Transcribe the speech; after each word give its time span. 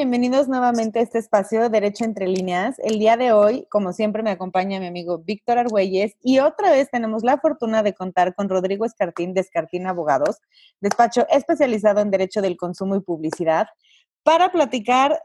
Bienvenidos 0.00 0.48
nuevamente 0.48 0.98
a 0.98 1.02
este 1.02 1.18
espacio 1.18 1.68
Derecho 1.68 2.04
entre 2.06 2.26
líneas. 2.26 2.78
El 2.78 2.98
día 2.98 3.18
de 3.18 3.32
hoy, 3.32 3.66
como 3.68 3.92
siempre, 3.92 4.22
me 4.22 4.30
acompaña 4.30 4.80
mi 4.80 4.86
amigo 4.86 5.18
Víctor 5.18 5.58
Argüelles 5.58 6.14
y 6.22 6.38
otra 6.38 6.70
vez 6.70 6.88
tenemos 6.90 7.22
la 7.22 7.36
fortuna 7.36 7.82
de 7.82 7.92
contar 7.92 8.34
con 8.34 8.48
Rodrigo 8.48 8.86
Escartín 8.86 9.34
de 9.34 9.42
Escartín 9.42 9.86
Abogados, 9.86 10.38
despacho 10.80 11.26
especializado 11.28 12.00
en 12.00 12.10
Derecho 12.10 12.40
del 12.40 12.56
Consumo 12.56 12.96
y 12.96 13.00
Publicidad, 13.00 13.66
para 14.22 14.50
platicar 14.50 15.22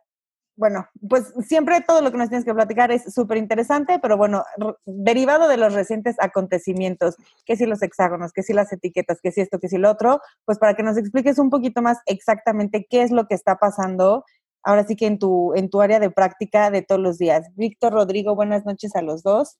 bueno, 0.57 0.87
pues 1.09 1.33
siempre 1.45 1.81
todo 1.81 2.01
lo 2.01 2.11
que 2.11 2.17
nos 2.17 2.29
tienes 2.29 2.45
que 2.45 2.53
platicar 2.53 2.89
es 2.89 3.13
súper 3.13 3.37
interesante, 3.37 3.99
pero 4.01 4.15
bueno, 4.15 4.45
derivado 4.85 5.49
de 5.49 5.57
los 5.57 5.73
recientes 5.73 6.15
acontecimientos, 6.19 7.15
que 7.45 7.57
si 7.57 7.65
los 7.65 7.81
hexágonos, 7.81 8.31
que 8.31 8.41
si 8.41 8.53
las 8.53 8.71
etiquetas, 8.71 9.19
que 9.21 9.33
si 9.33 9.41
esto, 9.41 9.59
que 9.59 9.67
si 9.67 9.77
lo 9.77 9.91
otro, 9.91 10.21
pues 10.45 10.57
para 10.57 10.73
que 10.73 10.83
nos 10.83 10.95
expliques 10.95 11.39
un 11.39 11.49
poquito 11.49 11.81
más 11.81 11.97
exactamente 12.05 12.87
qué 12.89 13.01
es 13.01 13.11
lo 13.11 13.27
que 13.27 13.35
está 13.35 13.57
pasando 13.57 14.23
ahora 14.65 14.85
sí 14.85 14.97
que 14.97 15.05
en 15.05 15.19
tu, 15.19 15.53
en 15.55 15.69
tu 15.69 15.79
área 15.79 15.99
de 15.99 16.09
práctica 16.09 16.69
de 16.71 16.81
todos 16.81 16.99
los 16.99 17.17
días. 17.17 17.47
Víctor, 17.55 17.93
Rodrigo, 17.93 18.35
buenas 18.35 18.65
noches 18.65 18.95
a 18.95 19.01
los 19.01 19.23
dos. 19.23 19.55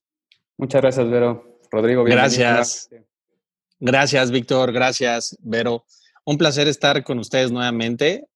Muchas 0.58 0.82
gracias, 0.82 1.08
Vero. 1.08 1.60
Rodrigo, 1.70 2.04
bienvenido. 2.04 2.38
Gracias. 2.38 2.90
Gracias, 3.80 4.30
Víctor. 4.30 4.72
Gracias, 4.72 5.38
Vero. 5.40 5.84
Un 6.24 6.36
placer 6.36 6.68
estar 6.68 7.02
con 7.04 7.18
ustedes 7.18 7.50
nuevamente 7.50 8.26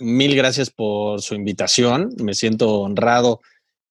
mil 0.00 0.34
gracias 0.34 0.70
por 0.70 1.20
su 1.22 1.34
invitación. 1.34 2.10
Me 2.22 2.34
siento 2.34 2.80
honrado 2.80 3.40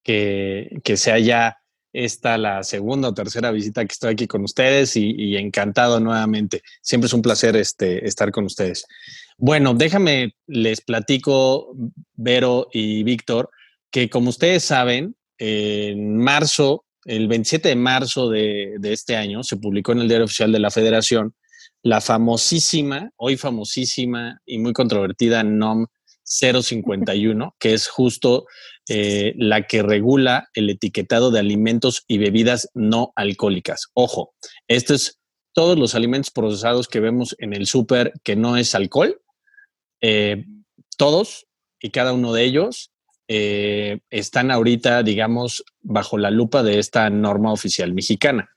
que, 0.04 0.80
que 0.84 0.98
sea 0.98 1.20
ya 1.20 1.58
esta 1.94 2.38
la 2.38 2.64
segunda 2.64 3.10
o 3.10 3.14
tercera 3.14 3.52
visita 3.52 3.86
que 3.86 3.94
estoy 3.94 4.14
aquí 4.14 4.28
con 4.28 4.44
ustedes 4.44 4.96
y, 4.96 5.38
encantado 5.38 6.00
nuevamente. 6.00 6.62
Siempre 6.82 7.08
es 7.08 7.14
un 7.14 7.22
placer 7.22 7.56
este, 7.56 8.06
estar 8.08 8.32
con 8.32 8.46
ustedes. 8.46 8.86
Bueno, 9.42 9.74
déjame, 9.74 10.36
les 10.48 10.82
platico, 10.82 11.74
Vero 12.16 12.68
y 12.74 13.04
Víctor, 13.04 13.50
que 13.90 14.10
como 14.10 14.30
ustedes 14.30 14.64
saben, 14.64 15.16
en 15.38 16.18
marzo, 16.18 16.86
el 17.06 17.30
27 17.30 17.70
de 17.70 17.76
marzo 17.76 18.30
de, 18.30 18.76
de 18.80 18.92
este 18.92 19.16
año, 19.16 19.42
se 19.44 19.56
publicó 19.56 19.94
en 19.94 20.00
el 20.00 20.10
Diario 20.10 20.26
Oficial 20.26 20.52
de 20.52 20.60
la 20.60 20.70
Federación 20.70 21.34
la 21.82 22.02
famosísima, 22.02 23.12
hoy 23.16 23.38
famosísima 23.38 24.42
y 24.46 24.60
muy 24.60 24.74
controvertida 24.74 25.44
NOM 25.44 25.86
051, 26.26 27.56
que 27.58 27.74
es 27.74 27.88
justo 27.88 28.46
eh, 28.90 29.34
la 29.38 29.66
que 29.68 29.82
regula 29.82 30.50
el 30.54 30.70
etiquetado 30.70 31.32
de 31.32 31.40
alimentos 31.40 32.04
y 32.08 32.18
bebidas 32.18 32.70
no 32.74 33.14
alcohólicas. 33.16 33.88
Ojo, 33.94 34.34
esto 34.68 34.94
es 34.94 35.20
todos 35.54 35.80
los 35.80 35.96
alimentos 35.96 36.32
procesados 36.32 36.88
que 36.88 37.00
vemos 37.00 37.36
en 37.40 37.54
el 37.54 37.66
súper 37.66 38.14
que 38.24 38.36
no 38.36 38.58
es 38.58 38.76
alcohol, 38.76 39.20
eh, 40.02 40.46
todos 40.98 41.48
y 41.80 41.90
cada 41.90 42.14
uno 42.14 42.34
de 42.34 42.44
ellos 42.44 42.92
eh, 43.28 44.00
están 44.10 44.52
ahorita, 44.52 45.04
digamos, 45.04 45.64
bajo 45.82 46.18
la 46.18 46.32
lupa 46.32 46.64
de 46.64 46.80
esta 46.80 47.10
norma 47.10 47.52
oficial 47.52 47.94
mexicana. 47.94 48.50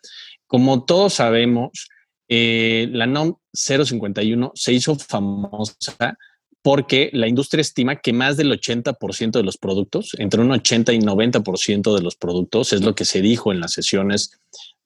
Como 0.47 0.85
todos 0.85 1.15
sabemos, 1.15 1.89
la 2.29 3.07
NOM 3.07 3.37
051 3.53 4.53
se 4.55 4.73
hizo 4.73 4.97
famosa 4.97 6.17
porque 6.63 7.11
la 7.13 7.27
industria 7.27 7.61
estima 7.61 7.97
que 7.97 8.13
más 8.13 8.37
del 8.37 8.53
80% 8.53 9.33
de 9.33 9.43
los 9.43 9.59
productos, 9.59 10.15
entre 10.19 10.41
un 10.41 10.53
80 10.53 10.93
y 10.93 11.01
90% 11.01 11.95
de 11.95 12.03
los 12.03 12.17
productos, 12.17 12.73
es 12.73 12.83
lo 12.83 12.95
que 12.95 13.05
se 13.05 13.20
dijo 13.20 13.53
en 13.53 13.61
las 13.61 13.73
sesiones 13.73 14.41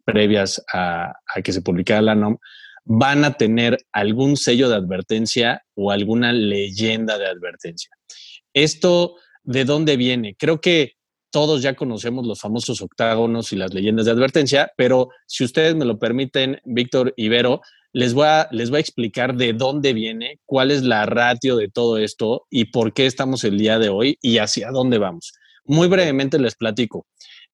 previas 0.04 0.64
a, 0.72 1.12
que 1.44 1.52
se 1.52 1.60
publicara 1.60 2.00
la 2.00 2.14
NOM, 2.14 2.38
van 2.86 3.24
a 3.24 3.34
tener 3.34 3.78
algún 3.92 4.36
sello 4.36 4.68
de 4.68 4.76
advertencia 4.76 5.62
o 5.74 5.90
alguna 5.90 6.32
leyenda 6.32 7.18
de 7.18 7.26
advertencia. 7.26 7.90
¿Esto 8.54 9.16
de 9.42 9.64
dónde 9.64 9.96
viene? 9.96 10.36
Creo 10.38 10.60
que 10.60 10.92
todos 11.30 11.62
ya 11.62 11.74
conocemos 11.74 12.26
los 12.26 12.40
famosos 12.40 12.80
octágonos 12.80 13.52
y 13.52 13.56
las 13.56 13.74
leyendas 13.74 14.06
de 14.06 14.12
advertencia, 14.12 14.72
pero 14.76 15.10
si 15.26 15.44
ustedes 15.44 15.74
me 15.74 15.84
lo 15.84 15.98
permiten, 15.98 16.60
Víctor 16.64 17.12
Ibero, 17.16 17.60
les 17.92 18.14
voy, 18.14 18.26
a, 18.28 18.48
les 18.52 18.72
a 18.72 18.78
explicar 18.78 19.34
de 19.34 19.52
dónde 19.52 19.92
viene, 19.92 20.38
cuál 20.46 20.70
es 20.70 20.82
la 20.82 21.06
ratio 21.06 21.56
de 21.56 21.68
todo 21.68 21.98
esto 21.98 22.46
y 22.50 22.66
por 22.66 22.92
qué 22.92 23.06
estamos 23.06 23.42
el 23.42 23.58
día 23.58 23.78
de 23.80 23.88
hoy 23.88 24.16
y 24.22 24.38
hacia 24.38 24.70
dónde 24.70 24.98
vamos. 24.98 25.32
Muy 25.64 25.88
brevemente 25.88 26.38
les 26.38 26.54
platico. 26.54 27.06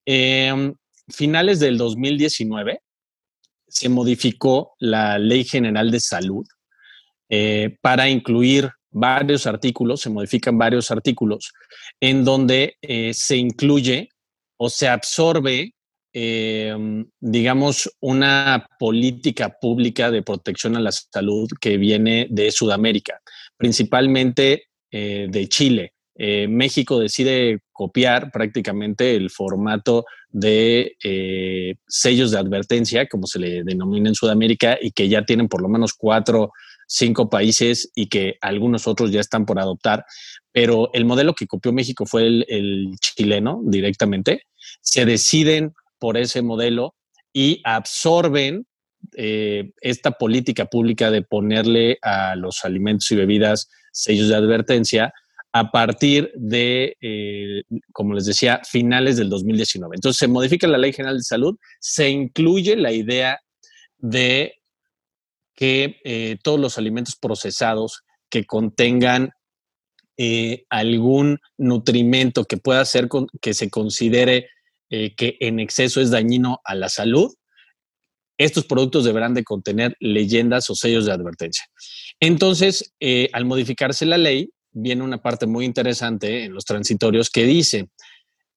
Eh, 0.04 0.74
finales 1.08 1.58
del 1.58 1.78
2019 1.78 2.80
se 3.72 3.88
modificó 3.88 4.74
la 4.78 5.18
Ley 5.18 5.44
General 5.44 5.90
de 5.90 6.00
Salud 6.00 6.46
eh, 7.28 7.76
para 7.80 8.08
incluir 8.08 8.70
varios 8.90 9.46
artículos, 9.46 10.02
se 10.02 10.10
modifican 10.10 10.58
varios 10.58 10.90
artículos 10.90 11.52
en 12.00 12.24
donde 12.24 12.76
eh, 12.82 13.12
se 13.14 13.36
incluye 13.36 14.10
o 14.58 14.68
se 14.68 14.88
absorbe 14.88 15.72
Em, 16.14 17.06
digamos, 17.20 17.90
una 18.00 18.66
política 18.78 19.56
pública 19.58 20.10
de 20.10 20.22
protección 20.22 20.76
a 20.76 20.80
la 20.80 20.92
salud 20.92 21.48
que 21.58 21.78
viene 21.78 22.26
de 22.28 22.50
Sudamérica, 22.50 23.18
principalmente 23.56 24.64
eh, 24.90 25.26
de 25.30 25.48
Chile. 25.48 25.91
Eh, 26.14 26.46
México 26.48 26.98
decide 26.98 27.60
copiar 27.72 28.30
prácticamente 28.30 29.16
el 29.16 29.30
formato 29.30 30.04
de 30.30 30.96
eh, 31.02 31.76
sellos 31.86 32.30
de 32.30 32.38
advertencia, 32.38 33.06
como 33.08 33.26
se 33.26 33.38
le 33.38 33.64
denomina 33.64 34.08
en 34.08 34.14
Sudamérica, 34.14 34.78
y 34.80 34.92
que 34.92 35.08
ya 35.08 35.24
tienen 35.24 35.48
por 35.48 35.62
lo 35.62 35.68
menos 35.68 35.94
cuatro, 35.94 36.52
cinco 36.86 37.30
países 37.30 37.90
y 37.94 38.08
que 38.08 38.36
algunos 38.40 38.86
otros 38.86 39.10
ya 39.10 39.20
están 39.20 39.46
por 39.46 39.58
adoptar. 39.58 40.04
Pero 40.52 40.90
el 40.92 41.04
modelo 41.04 41.34
que 41.34 41.46
copió 41.46 41.72
México 41.72 42.04
fue 42.04 42.26
el, 42.26 42.94
chileno 43.00 43.62
directamente. 43.64 44.42
Se 44.80 45.04
deciden 45.06 45.72
por 45.98 46.18
ese 46.18 46.42
modelo 46.42 46.94
y 47.32 47.60
absorben 47.64 48.66
eh, 49.16 49.72
esta 49.80 50.12
política 50.12 50.66
pública 50.66 51.10
de 51.10 51.22
ponerle 51.22 51.98
a 52.02 52.36
los 52.36 52.64
alimentos 52.64 53.10
y 53.10 53.16
bebidas 53.16 53.70
sellos 53.92 54.28
de 54.28 54.36
advertencia 54.36 55.12
a 55.52 55.70
partir 55.70 56.32
de, 56.34 56.96
eh, 57.00 57.62
como 57.92 58.14
les 58.14 58.26
decía, 58.26 58.60
finales 58.64 59.16
del 59.16 59.28
2019. 59.28 59.96
Entonces 59.96 60.18
se 60.18 60.28
modifica 60.28 60.66
la 60.66 60.78
Ley 60.78 60.92
General 60.92 61.16
de 61.16 61.24
Salud, 61.24 61.56
se 61.80 62.08
incluye 62.08 62.76
la 62.76 62.92
idea 62.92 63.38
de 63.98 64.54
que 65.54 66.00
eh, 66.04 66.38
todos 66.42 66.58
los 66.58 66.78
alimentos 66.78 67.16
procesados 67.16 68.02
que 68.30 68.44
contengan 68.44 69.30
algún 70.68 71.40
nutrimento 71.58 72.44
que 72.44 72.56
pueda 72.56 72.84
ser 72.84 73.08
que 73.40 73.54
se 73.54 73.70
considere 73.70 74.46
eh, 74.94 75.14
que 75.14 75.38
en 75.40 75.58
exceso 75.58 76.02
es 76.02 76.10
dañino 76.10 76.60
a 76.64 76.74
la 76.74 76.90
salud, 76.90 77.32
estos 78.36 78.66
productos 78.66 79.06
deberán 79.06 79.32
de 79.32 79.42
contener 79.42 79.96
leyendas 80.00 80.68
o 80.68 80.74
sellos 80.74 81.06
de 81.06 81.12
advertencia. 81.12 81.64
Entonces, 82.20 82.92
eh, 83.00 83.30
al 83.32 83.46
modificarse 83.46 84.04
la 84.04 84.18
ley, 84.18 84.50
viene 84.72 85.02
una 85.02 85.22
parte 85.22 85.46
muy 85.46 85.64
interesante 85.64 86.44
en 86.44 86.54
los 86.54 86.64
transitorios 86.64 87.30
que 87.30 87.44
dice, 87.44 87.88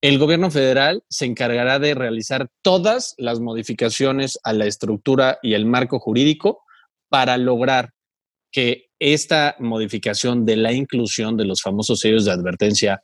el 0.01 0.19
gobierno 0.19 0.51
federal 0.51 1.03
se 1.09 1.25
encargará 1.25 1.79
de 1.79 1.95
realizar 1.95 2.49
todas 2.61 3.15
las 3.17 3.39
modificaciones 3.39 4.39
a 4.43 4.53
la 4.53 4.65
estructura 4.65 5.39
y 5.41 5.53
el 5.53 5.65
marco 5.65 5.99
jurídico 5.99 6.63
para 7.09 7.37
lograr 7.37 7.91
que 8.51 8.85
esta 8.99 9.55
modificación 9.59 10.45
de 10.45 10.57
la 10.57 10.71
inclusión 10.71 11.37
de 11.37 11.45
los 11.45 11.61
famosos 11.61 11.99
sellos 11.99 12.25
de 12.25 12.31
advertencia 12.31 13.03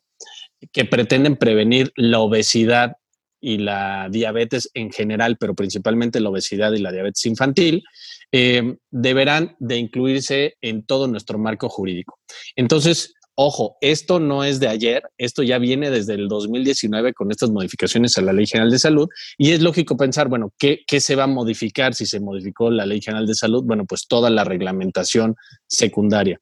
que 0.71 0.85
pretenden 0.85 1.37
prevenir 1.37 1.91
la 1.95 2.19
obesidad 2.19 2.93
y 3.41 3.57
la 3.57 4.07
diabetes 4.09 4.69
en 4.75 4.91
general, 4.91 5.37
pero 5.39 5.55
principalmente 5.55 6.19
la 6.19 6.29
obesidad 6.29 6.71
y 6.73 6.79
la 6.79 6.91
diabetes 6.91 7.25
infantil, 7.25 7.83
eh, 8.31 8.77
deberán 8.89 9.55
de 9.59 9.77
incluirse 9.77 10.55
en 10.61 10.85
todo 10.85 11.07
nuestro 11.07 11.37
marco 11.37 11.69
jurídico. 11.69 12.19
Entonces, 12.55 13.13
ojo, 13.35 13.77
esto 13.81 14.19
no 14.19 14.43
es 14.43 14.59
de 14.59 14.67
ayer, 14.67 15.03
esto 15.17 15.43
ya 15.43 15.57
viene 15.57 15.89
desde 15.89 16.13
el 16.13 16.27
2019 16.27 17.13
con 17.13 17.31
estas 17.31 17.49
modificaciones 17.49 18.17
a 18.17 18.21
la 18.21 18.33
Ley 18.33 18.45
General 18.45 18.71
de 18.71 18.79
Salud 18.79 19.09
y 19.37 19.51
es 19.51 19.61
lógico 19.61 19.97
pensar, 19.97 20.29
bueno, 20.29 20.53
¿qué, 20.57 20.81
¿qué, 20.87 21.01
se 21.01 21.15
va 21.15 21.23
a 21.23 21.27
modificar 21.27 21.93
si 21.93 22.05
se 22.05 22.19
modificó 22.19 22.69
la 22.69 22.85
Ley 22.85 23.01
General 23.01 23.25
de 23.25 23.35
Salud? 23.35 23.63
Bueno, 23.63 23.85
pues 23.85 24.07
toda 24.07 24.29
la 24.29 24.43
reglamentación 24.43 25.35
secundaria. 25.67 26.39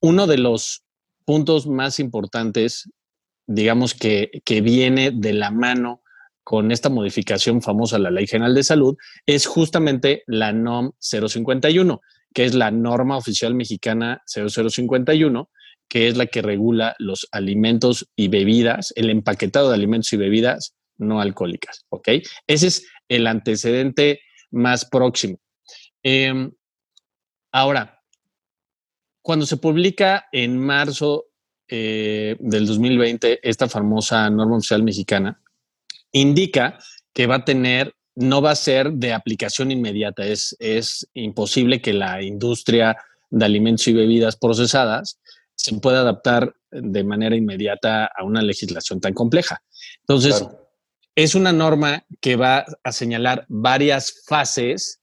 Uno 0.00 0.26
de 0.26 0.38
los 0.38 0.84
puntos 1.24 1.66
más 1.66 1.98
importantes, 1.98 2.90
digamos 3.46 3.94
que, 3.94 4.30
que 4.44 4.60
viene 4.60 5.10
de 5.10 5.32
la 5.32 5.50
mano 5.50 6.03
con 6.44 6.70
esta 6.70 6.90
modificación 6.90 7.62
famosa 7.62 7.96
a 7.96 7.98
la 7.98 8.10
Ley 8.10 8.26
General 8.26 8.54
de 8.54 8.62
Salud 8.62 8.96
es 9.26 9.46
justamente 9.46 10.22
la 10.26 10.52
NOM 10.52 10.92
051, 11.00 12.00
que 12.34 12.44
es 12.44 12.54
la 12.54 12.70
norma 12.70 13.16
oficial 13.16 13.54
mexicana 13.54 14.22
0051, 14.26 15.50
que 15.88 16.08
es 16.08 16.16
la 16.16 16.26
que 16.26 16.42
regula 16.42 16.94
los 16.98 17.26
alimentos 17.32 18.10
y 18.14 18.28
bebidas, 18.28 18.92
el 18.96 19.10
empaquetado 19.10 19.70
de 19.70 19.74
alimentos 19.74 20.12
y 20.12 20.18
bebidas 20.18 20.74
no 20.98 21.20
alcohólicas. 21.20 21.86
¿Ok? 21.88 22.08
Ese 22.46 22.66
es 22.66 22.86
el 23.08 23.26
antecedente 23.26 24.20
más 24.50 24.84
próximo. 24.84 25.38
Em, 26.02 26.52
ahora, 27.52 28.02
cuando 29.22 29.46
se 29.46 29.56
publica 29.56 30.26
en 30.32 30.58
marzo 30.58 31.26
eh, 31.68 32.36
del 32.38 32.66
2020, 32.66 33.40
esta 33.42 33.68
famosa 33.68 34.28
norma 34.28 34.58
oficial 34.58 34.82
mexicana, 34.82 35.40
indica 36.14 36.78
que 37.12 37.26
va 37.26 37.36
a 37.36 37.44
tener, 37.44 37.94
no 38.14 38.40
va 38.40 38.52
a 38.52 38.56
ser 38.56 38.92
de 38.92 39.12
aplicación 39.12 39.70
inmediata. 39.70 40.24
Es, 40.24 40.56
es 40.58 41.06
imposible 41.12 41.82
que 41.82 41.92
la 41.92 42.22
industria 42.22 42.96
de 43.30 43.44
alimentos 43.44 43.86
y 43.88 43.92
bebidas 43.92 44.36
procesadas 44.36 45.18
se 45.54 45.74
pueda 45.78 46.00
adaptar 46.00 46.54
de 46.70 47.04
manera 47.04 47.36
inmediata 47.36 48.06
a 48.06 48.24
una 48.24 48.42
legislación 48.42 49.00
tan 49.00 49.12
compleja. 49.12 49.62
Entonces, 50.00 50.44
es 51.14 51.34
una 51.34 51.52
norma 51.52 52.04
que 52.20 52.36
va 52.36 52.64
a 52.82 52.92
señalar 52.92 53.44
varias 53.48 54.22
fases 54.26 55.00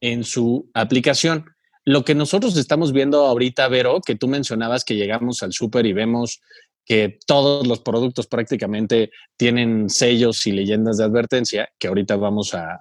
en 0.00 0.24
su 0.24 0.70
aplicación. 0.74 1.46
Lo 1.86 2.04
que 2.04 2.14
nosotros 2.14 2.56
estamos 2.56 2.92
viendo 2.92 3.24
ahorita, 3.24 3.68
Vero, 3.68 4.00
que 4.04 4.16
tú 4.16 4.28
mencionabas 4.28 4.84
que 4.84 4.96
llegamos 4.96 5.42
al 5.42 5.52
súper 5.52 5.86
y 5.86 5.92
vemos 5.92 6.40
que 6.84 7.18
todos 7.26 7.66
los 7.66 7.80
productos 7.80 8.26
prácticamente 8.26 9.10
tienen 9.36 9.88
sellos 9.88 10.46
y 10.46 10.52
leyendas 10.52 10.98
de 10.98 11.04
advertencia, 11.04 11.68
que 11.78 11.88
ahorita 11.88 12.16
vamos 12.16 12.54
a, 12.54 12.80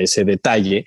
ese 0.00 0.24
detalle. 0.24 0.86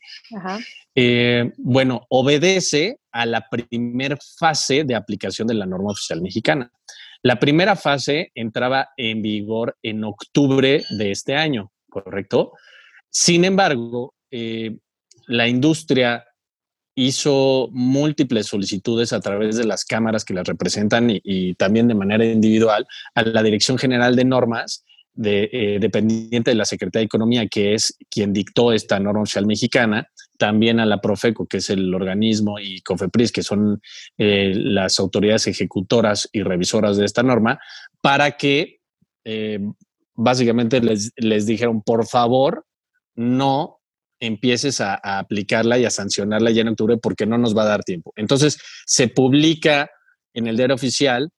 Eh, 0.96 1.52
bueno, 1.58 2.06
obedece 2.10 3.00
a 3.12 3.26
la 3.26 3.48
primera 3.50 4.18
fase 4.38 4.84
de 4.84 4.96
aplicación 4.96 5.48
de 5.48 5.54
la 5.54 5.66
norma 5.66 5.92
oficial 5.92 6.22
mexicana. 6.22 6.72
La 7.24 7.40
primera 7.40 7.76
fase 7.76 8.32
entraba 8.34 8.90
en 8.98 9.22
vigor 9.22 9.78
en 9.84 10.04
octubre 10.04 10.84
de 10.90 11.12
este 11.12 11.36
año, 11.36 11.72
¿correcto? 11.90 12.54
Sin 13.10 13.46
embargo, 13.46 14.16
eh, 14.32 14.78
la 15.28 15.48
industria 15.48 16.26
hizo 17.07 17.69
múltiples 17.71 18.45
solicitudes 18.45 19.12
a 19.12 19.19
través 19.19 19.57
de 19.57 19.65
las 19.65 19.86
cámaras 19.86 20.24
que 20.24 20.36
las 20.36 20.48
representan 20.48 21.09
y, 21.09 21.56
también 21.56 21.88
de 21.88 21.95
manera 21.95 22.24
individual 22.25 22.86
a 23.15 23.24
la 23.24 23.42
Dirección 23.42 23.77
General 23.80 24.15
de 24.15 24.25
Normas, 24.25 24.86
eh, 25.24 25.77
dependiente 25.81 26.51
de 26.51 26.56
la 26.56 26.65
Secretaría 26.65 27.01
de 27.01 27.07
Economía, 27.07 27.48
que 27.48 27.74
es 27.74 27.98
quien 28.09 28.33
dictó 28.33 28.71
esta 28.71 29.00
norma 29.00 29.24
oficial 29.24 29.48
mexicana, 29.48 30.07
también 30.38 30.80
a 30.80 30.86
la 30.86 31.01
Profeco, 31.01 31.48
que 31.48 31.57
es 31.57 31.71
el 31.71 31.94
organismo, 31.94 32.59
y 32.59 32.81
COFEPRIS, 32.81 33.31
que 33.31 33.44
son 33.44 33.81
eh, 34.18 34.53
las 34.56 35.00
autoridades 35.00 35.48
ejecutoras 35.48 36.30
y 36.31 36.44
revisoras 36.44 36.98
de 36.98 37.06
esta 37.06 37.24
norma, 37.24 37.59
para 38.00 38.38
que 38.38 38.80
eh, 39.25 39.59
básicamente 40.13 40.81
les, 40.81 41.12
les 41.18 41.45
dijeron, 41.48 41.81
por 41.81 42.06
favor, 42.06 42.65
no 43.15 43.81
empieces 44.22 44.80
a, 44.80 44.96
aplicarla 44.96 45.78
y 45.78 45.86
a 45.86 45.90
sancionarla 45.90 46.52
ya 46.52 46.62
en 46.62 46.70
octubre 46.70 46.98
porque 46.98 47.26
no 47.26 47.38
nos 47.38 47.58
va 47.58 47.64
a 47.64 47.70
dar 47.70 47.84
tiempo. 47.84 48.14
Entonces, 48.16 48.58
se 48.86 49.10
publica 49.10 49.92
en 50.34 50.48
el 50.48 50.56
diario 50.56 50.76
oficial 50.76 51.32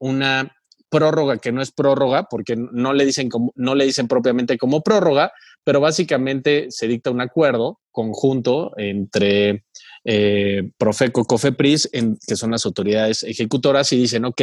una 0.00 0.56
prórroga 0.88 1.38
que 1.38 1.52
no 1.52 1.62
es 1.62 1.70
prórroga 1.70 2.24
porque 2.24 2.56
no 2.56 2.92
le 2.92 3.04
dicen 3.04 3.28
como, 3.28 3.52
no 3.54 3.76
le 3.76 3.84
dicen 3.84 4.08
propiamente 4.08 4.58
como 4.58 4.82
prórroga, 4.82 5.32
pero 5.62 5.80
básicamente 5.80 6.66
se 6.70 6.88
dicta 6.88 7.10
un 7.10 7.20
acuerdo 7.20 7.78
conjunto 7.92 8.72
entre 8.76 9.64
eh, 10.04 10.70
Profeco, 10.78 11.24
Cofepris, 11.24 11.90
que 12.26 12.36
son 12.36 12.50
las 12.50 12.64
autoridades 12.64 13.22
ejecutoras, 13.22 13.92
y 13.92 13.98
dicen, 13.98 14.24
ok, 14.24 14.42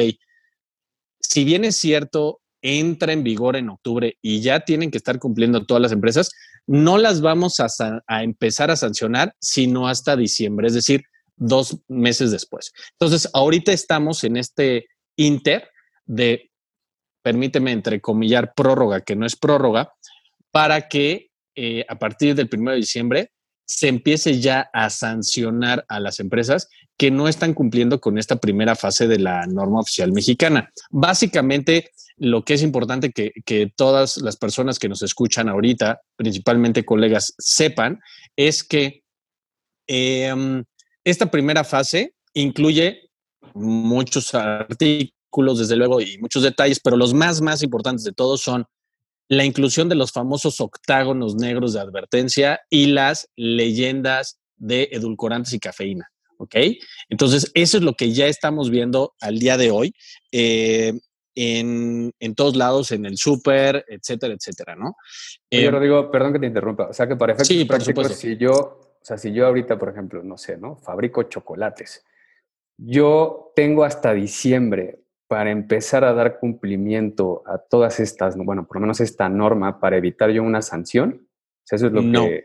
si 1.19 1.43
bien 1.43 1.65
es 1.65 1.75
cierto, 1.75 2.41
entra 2.61 3.13
en 3.13 3.23
vigor 3.23 3.55
en 3.55 3.69
octubre 3.69 4.17
y 4.21 4.41
ya 4.41 4.61
tienen 4.61 4.91
que 4.91 4.97
estar 4.97 5.19
cumpliendo 5.19 5.65
todas 5.65 5.81
las 5.81 5.91
empresas, 5.91 6.31
no 6.65 6.97
las 6.97 7.21
vamos 7.21 7.59
a, 7.59 7.67
a, 8.07 8.23
empezar 8.23 8.71
a 8.71 8.75
sancionar 8.75 9.33
sino 9.39 9.87
hasta 9.87 10.15
diciembre, 10.15 10.67
es 10.67 10.73
decir, 10.73 11.03
dos 11.35 11.77
meses 11.87 12.31
después. 12.31 12.71
Entonces, 12.93 13.29
ahorita 13.33 13.71
estamos 13.71 14.23
en 14.23 14.37
este 14.37 14.87
inter 15.15 15.69
de, 16.05 16.51
permíteme 17.21 17.71
entrecomillar, 17.71 18.53
prórroga, 18.55 19.01
que 19.01 19.15
no 19.15 19.25
es 19.25 19.35
prórroga, 19.35 19.93
para 20.51 20.87
que 20.87 21.29
eh, 21.55 21.85
a 21.87 21.97
partir 21.97 22.35
del 22.35 22.49
1 22.51 22.71
de 22.71 22.77
diciembre 22.77 23.31
se 23.67 23.89
empiece 23.89 24.39
ya 24.39 24.69
a 24.73 24.89
sancionar 24.89 25.85
a 25.89 25.99
las 25.99 26.21
empresas 26.21 26.69
que 26.97 27.11
no 27.11 27.27
están 27.27 27.53
cumpliendo 27.53 27.99
con 27.99 28.17
esta 28.17 28.37
primera 28.37 28.75
fase 28.75 29.07
de 29.07 29.19
la 29.19 29.45
norma 29.45 29.81
oficial 29.81 30.13
mexicana. 30.13 30.71
Básicamente, 30.89 31.91
lo 32.15 32.43
que 32.43 32.53
es 32.53 32.63
importante 32.63 33.11
que, 33.11 33.33
que 33.45 33.71
todas 33.75 34.17
las 34.17 34.37
personas 34.37 34.79
que 34.79 34.87
nos 34.87 35.01
escuchan 35.03 35.49
ahorita, 35.49 35.99
principalmente 36.15 36.85
colegas, 36.85 37.35
sepan, 37.37 37.99
es 38.37 38.63
que 38.63 39.03
em, 39.85 40.63
esta 41.03 41.29
primera 41.29 41.65
fase 41.65 42.13
incluye 42.33 43.09
muchos 43.53 44.33
artículos, 44.33 45.59
desde 45.59 45.75
luego, 45.75 45.99
y 45.99 46.17
muchos 46.19 46.41
detalles, 46.41 46.79
pero 46.79 46.95
los 46.95 47.13
más, 47.13 47.41
más 47.41 47.61
importantes 47.63 48.05
de 48.05 48.13
todos 48.13 48.41
son 48.41 48.65
la 49.29 49.43
inclusión 49.43 49.89
de 49.89 49.95
los 49.95 50.11
famosos 50.11 50.61
octágonos 50.61 51.35
negros 51.35 51.73
de 51.73 51.81
advertencia 51.81 52.61
y 52.69 52.87
las 52.87 53.29
leyendas 53.35 54.39
de 54.55 54.89
edulcorantes 54.91 55.53
y 55.53 55.59
cafeína. 55.59 56.09
¿Ok? 56.39 56.55
Entonces, 57.09 57.51
eso 57.55 57.77
es 57.77 57.83
lo 57.83 57.93
que 57.93 58.13
ya 58.13 58.27
estamos 58.27 58.69
viendo 58.69 59.15
al 59.21 59.39
día 59.39 59.57
de 59.57 59.71
hoy 59.71 59.95
eh, 60.31 60.93
en, 61.33 62.35
todos 62.35 62.55
lados, 62.55 62.91
en 62.91 63.05
el 63.05 63.17
súper, 63.17 63.85
etcétera, 63.87 64.33
etcétera, 64.33 64.75
¿no? 64.75 64.95
Yo 65.49 65.59
eh, 65.59 65.71
Rodrigo, 65.71 66.11
perdón 66.11 66.33
que 66.33 66.39
te 66.39 66.47
interrumpa. 66.47 66.87
O 66.87 66.93
sea, 66.93 67.07
que 67.07 67.15
para 67.15 67.33
efectos 67.33 67.47
sí, 67.47 67.65
prácticos, 67.65 68.15
si 68.15 68.37
yo, 68.37 68.51
o 68.51 68.99
sea, 69.01 69.17
si 69.17 69.33
yo 69.33 69.47
ahorita, 69.47 69.77
por 69.77 69.89
ejemplo, 69.89 70.23
no 70.23 70.37
sé, 70.37 70.57
¿no? 70.57 70.75
Fabrico 70.77 71.23
chocolates. 71.23 72.03
Yo 72.77 73.51
tengo 73.55 73.83
hasta 73.83 74.13
diciembre 74.13 74.99
para 75.27 75.51
empezar 75.51 76.03
a 76.03 76.13
dar 76.13 76.39
cumplimiento 76.39 77.43
a 77.45 77.57
todas 77.57 77.99
estas, 77.99 78.37
bueno, 78.37 78.65
por 78.65 78.77
lo 78.77 78.81
menos 78.81 79.01
esta 79.01 79.29
norma 79.29 79.79
para 79.79 79.97
evitar 79.97 80.31
yo 80.31 80.43
una 80.43 80.61
sanción? 80.61 81.27
eso 81.69 81.87
es 81.87 81.91
lo 81.91 82.01
que... 82.01 82.43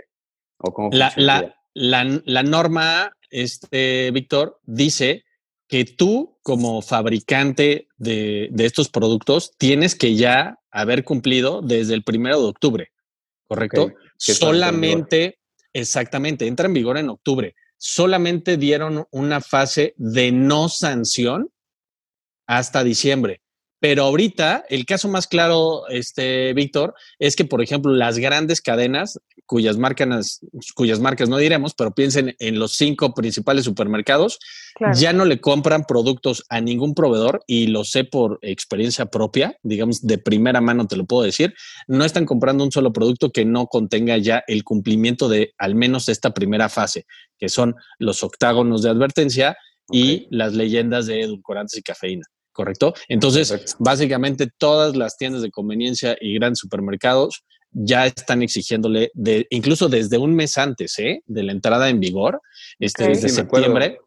¿o 0.59 0.91
la, 0.93 1.13
la, 1.17 1.55
la, 1.75 2.43
norma, 2.43 3.13
este, 3.31 4.11
Víctor, 4.11 4.61
dice 4.65 5.25
que 5.69 5.85
tú 5.85 6.39
como 6.43 6.83
fabricante 6.83 7.89
de, 7.97 8.49
de, 8.51 8.67
estos 8.67 8.89
productos 8.89 9.57
tienes 9.59 9.95
que 9.95 10.15
ya 10.15 10.59
haber 10.71 11.05
cumplido 11.05 11.63
desde 11.63 11.95
el 11.95 12.05
primero 12.05 12.41
de 12.41 12.49
octubre, 12.49 12.93
¿correcto? 13.45 13.93
Solamente, 14.17 15.39
exactamente, 15.73 16.47
entra 16.47 16.67
en 16.67 16.75
vigor 16.75 16.99
en 16.99 17.11
octubre. 17.11 17.55
Solamente 17.77 18.57
dieron 18.57 19.07
una 19.11 19.41
fase 19.41 19.95
de 19.97 20.31
no 20.31 20.69
sanción 20.69 21.51
hasta 22.57 22.85
diciembre. 22.85 23.41
Pero 23.81 24.05
ahorita, 24.05 24.65
el 24.69 24.87
caso 24.87 25.09
más 25.09 25.27
claro, 25.27 25.89
este, 25.89 26.53
Víctor, 26.53 26.95
es 27.19 27.35
que, 27.35 27.45
por 27.45 27.61
ejemplo, 27.61 27.93
las 27.93 28.17
grandes 28.17 28.61
cadenas, 28.61 29.19
cuyas 29.45 29.77
marcas, 29.77 30.41
cuyas 30.77 31.01
marcas 31.01 31.29
no 31.29 31.37
diremos, 31.37 31.75
pero 31.75 31.93
piensen 31.93 32.37
en 32.39 32.61
los 32.61 32.75
cinco 32.75 33.13
principales 33.13 33.65
supermercados, 33.65 34.39
ya 34.95 35.13
no 35.13 35.25
le 35.25 35.41
compran 35.41 35.85
productos 35.85 36.45
a 36.49 36.61
ningún 36.61 36.95
proveedor, 36.95 37.43
y 37.49 37.67
lo 37.67 37.83
sé 37.83 38.05
por 38.05 38.39
experiencia 38.43 39.07
propia, 39.07 39.57
digamos, 39.65 40.07
de 40.07 40.19
primera 40.19 40.61
mano 40.61 40.87
te 40.87 40.97
lo 40.97 41.05
puedo 41.05 41.25
decir, 41.25 41.53
no 41.89 42.05
están 42.05 42.25
comprando 42.25 42.63
un 42.63 42.71
solo 42.71 42.93
producto 42.93 43.33
que 43.33 43.45
no 43.45 43.67
contenga 43.67 44.17
ya 44.17 44.45
el 44.47 44.63
cumplimiento 44.63 45.29
de 45.29 45.55
al 45.59 45.75
menos 45.75 46.09
esta 46.09 46.33
primera 46.33 46.69
fase, 46.69 47.07
que 47.37 47.49
son 47.49 47.75
los 47.99 48.23
octágonos 48.23 48.83
de 48.83 48.91
advertencia 48.91 49.57
y 49.91 50.29
las 50.31 50.55
leyendas 50.55 51.07
de 51.07 51.23
edulcorantes 51.23 51.79
y 51.79 51.83
cafeína. 51.83 52.25
¿Correcto? 52.53 52.95
Entonces, 53.09 53.77
básicamente 53.79 54.49
todas 54.59 54.97
las 54.97 55.17
tiendas 55.17 55.43
de 55.43 55.51
conveniencia 55.51 56.17
y 56.21 56.35
grandes 56.35 56.59
supermercados 56.59 57.45
ya 57.73 58.07
están 58.07 58.43
exigiéndole, 58.43 59.11
de, 59.15 59.47
incluso 59.51 59.89
desde 59.89 60.19
un 60.19 60.35
mes 60.35 60.59
antes 60.59 60.99
¿eh? 60.99 61.23
de 61.27 61.43
la 61.43 61.53
entrada 61.53 61.89
en 61.89 62.01
vigor, 62.01 62.41
este, 62.79 63.09
desde 63.09 63.31
septiembre, 63.31 63.99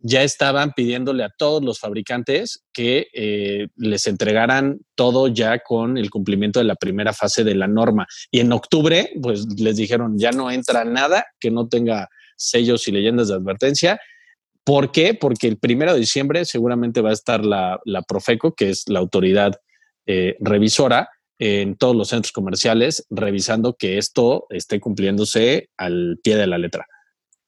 ya 0.00 0.22
estaban 0.22 0.72
pidiéndole 0.72 1.24
a 1.24 1.30
todos 1.36 1.62
los 1.64 1.80
fabricantes 1.80 2.62
que 2.72 3.08
eh, 3.12 3.66
les 3.76 4.06
entregaran 4.06 4.78
todo 4.94 5.26
ya 5.26 5.58
con 5.58 5.98
el 5.98 6.10
cumplimiento 6.10 6.60
de 6.60 6.66
la 6.66 6.76
primera 6.76 7.12
fase 7.12 7.42
de 7.42 7.56
la 7.56 7.66
norma. 7.66 8.06
Y 8.30 8.40
en 8.40 8.52
octubre, 8.52 9.10
pues 9.20 9.46
les 9.58 9.76
dijeron, 9.76 10.16
ya 10.16 10.30
no 10.30 10.50
entra 10.50 10.84
nada 10.84 11.26
que 11.40 11.50
no 11.50 11.68
tenga 11.68 12.08
sellos 12.36 12.86
y 12.86 12.92
leyendas 12.92 13.28
de 13.28 13.34
advertencia 13.34 13.98
¿Por 14.68 14.92
qué? 14.92 15.14
Porque 15.14 15.48
el 15.48 15.56
primero 15.56 15.94
de 15.94 16.00
diciembre 16.00 16.44
seguramente 16.44 17.00
va 17.00 17.08
a 17.08 17.14
estar 17.14 17.42
la, 17.42 17.80
Profeco, 18.06 18.54
que 18.54 18.68
es 18.68 18.86
la 18.86 18.98
autoridad 18.98 19.54
eh, 20.04 20.36
revisora, 20.40 21.08
en 21.38 21.74
todos 21.76 21.96
los 21.96 22.08
centros 22.08 22.32
comerciales, 22.32 23.06
revisando 23.08 23.76
que 23.78 23.96
esto 23.96 24.44
esté 24.50 24.78
cumpliéndose 24.78 25.70
al 25.78 26.18
pie 26.22 26.36
de 26.36 26.46
la 26.46 26.58
letra. 26.58 26.84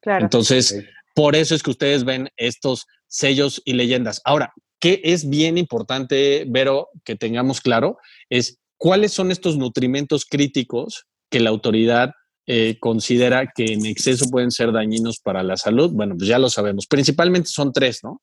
Claro. 0.00 0.24
Entonces, 0.24 0.82
por 1.14 1.36
eso 1.36 1.54
es 1.54 1.62
que 1.62 1.72
ustedes 1.72 2.04
ven 2.04 2.30
estos 2.38 2.86
sellos 3.06 3.60
y 3.66 3.74
leyendas. 3.74 4.22
Ahora, 4.24 4.54
¿qué 4.78 5.02
es 5.04 5.28
bien 5.28 5.58
importante, 5.58 6.46
Vero, 6.48 6.88
que 7.04 7.16
tengamos 7.16 7.60
claro? 7.60 7.98
Es 8.30 8.60
cuáles 8.78 9.12
son 9.12 9.30
estos 9.30 9.58
nutrimentos 9.58 10.24
críticos 10.24 11.04
que 11.28 11.40
la 11.40 11.50
autoridad 11.50 12.12
eh, 12.46 12.78
considera 12.80 13.50
que 13.54 13.72
en 13.72 13.86
exceso 13.86 14.28
pueden 14.30 14.50
ser 14.50 14.72
dañinos 14.72 15.18
para 15.20 15.42
la 15.42 15.56
salud, 15.56 15.90
bueno, 15.92 16.16
pues 16.16 16.28
ya 16.28 16.38
lo 16.38 16.48
sabemos. 16.50 16.86
Principalmente 16.86 17.48
son 17.48 17.72
tres, 17.72 18.00
¿no? 18.02 18.22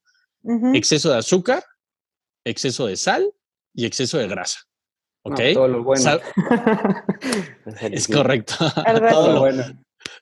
Exceso 0.74 1.12
de 1.12 1.18
azúcar, 1.18 1.64
exceso 2.46 2.88
de 2.88 2.96
sal 2.96 3.30
y 3.74 3.86
exceso 3.86 4.18
de 4.18 4.28
grasa. 4.28 4.60
¿Ok? 5.24 5.42
todo 5.54 5.68
lo 5.68 5.84
bueno. 5.84 6.20
es 7.82 8.08
correcto. 8.08 8.56
todo 9.10 9.34
lo 9.34 9.40
bueno. 9.42 9.64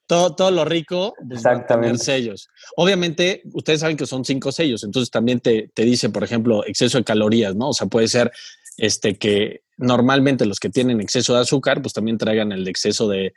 Todo, 0.07 0.51
lo 0.51 0.65
rico 0.65 1.13
pues, 1.17 1.39
Exactamente. 1.39 2.03
sellos. 2.03 2.49
Obviamente, 2.75 3.41
ustedes 3.53 3.79
saben 3.79 3.97
que 3.97 4.05
son 4.05 4.25
cinco 4.25 4.51
sellos, 4.51 4.83
entonces 4.83 5.09
también 5.09 5.39
te, 5.39 5.69
te, 5.73 5.83
dice, 5.83 6.09
por 6.09 6.23
ejemplo, 6.23 6.65
exceso 6.65 6.97
de 6.97 7.03
calorías, 7.03 7.55
¿no? 7.55 7.69
O 7.69 7.73
sea, 7.73 7.87
puede 7.87 8.07
ser 8.07 8.31
este 8.77 9.17
que 9.17 9.61
normalmente 9.77 10.45
los 10.45 10.59
que 10.59 10.69
tienen 10.69 11.01
exceso 11.01 11.33
de 11.33 11.41
azúcar, 11.41 11.81
pues 11.81 11.93
también 11.93 12.17
traigan 12.17 12.51
el 12.51 12.67
exceso 12.67 13.07
de, 13.07 13.33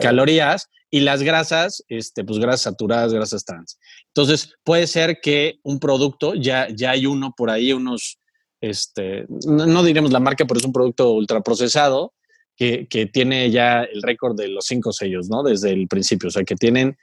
calorías. 0.00 0.68
y 0.90 1.00
las 1.00 1.22
grasas, 1.22 1.84
este, 1.88 2.24
pues 2.24 2.38
grasas 2.38 2.62
saturadas, 2.62 3.12
grasas 3.12 3.44
trans. 3.44 3.78
Entonces, 4.08 4.54
puede 4.64 4.86
ser 4.86 5.20
que 5.20 5.58
un 5.62 5.80
producto, 5.80 6.34
ya, 6.34 6.68
ya 6.74 6.92
hay 6.92 7.06
uno 7.06 7.34
por 7.36 7.50
ahí, 7.50 7.72
unos, 7.72 8.18
este, 8.60 9.26
no, 9.28 9.82
diremos 9.82 10.12
la 10.12 10.20
marca, 10.20 10.44
pero 10.46 10.58
es 10.58 10.66
un 10.66 10.72
producto 10.72 11.12
ultraprocesado 11.12 12.12
que, 12.60 13.06
tiene 13.06 13.50
ya 13.50 13.84
el 13.84 14.02
récord 14.02 14.36
de 14.36 14.48
los 14.48 14.66
cinco 14.66 14.92
sellos, 14.92 15.30
¿no? 15.30 15.42
Desde 15.42 15.70
el 15.70 15.88
principio, 15.88 16.28
o 16.28 16.30
sea, 16.30 16.44
que 16.44 16.56
tienen, 16.56 16.98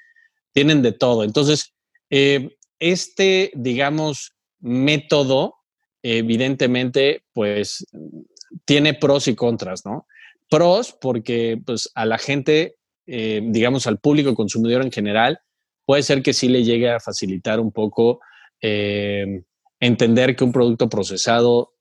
tienen 0.53 0.83
de 0.83 0.91
todo. 0.91 1.23
Entonces, 1.23 1.73
eh, 2.11 2.55
este, 2.79 3.51
digamos, 3.55 4.33
método, 4.59 5.55
evidentemente, 6.03 7.23
pues 7.33 7.87
tiene 8.65 8.93
pros 8.93 9.27
y 9.27 9.35
contras, 9.35 9.83
¿no? 9.83 10.05
Pros 10.47 10.95
porque 11.01 11.59
pues 11.65 11.89
a 11.95 12.05
la 12.05 12.19
gente, 12.19 12.75
eh, 13.07 13.41
digamos 13.43 13.87
al 13.87 13.97
público 13.97 14.35
consumidor 14.35 14.83
en 14.83 14.91
general, 14.91 15.39
puede 15.85 16.03
ser 16.03 16.21
que 16.21 16.33
sí 16.33 16.49
le 16.49 16.63
llegue 16.63 16.91
a 16.91 16.99
facilitar 16.99 17.59
un 17.59 17.71
poco 17.71 18.19
eh, 18.61 19.41
entender 19.79 20.35
que 20.35 20.43
un 20.43 20.51
producto 20.51 20.87
procesado 20.87 21.73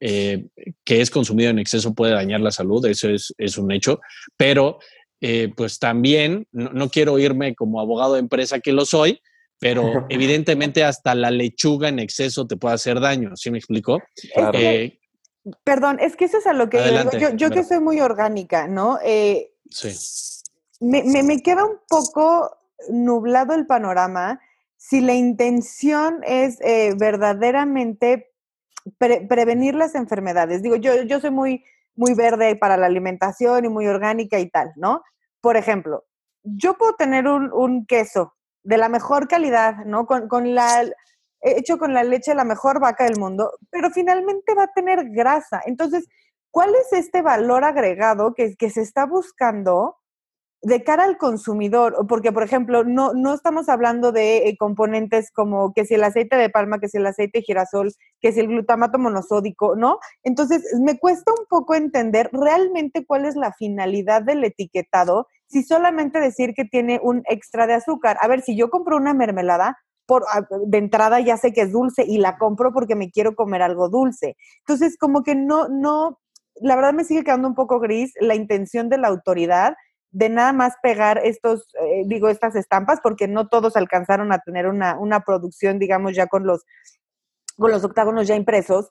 eh, 0.00 0.46
que 0.84 1.00
es 1.00 1.10
consumido 1.10 1.50
en 1.50 1.58
exceso 1.58 1.94
puede 1.94 2.12
dañar 2.12 2.40
la 2.40 2.50
salud, 2.50 2.84
eso 2.86 3.08
es, 3.08 3.58
un 3.58 3.70
hecho, 3.72 4.00
pero 4.36 4.78
pues 5.54 5.78
también, 5.78 6.46
no, 6.50 6.88
quiero 6.88 7.18
irme 7.18 7.54
como 7.54 7.78
abogado 7.78 8.14
de 8.14 8.20
empresa 8.20 8.60
que 8.60 8.72
lo 8.72 8.86
soy, 8.86 9.20
pero 9.60 9.82
evidentemente 10.08 10.82
hasta 10.82 11.14
la 11.14 11.30
lechuga 11.30 11.88
en 11.88 11.98
exceso 11.98 12.46
te 12.46 12.56
puede 12.56 12.74
hacer 12.74 12.98
daño, 12.98 13.36
¿sí 13.36 13.50
me 13.50 13.58
explico? 13.58 14.02
Perdón, 15.64 15.98
es 16.00 16.16
que 16.16 16.26
eso 16.26 16.38
es 16.38 16.46
a 16.46 16.52
lo 16.52 16.68
que 16.68 16.78
yo, 17.18 17.34
yo, 17.34 17.50
que 17.50 17.64
soy 17.64 17.80
muy 17.80 18.00
orgánica, 18.00 18.66
¿no? 18.66 18.98
Eh, 19.02 19.52
sí. 19.70 19.90
Me, 20.80 21.02
me, 21.02 21.42
queda 21.42 21.64
un 21.64 21.78
poco 21.88 22.58
nublado 22.88 23.54
el 23.54 23.66
panorama 23.66 24.40
si 24.76 25.00
la 25.00 25.14
intención 25.14 26.20
es 26.24 26.58
eh, 26.62 26.94
verdaderamente 26.96 28.29
prevenir 28.98 29.74
las 29.74 29.94
enfermedades. 29.94 30.62
Digo, 30.62 30.76
yo, 30.76 31.02
yo 31.02 31.20
soy 31.20 31.30
muy, 31.30 31.64
muy 31.94 32.14
verde 32.14 32.56
para 32.56 32.76
la 32.76 32.86
alimentación 32.86 33.64
y 33.64 33.68
muy 33.68 33.86
orgánica 33.86 34.38
y 34.38 34.48
tal, 34.48 34.72
¿no? 34.76 35.02
Por 35.40 35.56
ejemplo, 35.56 36.04
yo 36.42 36.74
puedo 36.74 36.94
tener 36.94 37.26
un, 37.26 37.52
un 37.52 37.86
queso 37.86 38.34
de 38.62 38.76
la 38.76 38.88
mejor 38.88 39.28
calidad, 39.28 39.84
¿no? 39.84 40.06
Con, 40.06 40.28
con 40.28 40.54
la 40.54 40.84
hecho 41.42 41.78
con 41.78 41.94
la 41.94 42.04
leche 42.04 42.32
de 42.32 42.36
la 42.36 42.44
mejor 42.44 42.80
vaca 42.80 43.04
del 43.04 43.18
mundo, 43.18 43.52
pero 43.70 43.90
finalmente 43.90 44.54
va 44.54 44.64
a 44.64 44.72
tener 44.74 45.08
grasa. 45.10 45.62
Entonces, 45.64 46.06
¿cuál 46.50 46.74
es 46.74 46.92
este 46.92 47.22
valor 47.22 47.64
agregado 47.64 48.34
que, 48.34 48.56
que 48.56 48.70
se 48.70 48.82
está 48.82 49.06
buscando 49.06 49.96
de 50.62 50.82
cara 50.84 51.04
al 51.04 51.16
consumidor? 51.16 52.06
Porque, 52.08 52.32
por 52.32 52.42
ejemplo, 52.42 52.84
no, 52.84 53.12
no 53.14 53.34
estamos 53.34 53.68
hablando 53.68 54.12
de 54.12 54.48
eh, 54.48 54.56
componentes 54.58 55.30
como 55.30 55.72
que 55.72 55.84
si 55.84 55.94
el 55.94 56.04
aceite 56.04 56.36
de 56.36 56.50
palma, 56.50 56.78
que 56.80 56.88
si 56.88 56.98
el 56.98 57.06
aceite 57.06 57.38
de 57.38 57.44
girasol, 57.44 57.92
que 58.20 58.32
si 58.32 58.40
el 58.40 58.48
glutamato 58.48 58.98
monosódico, 58.98 59.76
¿no? 59.76 59.98
Entonces, 60.22 60.62
me 60.80 60.98
cuesta 60.98 61.32
un 61.32 61.46
poco 61.48 61.74
entender 61.74 62.30
realmente 62.32 63.04
cuál 63.06 63.24
es 63.24 63.36
la 63.36 63.52
finalidad 63.52 64.22
del 64.22 64.44
etiquetado 64.44 65.26
si 65.46 65.64
solamente 65.64 66.20
decir 66.20 66.54
que 66.54 66.64
tiene 66.64 67.00
un 67.02 67.22
extra 67.28 67.66
de 67.66 67.74
azúcar. 67.74 68.16
A 68.20 68.28
ver, 68.28 68.40
si 68.42 68.56
yo 68.56 68.70
compro 68.70 68.96
una 68.96 69.14
mermelada, 69.14 69.76
de 70.66 70.78
entrada 70.78 71.20
ya 71.20 71.36
sé 71.36 71.52
que 71.52 71.62
es 71.62 71.72
dulce 71.72 72.04
y 72.04 72.18
la 72.18 72.38
compro 72.38 72.72
porque 72.72 72.96
me 72.96 73.10
quiero 73.10 73.34
comer 73.34 73.62
algo 73.62 73.88
dulce. 73.88 74.36
Entonces, 74.60 74.96
como 74.98 75.22
que 75.22 75.34
no, 75.34 75.68
no, 75.68 76.18
la 76.56 76.76
verdad 76.76 76.92
me 76.92 77.04
sigue 77.04 77.24
quedando 77.24 77.48
un 77.48 77.54
poco 77.54 77.80
gris 77.80 78.12
la 78.20 78.34
intención 78.34 78.88
de 78.88 78.98
la 78.98 79.08
autoridad 79.08 79.74
de 80.10 80.28
nada 80.28 80.52
más 80.52 80.74
pegar 80.82 81.20
estos, 81.24 81.68
eh, 81.80 82.02
digo, 82.06 82.28
estas 82.28 82.56
estampas, 82.56 83.00
porque 83.02 83.28
no 83.28 83.48
todos 83.48 83.76
alcanzaron 83.76 84.32
a 84.32 84.40
tener 84.40 84.66
una, 84.66 84.98
una 84.98 85.20
producción, 85.20 85.78
digamos, 85.78 86.14
ya 86.14 86.26
con 86.26 86.46
los, 86.46 86.64
con 87.56 87.70
los 87.70 87.84
octágonos 87.84 88.26
ya 88.26 88.34
impresos. 88.34 88.88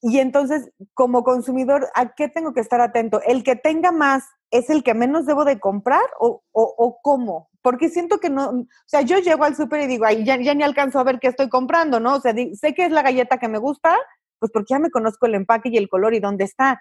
Y 0.00 0.18
entonces, 0.18 0.70
como 0.94 1.24
consumidor, 1.24 1.88
¿a 1.94 2.14
qué 2.14 2.28
tengo 2.28 2.52
que 2.52 2.60
estar 2.60 2.80
atento? 2.80 3.20
¿El 3.26 3.42
que 3.42 3.56
tenga 3.56 3.92
más 3.92 4.24
es 4.50 4.70
el 4.70 4.82
que 4.82 4.94
menos 4.94 5.26
debo 5.26 5.44
de 5.44 5.58
comprar 5.58 6.04
o, 6.20 6.42
o, 6.52 6.98
cómo? 7.02 7.50
porque 7.62 7.88
siento 7.88 8.20
que 8.20 8.30
no, 8.30 8.50
o 8.50 8.66
sea, 8.86 9.00
yo 9.00 9.18
llego 9.18 9.42
al 9.42 9.56
súper 9.56 9.80
y 9.80 9.86
digo, 9.88 10.04
ay, 10.04 10.24
ya, 10.24 10.40
ya 10.40 10.54
ni 10.54 10.62
alcanzo 10.62 11.00
a 11.00 11.02
ver 11.02 11.18
qué 11.18 11.26
estoy 11.26 11.48
comprando, 11.48 11.98
¿no? 11.98 12.14
O 12.14 12.20
sea, 12.20 12.32
sé 12.32 12.74
que 12.74 12.84
es 12.84 12.92
la 12.92 13.02
galleta 13.02 13.38
que 13.38 13.48
me 13.48 13.58
gusta, 13.58 13.96
pues 14.38 14.52
porque 14.52 14.74
ya 14.74 14.78
me 14.78 14.92
conozco 14.92 15.26
el 15.26 15.34
empaque 15.34 15.70
y 15.70 15.76
el 15.76 15.88
color 15.88 16.14
y 16.14 16.20
dónde 16.20 16.44
está, 16.44 16.80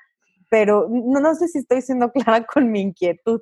pero 0.56 0.88
no, 0.90 1.20
no 1.20 1.36
sé 1.36 1.50
si 1.50 1.58
estoy 1.58 1.82
siendo 1.82 2.10
clara 2.14 2.46
con 2.46 2.72
mi 2.72 2.80
inquietud. 2.80 3.42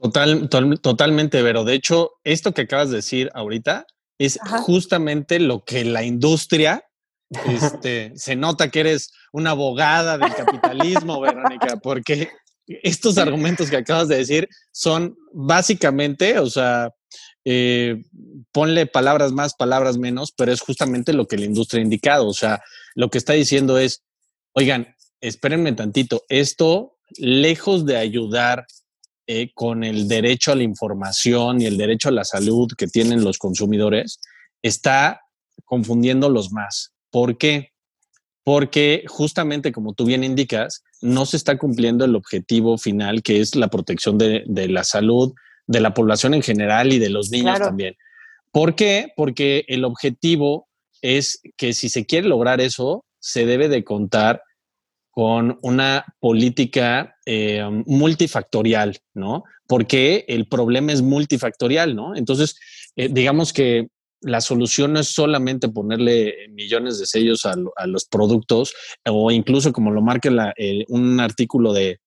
Total, 0.00 0.48
totalmente, 0.48 1.42
Vero. 1.42 1.62
De 1.64 1.74
hecho, 1.74 2.12
esto 2.24 2.54
que 2.54 2.62
acabas 2.62 2.88
de 2.88 2.96
decir 2.96 3.30
ahorita 3.34 3.84
es 4.18 4.38
justamente 4.62 5.38
lo 5.38 5.62
que 5.62 5.84
la 5.84 6.02
industria, 6.02 6.82
este, 7.46 8.12
se 8.16 8.34
nota 8.34 8.70
que 8.70 8.80
eres 8.80 9.12
una 9.30 9.50
abogada 9.50 10.16
del 10.16 10.34
capitalismo, 10.34 11.20
Verónica, 11.20 11.76
porque 11.82 12.30
estos 12.66 13.18
argumentos 13.18 13.68
que 13.68 13.76
acabas 13.76 14.08
de 14.08 14.16
decir 14.16 14.48
son 14.72 15.18
básicamente, 15.34 16.38
o 16.38 16.48
sea, 16.48 16.94
eh, 17.44 18.04
ponle 18.52 18.86
palabras 18.86 19.32
más, 19.32 19.52
palabras 19.52 19.98
menos, 19.98 20.32
pero 20.32 20.50
es 20.50 20.62
justamente 20.62 21.12
lo 21.12 21.26
que 21.26 21.36
la 21.36 21.44
industria 21.44 21.80
ha 21.80 21.84
indicado. 21.84 22.26
O 22.26 22.34
sea, 22.34 22.62
lo 22.94 23.10
que 23.10 23.18
está 23.18 23.34
diciendo 23.34 23.76
es, 23.76 24.02
oigan, 24.54 24.94
espérenme 25.20 25.72
tantito, 25.72 26.24
esto, 26.28 26.96
lejos 27.18 27.84
de 27.86 27.96
ayudar 27.96 28.66
eh, 29.26 29.50
con 29.54 29.84
el 29.84 30.08
derecho 30.08 30.52
a 30.52 30.56
la 30.56 30.62
información 30.62 31.60
y 31.60 31.66
el 31.66 31.76
derecho 31.76 32.08
a 32.08 32.12
la 32.12 32.24
salud 32.24 32.72
que 32.76 32.86
tienen 32.86 33.22
los 33.22 33.38
consumidores, 33.38 34.20
está 34.62 35.20
confundiéndolos 35.64 36.52
más. 36.52 36.92
¿Por 37.10 37.38
qué? 37.38 37.70
Porque 38.42 39.04
justamente 39.06 39.72
como 39.72 39.94
tú 39.94 40.04
bien 40.04 40.24
indicas, 40.24 40.82
no 41.00 41.26
se 41.26 41.36
está 41.36 41.58
cumpliendo 41.58 42.04
el 42.04 42.16
objetivo 42.16 42.76
final, 42.78 43.22
que 43.22 43.40
es 43.40 43.54
la 43.54 43.68
protección 43.68 44.18
de, 44.18 44.44
la 44.46 44.84
salud 44.84 45.32
de 45.66 45.80
la 45.80 45.94
población 45.94 46.34
en 46.34 46.42
general 46.42 46.92
y 46.92 46.98
de 46.98 47.10
los 47.10 47.30
niños 47.30 47.58
también. 47.58 47.94
¿Por 48.50 48.74
qué? 48.74 49.12
Porque 49.16 49.64
el 49.68 49.84
objetivo 49.84 50.68
es 51.02 51.40
que 51.56 51.72
si 51.72 51.88
se 51.88 52.04
quiere 52.04 52.28
lograr 52.28 52.60
eso, 52.60 53.04
se 53.20 53.46
debe 53.46 53.68
de 53.68 53.84
contar 53.84 54.42
con 55.10 55.58
una 55.62 56.04
política 56.20 57.16
eh, 57.26 57.62
multifactorial, 57.86 58.98
¿no? 59.14 59.44
Porque 59.66 60.24
el 60.28 60.46
problema 60.48 60.92
es 60.92 61.02
multifactorial, 61.02 61.96
¿no? 61.96 62.16
Entonces, 62.16 62.56
eh, 62.96 63.08
digamos 63.10 63.52
que 63.52 63.88
la 64.22 64.40
solución 64.40 64.92
no 64.92 65.00
es 65.00 65.08
solamente 65.08 65.68
ponerle 65.68 66.48
millones 66.50 66.98
de 66.98 67.06
sellos 67.06 67.46
a, 67.46 67.54
los 67.86 68.04
productos 68.04 68.74
o 69.06 69.30
incluso 69.30 69.72
como 69.72 69.90
lo 69.90 70.02
marca 70.02 70.30
un 70.88 71.20
artículo 71.20 71.72
de, 71.72 72.00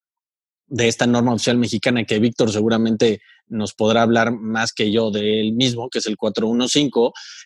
esta 0.77 1.07
norma 1.07 1.33
oficial 1.33 1.57
mexicana 1.57 2.03
que 2.03 2.19
Víctor 2.19 2.51
seguramente 2.51 3.21
nos 3.47 3.73
podrá 3.73 4.03
hablar 4.03 4.31
más 4.31 4.73
que 4.73 4.91
yo 4.91 5.11
de 5.11 5.41
él 5.41 5.53
mismo, 5.53 5.89
que 5.89 5.99
es 5.99 6.05
el 6.05 6.17
415, 6.17 6.91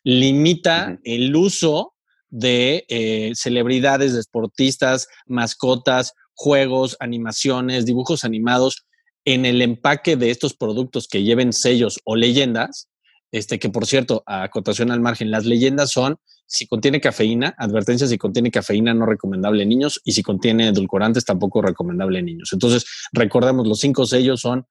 limita 0.04 1.00
el 1.04 1.36
uso 1.36 1.94
de 2.30 2.86
eh, 2.90 3.32
celebridades, 3.36 4.14
deportistas, 4.14 5.08
mascotas, 5.26 6.14
juegos, 6.34 6.98
animaciones, 7.00 7.86
dibujos 7.86 8.24
animados 8.24 8.86
en 9.26 9.46
el 9.46 9.62
empaque 9.62 10.16
de 10.16 10.30
estos 10.30 10.54
productos 10.54 11.08
que 11.08 11.24
lleven 11.24 11.54
sellos 11.54 12.00
o 12.06 12.16
leyendas 12.16 12.90
este, 13.32 13.60
que 13.60 13.70
por 13.70 13.86
cierto, 13.86 14.24
a 14.26 14.44
acotación 14.44 14.92
al 14.92 15.02
margen, 15.02 15.32
las 15.32 15.46
leyendas 15.46 15.92
son 15.92 16.18
si 16.46 16.66
contiene 16.66 17.02
cafeína, 17.02 17.54
advertencia 17.58 18.08
si 18.08 18.18
contiene 18.18 18.52
cafeína 18.52 18.94
no 18.94 19.06
recomendable 19.06 19.64
en 19.64 19.70
niños 19.70 20.00
y 20.06 20.14
si 20.14 20.24
contiene 20.24 20.70
edulcorantes 20.70 21.26
tampoco 21.26 21.62
recomendable 21.62 22.20
en 22.20 22.26
niños. 22.26 22.54
Entonces, 22.54 22.86
recordemos, 23.12 23.68
los 23.68 23.80
cinco 23.80 24.06
sellos 24.06 24.42
son 24.42 24.66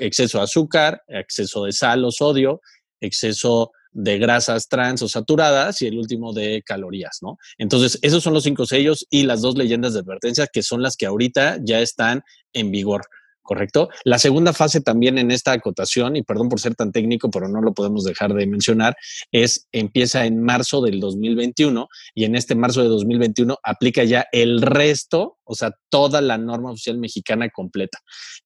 exceso 0.00 0.38
de 0.38 0.44
azúcar, 0.44 1.02
exceso 1.06 1.64
de 1.64 1.72
sal 1.72 2.04
o 2.04 2.10
sodio, 2.10 2.60
exceso 3.00 3.70
de 3.96 4.18
grasas 4.18 4.68
trans 4.68 5.00
o 5.00 5.08
saturadas 5.08 5.80
y 5.80 5.86
el 5.86 5.98
último 5.98 6.34
de 6.34 6.62
calorías, 6.64 7.18
¿no? 7.22 7.38
Entonces, 7.56 7.98
esos 8.02 8.22
son 8.22 8.34
los 8.34 8.44
cinco 8.44 8.66
sellos 8.66 9.06
y 9.08 9.22
las 9.22 9.40
dos 9.40 9.56
leyendas 9.56 9.94
de 9.94 10.00
advertencia 10.00 10.46
que 10.46 10.62
son 10.62 10.82
las 10.82 10.96
que 10.96 11.06
ahorita 11.06 11.58
ya 11.62 11.80
están 11.80 12.22
en 12.52 12.70
vigor. 12.70 13.02
¿correcto? 13.46 13.88
La 14.04 14.18
segunda 14.18 14.52
fase 14.52 14.80
también 14.80 15.16
en 15.18 15.30
esta 15.30 15.52
acotación, 15.52 16.16
y 16.16 16.22
perdón 16.22 16.48
por 16.48 16.60
ser 16.60 16.74
tan 16.74 16.90
técnico, 16.90 17.30
pero 17.30 17.48
no 17.48 17.62
lo 17.62 17.72
podemos 17.72 18.04
dejar 18.04 18.34
de 18.34 18.44
mencionar, 18.46 18.96
es 19.30 19.68
empieza 19.72 20.26
en 20.26 20.42
marzo 20.42 20.82
del 20.82 20.98
2021 20.98 21.88
y 22.14 22.24
en 22.24 22.34
este 22.34 22.56
marzo 22.56 22.82
de 22.82 22.88
2021 22.88 23.56
aplica 23.62 24.02
ya 24.02 24.26
el 24.32 24.60
resto, 24.60 25.38
o 25.44 25.54
sea, 25.54 25.70
toda 25.88 26.20
la 26.20 26.36
norma 26.36 26.72
oficial 26.72 26.98
mexicana 26.98 27.48
completa. 27.48 28.00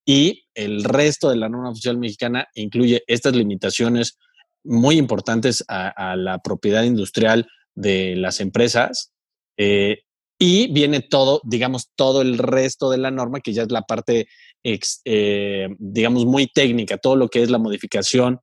Y 0.04 0.44
el 0.54 0.84
resto 0.84 1.30
de 1.30 1.36
la 1.36 1.48
norma 1.48 1.70
oficial 1.70 1.96
mexicana 1.96 2.46
incluye 2.54 3.02
estas 3.06 3.34
limitaciones 3.34 4.18
muy 4.64 4.96
importantes 4.98 5.64
a, 5.68 6.16
la 6.16 6.38
propiedad 6.38 6.82
industrial 6.82 7.48
de 7.74 8.16
las 8.16 8.40
empresas. 8.40 9.12
Eh, 9.56 10.02
y 10.38 10.72
viene 10.72 11.00
todo, 11.00 11.42
digamos, 11.44 11.90
todo 11.94 12.22
el 12.22 12.38
resto 12.38 12.90
de 12.90 12.96
la 12.96 13.10
norma, 13.10 13.40
que 13.40 13.52
ya 13.52 13.62
es 13.62 13.70
la 13.70 13.82
parte, 13.82 14.26
eh, 14.64 15.68
digamos, 15.78 16.24
muy 16.24 16.46
técnica, 16.46 16.96
todo 16.96 17.14
lo 17.14 17.28
que 17.28 17.42
es 17.42 17.50
la 17.50 17.58
modificación 17.58 18.40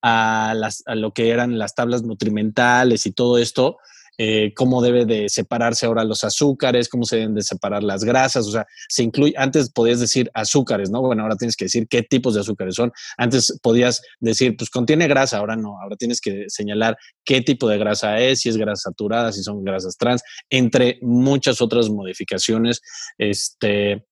a, 0.00 0.54
las, 0.56 0.84
a 0.86 0.94
lo 0.94 1.12
que 1.12 1.30
eran 1.30 1.58
las 1.58 1.74
tablas 1.74 2.04
nutrimentales 2.04 3.04
y 3.06 3.12
todo 3.12 3.36
esto, 3.36 3.78
eh, 4.22 4.52
cómo 4.54 4.82
debe 4.82 5.06
de 5.06 5.30
separarse 5.30 5.86
ahora 5.86 6.04
los 6.04 6.24
azúcares, 6.24 6.90
cómo 6.90 7.06
se 7.06 7.16
deben 7.16 7.34
de 7.34 7.40
separar 7.40 7.82
las 7.82 8.04
grasas, 8.04 8.46
o 8.46 8.50
sea, 8.50 8.66
se 8.86 9.02
incluye, 9.02 9.32
antes 9.38 9.70
podías 9.70 9.98
decir 9.98 10.30
azúcares, 10.34 10.90
¿no? 10.90 11.00
Bueno, 11.00 11.22
ahora 11.22 11.36
tienes 11.36 11.56
que 11.56 11.64
decir 11.64 11.88
qué 11.88 12.02
tipos 12.02 12.34
de 12.34 12.40
azúcares 12.40 12.74
son. 12.74 12.92
Antes 13.16 13.58
podías 13.62 14.02
decir, 14.18 14.58
pues 14.58 14.68
contiene 14.68 15.08
grasa, 15.08 15.38
ahora 15.38 15.56
no, 15.56 15.80
ahora 15.80 15.96
tienes 15.96 16.20
que 16.20 16.44
señalar 16.48 16.98
qué 17.24 17.40
tipo 17.40 17.66
de 17.66 17.78
grasa 17.78 18.18
es, 18.20 18.42
si 18.42 18.50
es 18.50 18.58
grasa 18.58 18.90
saturada, 18.90 19.32
si 19.32 19.42
son 19.42 19.64
grasas 19.64 19.96
trans, 19.96 20.20
entre 20.50 20.98
muchas 21.00 21.62
otras 21.62 21.88
modificaciones, 21.88 22.82
este, 23.16 24.04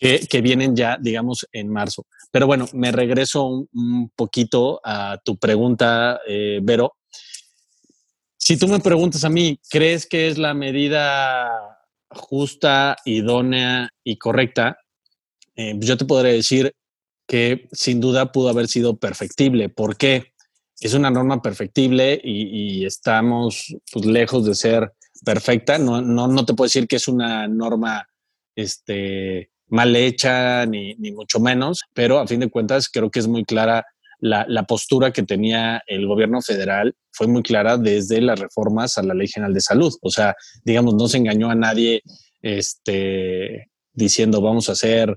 que, 0.00 0.40
vienen 0.42 0.76
ya, 0.76 0.96
digamos, 0.96 1.44
en 1.50 1.72
marzo. 1.72 2.06
Pero 2.30 2.46
bueno, 2.46 2.66
me 2.72 2.92
regreso 2.92 3.66
un, 3.72 4.12
poquito 4.14 4.80
a 4.84 5.18
tu 5.24 5.36
pregunta, 5.38 6.20
eh, 6.28 6.60
Vero. 6.62 6.97
Si 8.48 8.56
tú 8.56 8.66
me 8.66 8.80
preguntas 8.80 9.24
a 9.24 9.28
mí, 9.28 9.60
¿crees 9.68 10.06
que 10.06 10.26
es 10.26 10.38
la 10.38 10.54
medida 10.54 11.50
justa, 12.08 12.96
idónea 13.04 13.90
y 14.02 14.16
correcta? 14.16 14.78
Eh, 15.54 15.74
yo 15.78 15.98
te 15.98 16.06
podré 16.06 16.32
decir 16.32 16.72
que 17.26 17.68
sin 17.72 18.00
duda 18.00 18.32
pudo 18.32 18.48
haber 18.48 18.66
sido 18.68 18.96
perfectible. 18.96 19.68
¿Por 19.68 19.98
qué? 19.98 20.32
Es 20.80 20.94
una 20.94 21.10
norma 21.10 21.42
perfectible 21.42 22.18
y, 22.24 22.86
estamos 22.86 23.76
pues, 23.92 24.06
lejos 24.06 24.46
de 24.46 24.54
ser 24.54 24.94
perfecta. 25.22 25.76
No, 25.76 26.00
no, 26.00 26.26
no, 26.26 26.46
te 26.46 26.54
puedo 26.54 26.68
decir 26.68 26.88
que 26.88 26.96
es 26.96 27.06
una 27.06 27.46
norma 27.48 28.08
este, 28.56 29.50
mal 29.66 29.94
hecha, 29.94 30.64
ni, 30.64 30.94
ni 30.94 31.12
mucho 31.12 31.38
menos, 31.38 31.82
pero 31.92 32.18
a 32.18 32.26
fin 32.26 32.40
de 32.40 32.48
cuentas 32.48 32.88
creo 32.88 33.10
que 33.10 33.18
es 33.18 33.28
muy 33.28 33.44
clara 33.44 33.84
la, 34.20 34.62
postura 34.64 35.12
que 35.12 35.22
tenía 35.22 35.82
el 35.86 36.06
gobierno 36.06 36.40
federal 36.42 36.94
fue 37.12 37.26
muy 37.26 37.42
clara 37.42 37.76
desde 37.76 38.20
las 38.20 38.38
reformas 38.38 38.98
a 38.98 39.02
la 39.02 39.14
Ley 39.14 39.28
General 39.28 39.54
de 39.54 39.60
Salud. 39.60 39.94
O 40.02 40.10
sea, 40.10 40.34
digamos, 40.64 40.94
no 40.94 41.08
se 41.08 41.18
engañó 41.18 41.50
a 41.50 41.54
nadie 41.54 42.02
este, 42.42 43.70
diciendo 43.92 44.40
vamos 44.40 44.68
a 44.68 44.74
ser, 44.74 45.16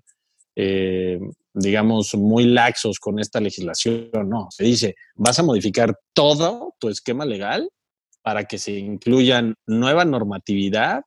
eh, 0.55 1.19
digamos, 1.53 2.15
muy 2.15 2.45
laxos 2.45 2.99
con 2.99 3.19
esta 3.19 3.39
legislación. 3.39 4.09
No, 4.27 4.47
se 4.51 4.63
dice, 4.63 4.95
vas 5.15 5.39
a 5.39 5.43
modificar 5.43 5.97
todo 6.13 6.75
tu 6.79 6.89
esquema 6.89 7.25
legal 7.25 7.69
para 8.21 8.45
que 8.45 8.57
se 8.57 8.73
incluyan 8.73 9.55
nueva 9.65 10.05
normatividad 10.05 11.03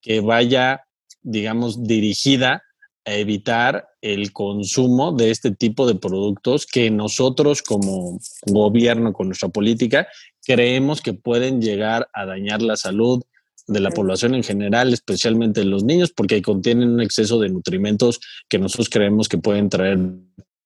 que 0.00 0.20
vaya, 0.20 0.84
digamos, 1.22 1.82
dirigida 1.84 2.62
evitar 3.04 3.88
el 4.00 4.32
consumo 4.32 5.12
de 5.12 5.30
este 5.30 5.50
tipo 5.50 5.86
de 5.86 5.94
productos 5.94 6.66
que 6.66 6.90
nosotros 6.90 7.62
como 7.62 8.18
gobierno, 8.46 9.12
con 9.12 9.28
nuestra 9.28 9.48
política, 9.48 10.08
creemos 10.44 11.00
que 11.00 11.14
pueden 11.14 11.60
llegar 11.60 12.08
a 12.12 12.24
dañar 12.26 12.62
la 12.62 12.76
salud 12.76 13.22
de 13.66 13.80
la 13.80 13.90
población 13.90 14.34
en 14.34 14.42
general, 14.42 14.92
especialmente 14.92 15.60
de 15.60 15.66
los 15.66 15.84
niños, 15.84 16.12
porque 16.12 16.42
contienen 16.42 16.90
un 16.90 17.00
exceso 17.00 17.38
de 17.40 17.48
nutrimentos 17.48 18.20
que 18.48 18.58
nosotros 18.58 18.90
creemos 18.90 19.28
que 19.28 19.38
pueden 19.38 19.68
traer 19.68 19.98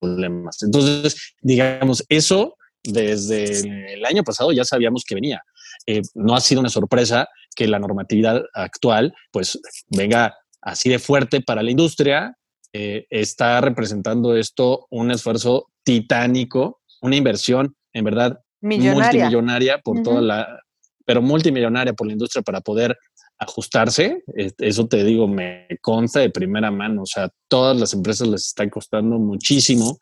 problemas. 0.01 0.63
Entonces, 0.63 1.35
digamos, 1.41 2.05
eso 2.09 2.57
desde 2.83 3.95
el 3.95 4.05
año 4.05 4.23
pasado 4.25 4.53
ya 4.53 4.65
sabíamos 4.65 5.05
que 5.05 5.15
venía. 5.15 5.43
Eh, 5.87 6.03
no 6.15 6.35
ha 6.35 6.41
sido 6.41 6.61
una 6.61 6.71
sorpresa 6.71 7.29
que 7.55 7.67
la 7.67 7.79
normatividad 7.79 8.43
actual 8.55 9.15
pues 9.31 9.59
venga 9.89 10.37
así 10.71 10.89
de 10.89 10.99
fuerte 10.99 11.41
para 11.41 11.63
la 11.63 11.71
industria, 11.71 12.37
eh, 12.73 13.07
está 13.11 13.61
representando 13.61 14.37
esto 14.37 14.87
un 14.91 15.11
esfuerzo 15.11 15.69
titánico, 15.83 16.81
una 17.01 17.17
inversión 17.17 17.75
en 17.93 18.05
verdad 18.05 18.41
multimillonaria 18.61 19.79
por 19.79 20.03
toda 20.03 20.21
la, 20.21 20.61
pero 21.05 21.23
multimillonaria 21.23 21.93
por 21.95 22.07
la 22.07 22.13
industria 22.13 22.43
para 22.43 22.61
poder 22.61 22.97
ajustarse. 23.39 24.23
Eso 24.59 24.87
te 24.89 25.05
digo, 25.05 25.29
me 25.29 25.67
consta 25.81 26.21
de 26.21 26.31
primera 26.31 26.71
mano. 26.71 27.03
O 27.03 27.07
sea, 27.07 27.31
todas 27.49 27.79
las 27.79 27.95
empresas 27.95 28.29
les 28.29 28.47
está 28.47 28.69
costando 28.69 29.19
muchísimo 29.19 29.99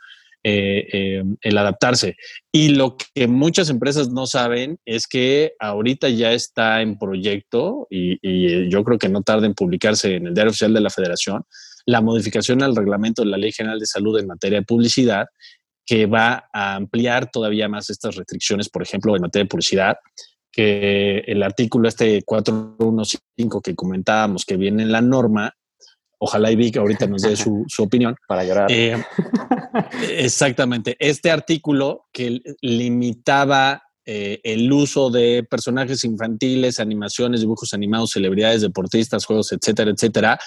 eh, 0.48 0.86
eh, 0.92 1.24
el 1.40 1.58
adaptarse. 1.58 2.14
Y 2.52 2.68
lo 2.68 2.96
que 2.96 3.26
muchas 3.26 3.68
empresas 3.68 4.10
no 4.10 4.28
saben 4.28 4.78
es 4.84 5.08
que 5.08 5.54
ahorita 5.58 6.08
ya 6.08 6.30
está 6.30 6.82
en 6.82 6.98
proyecto 6.98 7.88
y, 7.90 8.68
yo 8.70 8.84
creo 8.84 8.96
que 8.96 9.08
no 9.08 9.22
tarda 9.22 9.46
en 9.46 9.54
publicarse 9.54 10.14
en 10.14 10.28
el 10.28 10.34
Diario 10.34 10.50
Oficial 10.50 10.72
de 10.72 10.80
la 10.80 10.90
Federación 10.90 11.42
la 11.84 12.00
modificación 12.00 12.62
al 12.62 12.76
reglamento 12.76 13.22
de 13.22 13.30
la 13.30 13.38
Ley 13.38 13.50
General 13.50 13.80
de 13.80 13.86
Salud 13.86 14.20
en 14.20 14.28
materia 14.28 14.60
de 14.60 14.64
publicidad 14.64 15.26
que 15.84 16.06
va 16.06 16.48
a 16.52 16.76
ampliar 16.76 17.28
todavía 17.28 17.68
más 17.68 17.90
estas 17.90 18.14
restricciones, 18.14 18.68
por 18.68 18.84
ejemplo, 18.84 19.16
en 19.16 19.22
materia 19.22 19.46
de 19.46 19.48
publicidad, 19.48 19.96
que 20.52 21.24
el 21.26 21.42
artículo 21.42 21.88
este 21.88 22.22
415 22.22 23.18
que 23.64 23.74
comentábamos 23.74 24.44
que 24.44 24.56
viene 24.56 24.84
en 24.84 24.92
la 24.92 25.00
norma 25.00 25.52
Ojalá 26.18 26.50
y 26.50 26.56
Vic 26.56 26.76
ahorita 26.76 27.06
nos 27.06 27.22
dé 27.22 27.36
su, 27.36 27.64
opinión. 27.78 28.16
Para 28.26 28.44
llorar. 28.44 28.70
Eh, 28.70 29.02
exactamente. 30.10 30.96
Este 30.98 31.30
artículo 31.30 32.06
que 32.12 32.40
limitaba 32.60 33.82
eh, 34.04 34.40
el 34.44 34.72
uso 34.72 35.10
de 35.10 35.44
personajes 35.48 36.04
infantiles, 36.04 36.80
animaciones, 36.80 37.40
dibujos 37.40 37.74
animados, 37.74 38.12
celebridades, 38.12 38.62
deportistas, 38.62 39.24
juegos, 39.24 39.52
etcétera, 39.52 39.90
etcétera, 39.90 40.38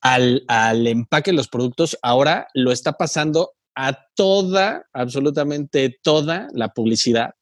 al, 0.00 0.44
al 0.48 0.86
empaque 0.86 1.32
de 1.32 1.36
los 1.36 1.48
productos, 1.48 1.98
ahora 2.02 2.46
lo 2.54 2.72
está 2.72 2.92
pasando 2.92 3.52
a 3.74 3.98
toda, 4.14 4.86
absolutamente 4.92 5.98
toda 6.02 6.48
la 6.52 6.68
publicidad 6.68 7.34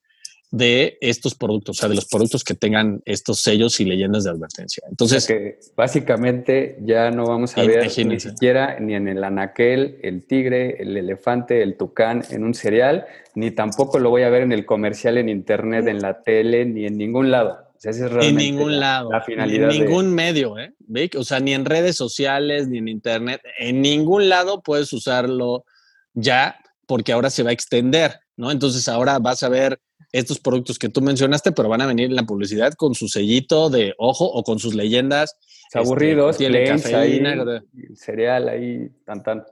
de 0.53 0.99
estos 1.01 1.37
productos, 1.37 1.79
o 1.79 1.81
sea, 1.81 1.89
de 1.89 1.95
los 1.95 2.07
productos 2.07 2.43
que 2.43 2.55
tengan 2.55 3.03
estos 3.05 3.41
sellos 3.41 3.79
y 3.79 3.85
leyendas 3.85 4.25
de 4.25 4.31
advertencia. 4.31 4.83
Entonces, 4.89 5.27
que 5.27 5.61
básicamente 5.77 6.77
ya 6.83 7.11
no 7.13 7.25
vamos 7.27 7.57
a 7.57 7.63
ver 7.63 7.85
ni 8.05 8.19
siquiera 8.19 8.81
ni 8.81 8.95
en 8.95 9.07
el 9.07 9.23
anaquel, 9.23 9.99
el 10.03 10.27
tigre, 10.27 10.83
el 10.83 10.97
elefante, 10.97 11.63
el 11.63 11.77
tucán 11.77 12.25
en 12.31 12.43
un 12.43 12.55
cereal, 12.55 13.07
ni 13.35 13.53
tampoco 13.53 14.01
lo 14.01 14.11
voy 14.11 14.23
a 14.23 14.31
ver 14.31 14.43
en 14.43 14.53
el 14.53 14.67
comercial 14.67 15.19
en 15.19 15.29
internet, 15.29 15.87
en 15.87 16.03
la 16.03 16.23
tele, 16.23 16.65
ni 16.65 16.85
en 16.85 16.99
ningún 16.99 17.31
lado. 17.31 17.71
O 17.77 17.81
sea, 17.81 17.93
es 17.93 18.01
en 18.01 18.37
ningún 18.37 18.79
lado. 18.79 19.11
La 19.11 19.23
finalidad. 19.23 19.71
En 19.71 19.85
ningún 19.85 20.13
medio, 20.13 20.59
¿eh? 20.59 20.75
O 21.17 21.25
sea, 21.25 21.41
ni 21.41 21.55
en 21.55 21.65
redes 21.65 21.97
sociales, 21.97 22.69
ni 22.69 22.79
en 22.79 22.89
internet. 22.89 23.41
En 23.59 23.81
ningún 23.81 24.29
lado 24.29 24.63
puedes 24.63 24.93
usarlo 24.93 25.65
ya 26.13 26.57
porque 26.87 27.13
ahora 27.13 27.31
se 27.31 27.45
va 27.45 27.51
a 27.51 27.53
extender, 27.53 28.19
¿no? 28.37 28.51
Entonces 28.51 28.89
ahora 28.89 29.19
vas 29.21 29.45
a 29.45 29.49
ver 29.49 29.81
estos 30.13 30.41
productos 30.41 30.79
que 30.79 30.89
tú 30.89 31.01
mencionaste, 31.01 31.53
pero 31.53 31.69
van 31.69 31.83
a 31.83 31.87
venir 31.87 32.07
en 32.07 32.17
la 32.17 32.25
publicidad 32.25 32.75
con 32.75 32.95
su 32.95 33.09
sellito 33.09 33.71
de 33.71 33.95
ojo 33.99 34.25
o 34.25 34.43
con 34.43 34.59
sus 34.59 34.75
leyendas. 34.75 35.37
Este, 35.67 35.79
aburridos, 35.79 36.37
tiene 36.37 36.65
cafeína, 36.65 37.63
cereal 37.95 38.49
ahí, 38.49 38.91
tan 39.05 39.23
tan. 39.23 39.45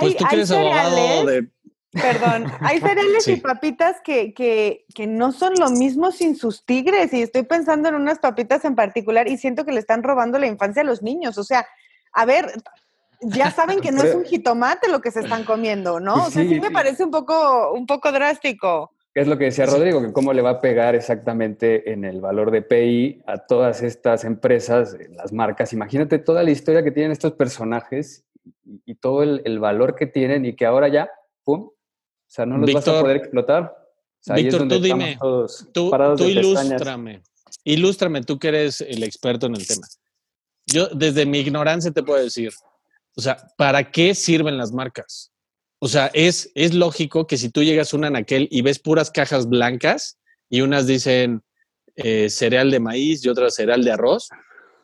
Pues 0.00 0.16
tú 0.16 0.24
quieres 0.26 0.50
abogado 0.50 1.26
de... 1.26 1.48
Perdón, 1.92 2.52
hay 2.60 2.78
cereales 2.78 3.26
y 3.26 3.36
papitas 3.36 3.96
que, 4.04 4.34
que, 4.34 4.84
que, 4.94 5.06
no 5.06 5.32
son 5.32 5.54
lo 5.58 5.70
mismo 5.70 6.12
sin 6.12 6.36
sus 6.36 6.64
tigres 6.66 7.12
y 7.14 7.22
estoy 7.22 7.44
pensando 7.44 7.88
en 7.88 7.94
unas 7.94 8.18
papitas 8.18 8.66
en 8.66 8.74
particular 8.74 9.28
y 9.28 9.38
siento 9.38 9.64
que 9.64 9.72
le 9.72 9.80
están 9.80 10.02
robando 10.02 10.38
la 10.38 10.46
infancia 10.46 10.82
a 10.82 10.84
los 10.84 11.02
niños. 11.02 11.38
O 11.38 11.44
sea, 11.44 11.66
a 12.12 12.26
ver, 12.26 12.52
ya 13.22 13.50
saben 13.50 13.80
que 13.80 13.92
no 13.92 14.02
es 14.02 14.14
un 14.14 14.24
jitomate 14.24 14.88
lo 14.90 15.00
que 15.00 15.10
se 15.10 15.20
están 15.20 15.44
comiendo, 15.44 15.98
¿no? 15.98 16.26
o 16.26 16.30
sea, 16.30 16.42
sí 16.42 16.60
me 16.60 16.70
parece 16.70 17.02
un 17.02 17.10
poco, 17.10 17.72
un 17.72 17.86
poco 17.86 18.12
drástico 18.12 18.92
es 19.20 19.28
lo 19.28 19.38
que 19.38 19.44
decía 19.44 19.64
Rodrigo, 19.64 20.02
que 20.02 20.12
cómo 20.12 20.32
le 20.32 20.42
va 20.42 20.50
a 20.50 20.60
pegar 20.60 20.94
exactamente 20.94 21.90
en 21.90 22.04
el 22.04 22.20
valor 22.20 22.50
de 22.50 22.60
PI 22.60 23.22
a 23.26 23.38
todas 23.38 23.82
estas 23.82 24.24
empresas, 24.24 24.96
las 25.10 25.32
marcas. 25.32 25.72
Imagínate 25.72 26.18
toda 26.18 26.42
la 26.42 26.50
historia 26.50 26.82
que 26.82 26.90
tienen 26.90 27.12
estos 27.12 27.32
personajes 27.32 28.24
y, 28.84 28.94
todo 28.96 29.22
el, 29.22 29.58
valor 29.58 29.94
que 29.94 30.06
tienen 30.06 30.44
y 30.44 30.54
que 30.54 30.66
ahora 30.66 30.88
ya, 30.88 31.08
¡pum! 31.44 31.62
O 31.62 31.74
sea, 32.26 32.44
no 32.44 32.58
los 32.58 32.70
vas 32.72 32.86
a 32.88 33.00
poder 33.00 33.16
explotar. 33.16 33.74
Víctor, 34.34 34.68
tú 34.68 34.80
dime, 34.80 35.18
tú, 35.72 35.90
tú 36.16 36.24
ilústrame, 36.24 37.22
ilústrame, 37.64 38.22
tú 38.22 38.38
que 38.38 38.48
eres 38.48 38.80
el 38.82 39.02
experto 39.02 39.46
en 39.46 39.54
el 39.54 39.66
tema. 39.66 39.86
Yo 40.66 40.88
desde 40.88 41.24
mi 41.24 41.38
ignorancia 41.38 41.90
te 41.90 42.02
puedo 42.02 42.22
decir, 42.22 42.52
O 43.16 43.20
sea, 43.20 43.38
¿para 43.56 43.90
qué 43.90 44.14
sirven 44.14 44.58
las 44.58 44.72
marcas? 44.72 45.32
O 45.86 45.88
sea, 45.88 46.10
es, 46.14 46.50
es 46.56 46.74
lógico 46.74 47.28
que 47.28 47.36
si 47.36 47.48
tú 47.48 47.62
llegas 47.62 47.94
a 47.94 47.96
un 47.96 48.04
anaquel 48.04 48.48
y 48.50 48.60
ves 48.62 48.80
puras 48.80 49.12
cajas 49.12 49.48
blancas 49.48 50.18
y 50.50 50.62
unas 50.62 50.88
dicen 50.88 51.42
eh, 51.94 52.28
cereal 52.28 52.72
de 52.72 52.80
maíz 52.80 53.24
y 53.24 53.28
otras 53.28 53.54
cereal 53.54 53.84
de 53.84 53.92
arroz, 53.92 54.28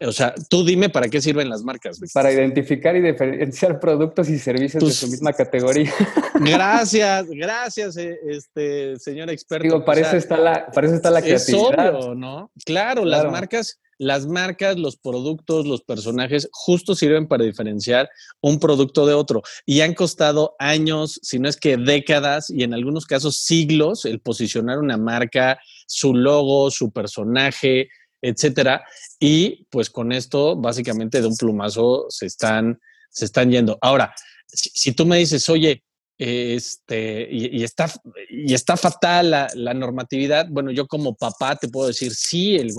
o 0.01 0.12
sea, 0.12 0.33
tú 0.49 0.65
dime 0.65 0.91
para 0.91 1.09
qué 1.09 1.21
sirven 1.21 1.49
las 1.49 1.65
marcas. 1.65 1.99
Para 2.15 2.31
identificar 2.31 2.95
y 2.95 3.01
diferenciar 3.01 3.81
productos 3.81 4.29
y 4.29 4.38
servicios 4.38 4.81
de 4.81 4.93
su 4.93 5.09
misma 5.09 5.33
categoría. 5.33 5.93
Gracias, 6.41 7.27
gracias, 7.31 7.97
eh, 7.97 8.17
este 8.29 8.97
señor 9.01 9.29
experto. 9.31 9.65
Digo, 9.65 9.85
para, 9.85 10.03
eso, 10.03 10.17
está 10.17 10.37
la, 10.37 10.71
para 10.71 10.87
está 10.87 11.11
la 11.11 11.21
creatividad. 11.21 11.88
Es 11.88 11.95
obvio, 11.95 12.15
¿no? 12.15 12.53
Claro, 12.65 13.05
las 13.05 13.25
marcas, 13.25 13.81
las 14.03 14.27
marcas, 14.27 14.79
los 14.79 14.97
productos, 14.97 15.67
los 15.67 15.83
personajes, 15.83 16.49
justo 16.53 16.95
sirven 16.95 17.29
para 17.29 17.45
diferenciar 17.45 18.11
un 18.41 18.59
producto 18.59 19.07
de 19.07 19.15
otro. 19.15 19.43
Y 19.65 19.81
han 19.81 19.95
costado 19.95 20.57
años, 20.59 21.21
si 21.23 21.38
no 21.38 21.49
es 21.49 21.57
que 21.57 21.77
décadas, 21.77 22.51
y 22.51 22.65
en 22.65 22.75
algunos 22.75 23.07
casos 23.07 23.37
siglos, 23.37 24.05
el 24.05 24.21
posicionar 24.21 24.81
una 24.81 24.97
marca, 24.97 25.61
su 25.87 26.15
logo, 26.15 26.71
su 26.71 26.91
personaje, 26.91 27.88
etcétera. 28.21 28.85
Y 29.21 29.67
pues 29.71 29.88
con 29.88 30.11
esto, 30.11 30.57
básicamente 30.57 31.21
de 31.21 31.29
un 31.29 31.37
plumazo 31.37 32.07
se 32.09 32.27
están, 32.27 32.81
se 33.09 33.25
están 33.27 33.51
yendo. 33.51 33.79
Ahora, 33.81 34.12
si, 34.49 34.93
tú 34.93 35.07
me 35.07 35.19
dices, 35.19 35.49
oye, 35.49 35.85
este, 36.25 37.27
y, 37.33 37.65
está, 37.65 37.93
y 38.31 38.55
está 38.55 38.77
fatal 38.77 39.31
la, 39.31 39.75
normatividad, 39.75 40.47
bueno, 40.49 40.71
yo 40.71 40.87
como 40.87 41.17
papá 41.17 41.57
te 41.57 41.67
puedo 41.67 41.89
decir, 41.89 42.15
sí, 42.15 42.55
el, 42.55 42.73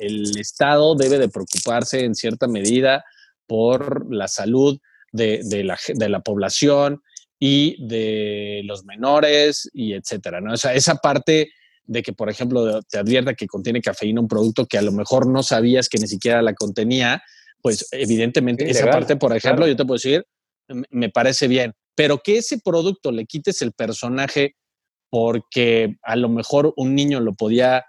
el, 0.00 0.38
Estado 0.38 0.94
debe 0.94 1.18
de 1.18 1.30
preocuparse 1.30 2.04
en 2.04 2.14
cierta 2.14 2.48
medida 2.48 3.02
por 3.46 4.14
la 4.14 4.28
salud 4.28 4.78
de, 5.10 5.40
de, 5.42 5.64
la, 5.64 5.78
de 5.88 6.08
la 6.10 6.20
población 6.20 7.00
y 7.38 7.82
de 7.82 8.60
los 8.64 8.84
menores 8.84 9.70
y 9.72 9.94
etcétera, 9.94 10.42
¿no? 10.42 10.52
O 10.52 10.56
sea, 10.58 10.74
esa 10.74 10.96
parte 10.96 11.50
de 11.84 12.02
que, 12.02 12.12
por 12.12 12.28
ejemplo, 12.28 12.82
te 12.82 12.98
advierta 12.98 13.32
que 13.32 13.46
contiene 13.46 13.80
cafeína 13.80 14.20
un 14.20 14.28
producto 14.28 14.66
que 14.66 14.76
a 14.76 14.82
lo 14.82 14.92
mejor 14.92 15.26
no 15.26 15.42
sabías 15.42 15.88
que 15.88 15.96
ni 15.96 16.08
siquiera 16.08 16.42
la 16.42 16.52
contenía, 16.52 17.22
pues 17.62 17.88
evidentemente 17.92 18.68
esa 18.68 18.90
parte, 18.90 19.16
por 19.16 19.34
ejemplo, 19.34 19.66
yo 19.66 19.76
te 19.76 19.86
puedo 19.86 19.96
decir, 19.96 20.26
me 20.90 21.08
parece 21.08 21.48
bien, 21.48 21.72
pero 21.94 22.18
que 22.18 22.38
ese 22.38 22.58
producto 22.58 23.12
le 23.12 23.26
quites 23.26 23.62
el 23.62 23.72
personaje 23.72 24.56
porque 25.10 25.96
a 26.02 26.16
lo 26.16 26.28
mejor 26.28 26.72
un 26.76 26.94
niño 26.94 27.20
lo 27.20 27.34
podía 27.34 27.84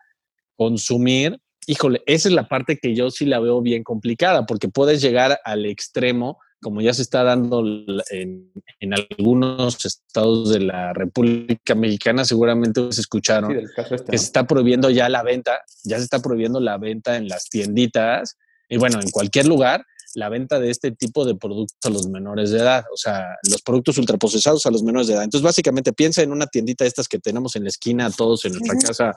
consumir, 0.58 1.40
híjole, 1.68 2.02
esa 2.06 2.28
es 2.28 2.36
la 2.36 2.48
parte 2.48 2.78
que 2.78 2.96
yo 2.96 3.10
sí 3.12 3.26
la 3.26 3.40
veo 3.40 3.62
bien 3.62 3.84
complicada, 3.84 4.46
porque 4.46 4.68
puedes 4.68 5.02
llegar 5.02 5.40
al 5.46 5.66
extremo 5.66 6.38
como 6.64 6.82
ya 6.82 6.94
se 6.94 7.04
está 7.04 7.24
dando 7.24 7.64
en, 8.10 8.52
algunos 8.92 9.86
estados 9.86 10.52
de 10.52 10.62
la 10.62 10.94
República 10.94 11.76
Mexicana, 11.76 12.26
seguramente 12.26 12.92
se 12.92 13.02
escucharon 13.02 13.56
este, 13.60 14.06
que 14.10 14.18
se 14.18 14.26
está 14.26 14.48
prohibiendo 14.48 14.90
ya 14.90 15.10
la 15.10 15.22
venta, 15.22 15.62
ya 15.84 15.98
se 15.98 16.06
está 16.06 16.20
prohibiendo 16.20 16.60
la 16.60 16.80
venta 16.80 17.18
en 17.18 17.28
las 17.28 17.50
tienditas 17.50 18.38
y 18.68 18.78
bueno, 18.78 19.00
en 19.00 19.12
cualquier 19.12 19.46
lugar, 19.46 19.86
la 20.16 20.30
venta 20.30 20.60
de 20.60 20.70
este 20.70 20.92
tipo 20.92 21.26
de 21.26 21.36
productos 21.36 21.78
a 21.84 21.90
los 21.90 22.08
menores 22.08 22.52
de 22.52 22.60
edad, 22.60 22.84
o 22.92 22.98
sea, 22.98 23.26
los 23.50 23.62
productos 23.62 23.98
ultraprocesados 23.98 24.66
a 24.66 24.72
los 24.72 24.84
menores 24.84 25.08
de 25.08 25.14
edad. 25.14 25.24
Entonces, 25.24 25.44
básicamente 25.44 25.94
piensa 25.94 26.22
en 26.22 26.32
una 26.32 26.48
tiendita 26.48 26.84
de 26.84 26.90
estas 26.90 27.08
que 27.08 27.20
tenemos 27.20 27.56
en 27.56 27.64
la 27.64 27.70
esquina 27.70 28.10
todos 28.12 28.46
en 28.46 28.54
nuestra 28.54 28.78
casa 28.78 29.14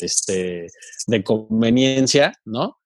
este, 0.00 0.66
de 1.06 1.24
conveniencia, 1.24 2.32
¿no? 2.44 2.78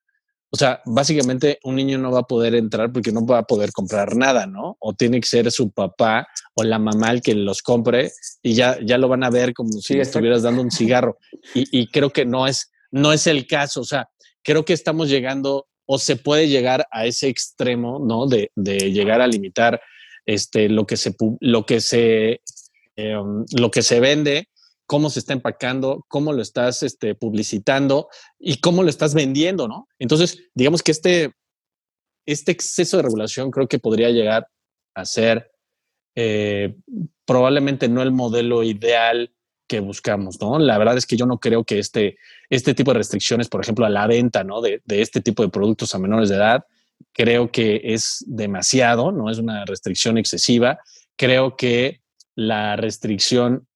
O 0.50 0.56
sea, 0.56 0.80
básicamente 0.86 1.58
un 1.64 1.74
niño 1.74 1.98
no 1.98 2.10
va 2.10 2.20
a 2.20 2.26
poder 2.26 2.54
entrar 2.54 2.92
porque 2.92 3.12
no 3.12 3.26
va 3.26 3.38
a 3.38 3.46
poder 3.46 3.72
comprar 3.72 4.16
nada, 4.16 4.46
¿no? 4.46 4.76
O 4.80 4.94
tiene 4.94 5.20
que 5.20 5.26
ser 5.26 5.50
su 5.50 5.70
papá 5.70 6.28
o 6.54 6.62
la 6.62 6.78
mamá 6.78 7.10
el 7.10 7.20
que 7.20 7.34
los 7.34 7.62
compre 7.62 8.12
y 8.42 8.54
ya, 8.54 8.78
ya 8.82 8.96
lo 8.96 9.08
van 9.08 9.24
a 9.24 9.30
ver 9.30 9.52
como 9.52 9.72
si 9.72 9.98
estuvieras 9.98 10.42
dando 10.42 10.62
un 10.62 10.70
cigarro. 10.70 11.18
Y, 11.52 11.88
creo 11.88 12.10
que 12.10 12.24
no 12.24 12.46
es, 12.46 12.70
no 12.90 13.12
es 13.12 13.26
el 13.26 13.46
caso. 13.46 13.80
O 13.80 13.84
sea, 13.84 14.08
creo 14.42 14.64
que 14.64 14.72
estamos 14.72 15.08
llegando 15.08 15.66
o 15.86 15.98
se 15.98 16.16
puede 16.16 16.48
llegar 16.48 16.86
a 16.90 17.06
ese 17.06 17.28
extremo, 17.28 17.98
¿no? 17.98 18.26
De, 18.26 18.50
llegar 18.56 19.20
a 19.20 19.26
limitar 19.26 19.80
este, 20.26 20.68
lo 20.68 20.86
que 20.86 20.96
se, 20.96 21.14
lo 21.40 21.64
que 21.64 21.80
se, 21.80 22.40
em, 22.96 23.44
lo 23.56 23.70
que 23.70 23.82
se 23.82 24.00
vende 24.00 24.48
cómo 24.86 25.10
se 25.10 25.18
está 25.18 25.32
empacando, 25.32 26.04
cómo 26.08 26.32
lo 26.32 26.40
estás 26.40 26.82
este, 26.82 27.14
publicitando 27.14 28.08
y 28.38 28.60
cómo 28.60 28.82
lo 28.82 28.88
estás 28.88 29.14
vendiendo, 29.14 29.68
¿no? 29.68 29.88
Entonces, 29.98 30.44
digamos 30.54 30.82
que 30.82 30.92
este, 30.92 31.32
este 32.24 32.52
exceso 32.52 32.96
de 32.96 33.02
regulación 33.02 33.50
creo 33.50 33.68
que 33.68 33.78
podría 33.78 34.10
llegar 34.10 34.48
a 34.94 35.04
ser 35.04 35.50
eh, 36.14 36.76
probablemente 37.26 37.88
no 37.88 38.00
el 38.02 38.12
modelo 38.12 38.62
ideal 38.62 39.34
que 39.66 39.80
buscamos, 39.80 40.40
¿no? 40.40 40.58
La 40.58 40.78
verdad 40.78 40.96
es 40.96 41.06
que 41.06 41.16
yo 41.16 41.26
no 41.26 41.38
creo 41.38 41.64
que 41.64 41.78
este, 41.78 42.18
este 42.50 42.74
tipo 42.74 42.92
de 42.92 42.98
restricciones, 42.98 43.48
por 43.48 43.60
ejemplo, 43.60 43.84
a 43.84 43.90
la 43.90 44.06
venta, 44.06 44.44
¿no? 44.44 44.60
De, 44.60 44.80
este 44.88 45.20
tipo 45.20 45.42
de 45.42 45.48
productos 45.48 45.94
a 45.94 45.98
menores 45.98 46.28
de 46.28 46.36
edad, 46.36 46.64
creo 47.12 47.50
que 47.50 47.80
es 47.84 48.24
demasiado, 48.26 49.12
no 49.12 49.30
es 49.30 49.38
una 49.38 49.64
restricción 49.64 50.18
excesiva. 50.18 50.78
Creo 51.16 51.56
que 51.56 52.00
la 52.34 52.76
restricción 52.76 53.66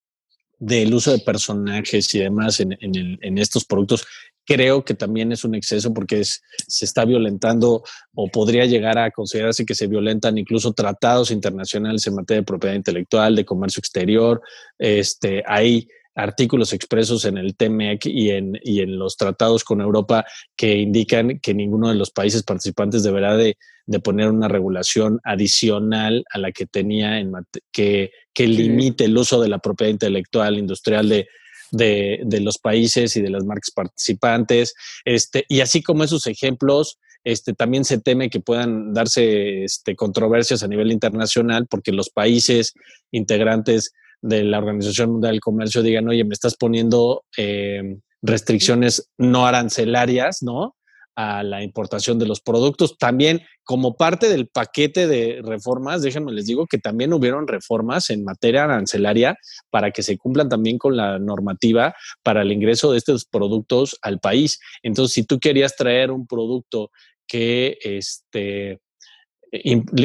del 0.59 0.93
uso 0.93 1.13
de 1.13 1.21
personajes 1.21 2.15
y 2.15 2.19
demás 2.19 2.61
en, 2.61 2.77
en, 2.81 3.39
estos 3.39 3.65
productos, 3.65 4.07
creo 4.51 4.85
que 4.85 4.95
también 4.95 5.31
es 5.31 5.45
un 5.45 5.55
exceso 5.55 5.95
porque 5.95 6.25
se 6.25 6.85
está 6.85 7.05
violentando 7.05 7.85
o 8.15 8.27
podría 8.27 8.67
llegar 8.67 8.99
a 8.99 9.13
considerarse 9.13 9.65
que 9.65 9.77
se 9.77 9.87
violentan 9.87 10.39
incluso 10.39 10.73
tratados 10.73 11.31
internacionales 11.31 12.05
en 12.09 12.17
materia 12.17 12.41
de 12.41 12.47
propiedad 12.47 12.75
intelectual, 12.75 13.37
de 13.37 13.45
comercio 13.45 13.79
exterior. 13.79 14.43
Este, 14.77 15.45
hay 15.47 15.87
artículos 16.17 16.73
expresos 16.73 17.25
en 17.27 17.39
el 17.39 17.55
TEMEC 17.55 18.07
y 18.07 18.31
en, 18.31 18.59
y 18.65 18.81
en 18.81 18.99
los 18.99 19.17
tratados 19.17 19.63
con 19.63 19.81
Europa 19.81 20.25
que 20.57 20.75
indican 20.79 21.39
que 21.39 21.55
ninguno 21.55 21.89
de 21.89 21.95
los 21.95 22.11
países 22.11 22.43
participantes 22.43 23.05
deberá 23.05 23.37
de, 23.37 23.57
poner 24.03 24.31
una 24.31 24.49
regulación 24.49 25.21
adicional 25.23 26.25
a 26.33 26.39
la 26.39 26.51
que 26.51 26.67
tenía 26.67 27.21
en 27.21 27.33
que, 27.73 28.11
que 28.33 28.47
limite 28.49 29.05
el 29.05 29.17
uso 29.17 29.41
de 29.41 29.49
la 29.49 29.59
propiedad 29.59 29.93
intelectual 29.93 30.59
industrial 30.59 31.09
de, 31.09 31.29
de, 31.71 32.41
los 32.41 32.59
países 32.59 33.17
y 33.17 33.23
de 33.23 33.31
las 33.31 33.45
marcas 33.45 33.71
participantes. 33.75 34.75
Este, 35.05 35.45
y 35.49 35.61
así 35.61 35.83
como 35.83 36.05
esos 36.05 36.27
ejemplos, 36.27 36.99
este, 37.25 37.53
también 37.53 37.85
se 37.85 37.99
teme 37.99 38.31
que 38.31 38.41
puedan 38.41 38.95
darse 38.95 39.65
este, 39.65 39.95
controversias 39.95 40.63
a 40.63 40.69
nivel 40.69 40.91
internacional 40.91 41.67
porque 41.69 41.93
los 41.93 42.11
países 42.11 42.75
integrantes 43.11 43.93
de 44.23 44.45
la 44.45 44.59
Organización 44.59 45.13
Mundial 45.13 45.33
del 45.33 45.41
Comercio 45.41 45.83
digan, 45.83 46.09
oye, 46.09 46.25
me 46.25 46.35
estás 46.35 46.57
poniendo 46.57 47.25
eh, 47.37 47.99
restricciones 48.23 49.09
no 49.17 49.47
arancelarias, 49.47 50.43
¿no? 50.43 50.77
A 51.21 51.43
la 51.43 51.63
importación 51.63 52.19
de 52.19 52.27
los 52.27 52.41
productos. 52.41 52.97
También 52.97 53.43
como 53.63 53.97
parte 53.97 54.29
del 54.31 54.49
paquete 54.49 55.07
de 55.07 55.43
reformas, 55.45 56.01
déjenme 56.01 56.33
les 56.33 56.47
digo 56.47 56.67
que 56.67 56.79
también 56.79 57.13
hubieron 57.13 57.47
reformas 57.47 58.09
en 58.09 58.25
materia 58.25 58.65
arancelaria 58.65 59.37
para 59.69 59.91
que 59.91 60.03
se 60.03 60.17
cumplan 60.17 60.49
también 60.49 60.79
con 60.79 60.97
la 60.97 61.19
normativa 61.19 61.95
para 62.23 62.41
el 62.41 62.53
ingreso 62.53 62.91
de 62.91 62.99
estos 62.99 63.27
productos 63.27 63.99
al 64.01 64.19
país. 64.19 64.61
Entonces, 64.83 65.13
si 65.13 65.25
tú 65.25 65.39
querías 65.39 65.77
traer 65.77 66.11
un 66.11 66.27
producto 66.27 66.91
que 67.27 67.79
este, 67.83 68.81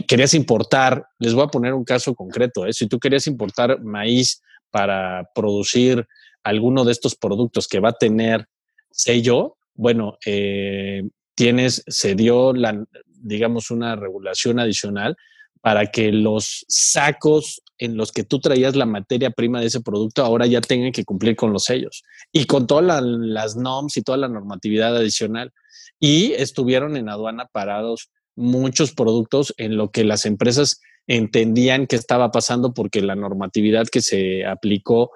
querías 0.08 0.34
importar, 0.34 1.08
les 1.20 1.34
voy 1.34 1.46
a 1.46 1.48
poner 1.48 1.74
un 1.74 1.86
caso 1.86 2.14
concreto, 2.14 2.66
¿eh? 2.66 2.74
si 2.74 2.88
tú 2.88 3.00
querías 3.00 3.26
importar 3.26 3.82
maíz 3.82 4.42
para 4.70 5.30
producir 5.34 6.06
alguno 6.44 6.84
de 6.84 6.92
estos 6.92 7.16
productos 7.16 7.70
que 7.70 7.80
va 7.80 7.90
a 7.90 7.98
tener 7.98 8.48
sello, 8.92 9.56
bueno, 9.76 10.18
eh, 10.26 11.04
tienes, 11.36 11.84
se 11.88 12.16
dio 12.16 12.54
la, 12.54 12.84
digamos, 13.08 13.72
una 13.72 13.96
regulación 13.96 14.60
adicional 14.60 15.16
para 15.62 15.88
que 15.88 16.12
los 16.12 16.66
sacos 16.68 17.62
en 17.78 17.98
los 17.98 18.12
que 18.12 18.24
tú 18.24 18.40
traías 18.40 18.76
la 18.76 18.86
materia 18.86 19.32
prima 19.32 19.60
de 19.60 19.68
ese 19.68 19.82
producto 19.82 20.24
ahora 20.24 20.46
ya 20.46 20.62
tengan 20.62 20.92
que 20.92 21.04
cumplir 21.04 21.36
con 21.36 21.52
los 21.52 21.66
sellos 21.66 22.04
y 22.32 22.46
con 22.46 22.68
todas 22.68 23.04
las 23.04 23.56
norms 23.56 23.98
y 23.98 24.02
toda 24.02 24.18
la 24.18 24.30
normatividad 24.30 24.96
adicional. 24.96 25.52
Y 26.00 26.34
estuvieron 26.34 26.98
en 26.98 27.10
aduana 27.10 27.48
parados 27.52 28.12
muchos 28.36 28.94
productos 28.94 29.54
en 29.58 29.78
lo 29.78 29.92
que 29.92 30.04
las 30.04 30.26
empresas 30.26 30.82
entendían 31.08 31.88
que 31.88 31.96
estaba 31.96 32.32
pasando 32.32 32.74
porque 32.74 33.02
la 33.02 33.16
normatividad 33.16 33.88
que 33.88 34.02
se 34.02 34.46
aplicó, 34.46 35.12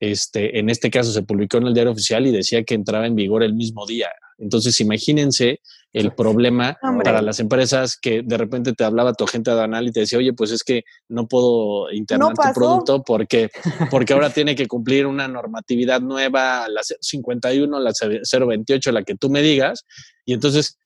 este, 0.00 0.58
en 0.58 0.68
este 0.70 0.90
caso 0.90 1.12
se 1.12 1.22
publicó 1.22 1.58
en 1.58 1.68
el 1.68 1.74
diario 1.74 1.92
oficial 1.92 2.26
y 2.26 2.32
decía 2.32 2.64
que 2.64 2.74
entraba 2.74 3.06
en 3.06 3.14
vigor 3.14 3.42
el 3.42 3.54
mismo 3.54 3.86
día. 3.86 4.08
Entonces, 4.38 4.80
imagínense 4.80 5.60
el 5.92 6.12
problema 6.12 6.76
para 7.02 7.22
las 7.22 7.40
empresas 7.40 7.96
que 7.96 8.22
de 8.22 8.36
repente 8.36 8.74
te 8.74 8.84
hablaba 8.84 9.14
tu 9.14 9.24
agente 9.24 9.50
aduanal 9.50 9.88
y 9.88 9.92
te 9.92 10.00
decía, 10.00 10.18
oye, 10.18 10.34
pues 10.34 10.50
es 10.50 10.62
que 10.62 10.84
no 11.08 11.26
puedo 11.26 11.90
internar 11.90 12.34
tu 12.34 12.52
producto 12.54 13.02
porque, 13.02 13.48
porque 13.90 14.12
ahora 14.12 14.28
tiene 14.28 14.54
que 14.54 14.66
cumplir 14.66 15.06
una 15.06 15.26
normatividad 15.26 16.02
nueva, 16.02 16.68
la 16.68 16.82
51, 16.82 17.80
la 17.80 17.92
028, 18.30 18.92
la 18.92 19.04
que 19.04 19.14
tú 19.14 19.30
me 19.30 19.40
digas. 19.40 19.86
Y 20.26 20.34
entonces 20.34 20.78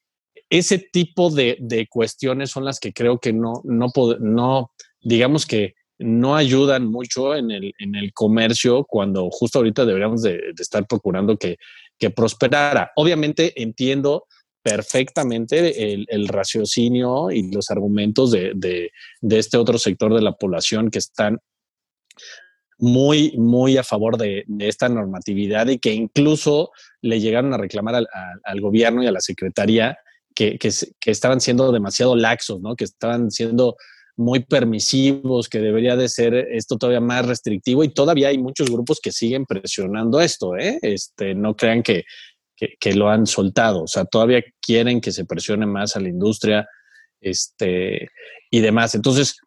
ese 0.48 0.78
tipo 0.78 1.30
de, 1.30 1.86
cuestiones 1.90 2.50
son 2.50 2.64
las 2.64 2.78
que 2.78 2.92
creo 2.92 3.18
que 3.18 3.32
no, 3.32 3.62
no, 3.64 3.86
no, 4.20 4.70
digamos 5.00 5.46
que 5.46 5.74
no 6.00 6.34
ayudan 6.34 6.86
mucho 6.86 7.34
en 7.34 7.50
el, 7.50 7.74
en 7.78 7.94
el 7.94 8.12
comercio 8.12 8.84
cuando 8.84 9.28
justo 9.30 9.58
ahorita 9.58 9.84
deberíamos 9.84 10.22
de, 10.22 10.40
estar 10.58 10.86
procurando 10.86 11.36
que, 11.36 11.58
que, 11.98 12.10
prosperara. 12.10 12.90
Obviamente 12.96 13.60
entiendo 13.62 14.26
perfectamente 14.62 15.92
el, 15.92 16.28
raciocinio 16.28 17.30
y 17.30 17.50
los 17.52 17.70
argumentos 17.70 18.30
de, 18.30 18.52
de, 18.54 18.90
este 19.38 19.58
otro 19.58 19.78
sector 19.78 20.14
de 20.14 20.22
la 20.22 20.32
población 20.32 20.90
que 20.90 20.98
están 20.98 21.38
muy, 22.78 23.36
muy 23.36 23.76
a 23.76 23.84
favor 23.84 24.16
de, 24.16 24.44
esta 24.60 24.88
normatividad 24.88 25.68
y 25.68 25.78
que 25.78 25.92
incluso 25.92 26.70
le 27.02 27.20
llegaron 27.20 27.52
a 27.52 27.58
reclamar 27.58 27.94
al, 27.94 28.08
al 28.42 28.60
gobierno 28.60 29.02
y 29.02 29.06
a 29.06 29.12
la 29.12 29.20
secretaría 29.20 29.98
que, 30.34 30.58
que, 30.58 30.70
que, 30.98 31.10
estaban 31.10 31.42
siendo 31.42 31.72
demasiado 31.72 32.16
laxos, 32.16 32.60
¿no? 32.62 32.74
que 32.74 32.84
estaban 32.84 33.30
siendo 33.30 33.76
muy 34.16 34.40
permisivos, 34.40 35.48
que 35.48 35.58
debería 35.58 35.96
de 35.96 36.08
ser 36.08 36.34
esto 36.34 36.76
todavía 36.76 37.00
más 37.00 37.26
restrictivo 37.26 37.84
y 37.84 37.88
todavía 37.88 38.28
hay 38.28 38.38
muchos 38.38 38.70
grupos 38.70 39.00
que 39.00 39.12
siguen 39.12 39.46
presionando 39.46 40.20
esto, 40.20 40.56
¿eh? 40.56 40.78
Este, 40.82 41.34
no 41.34 41.56
crean 41.56 41.82
que, 41.82 42.04
que, 42.78 42.92
lo 42.92 43.08
han 43.08 43.26
soltado, 43.26 43.84
o 43.84 43.86
sea, 43.86 44.04
todavía 44.04 44.42
quieren 44.60 45.00
que 45.00 45.12
se 45.12 45.24
presione 45.24 45.66
más 45.66 45.96
a 45.96 46.00
la 46.00 46.08
industria 46.08 46.68
este, 47.20 48.08
y 48.50 48.60
demás. 48.60 48.94
Entonces, 48.94 49.38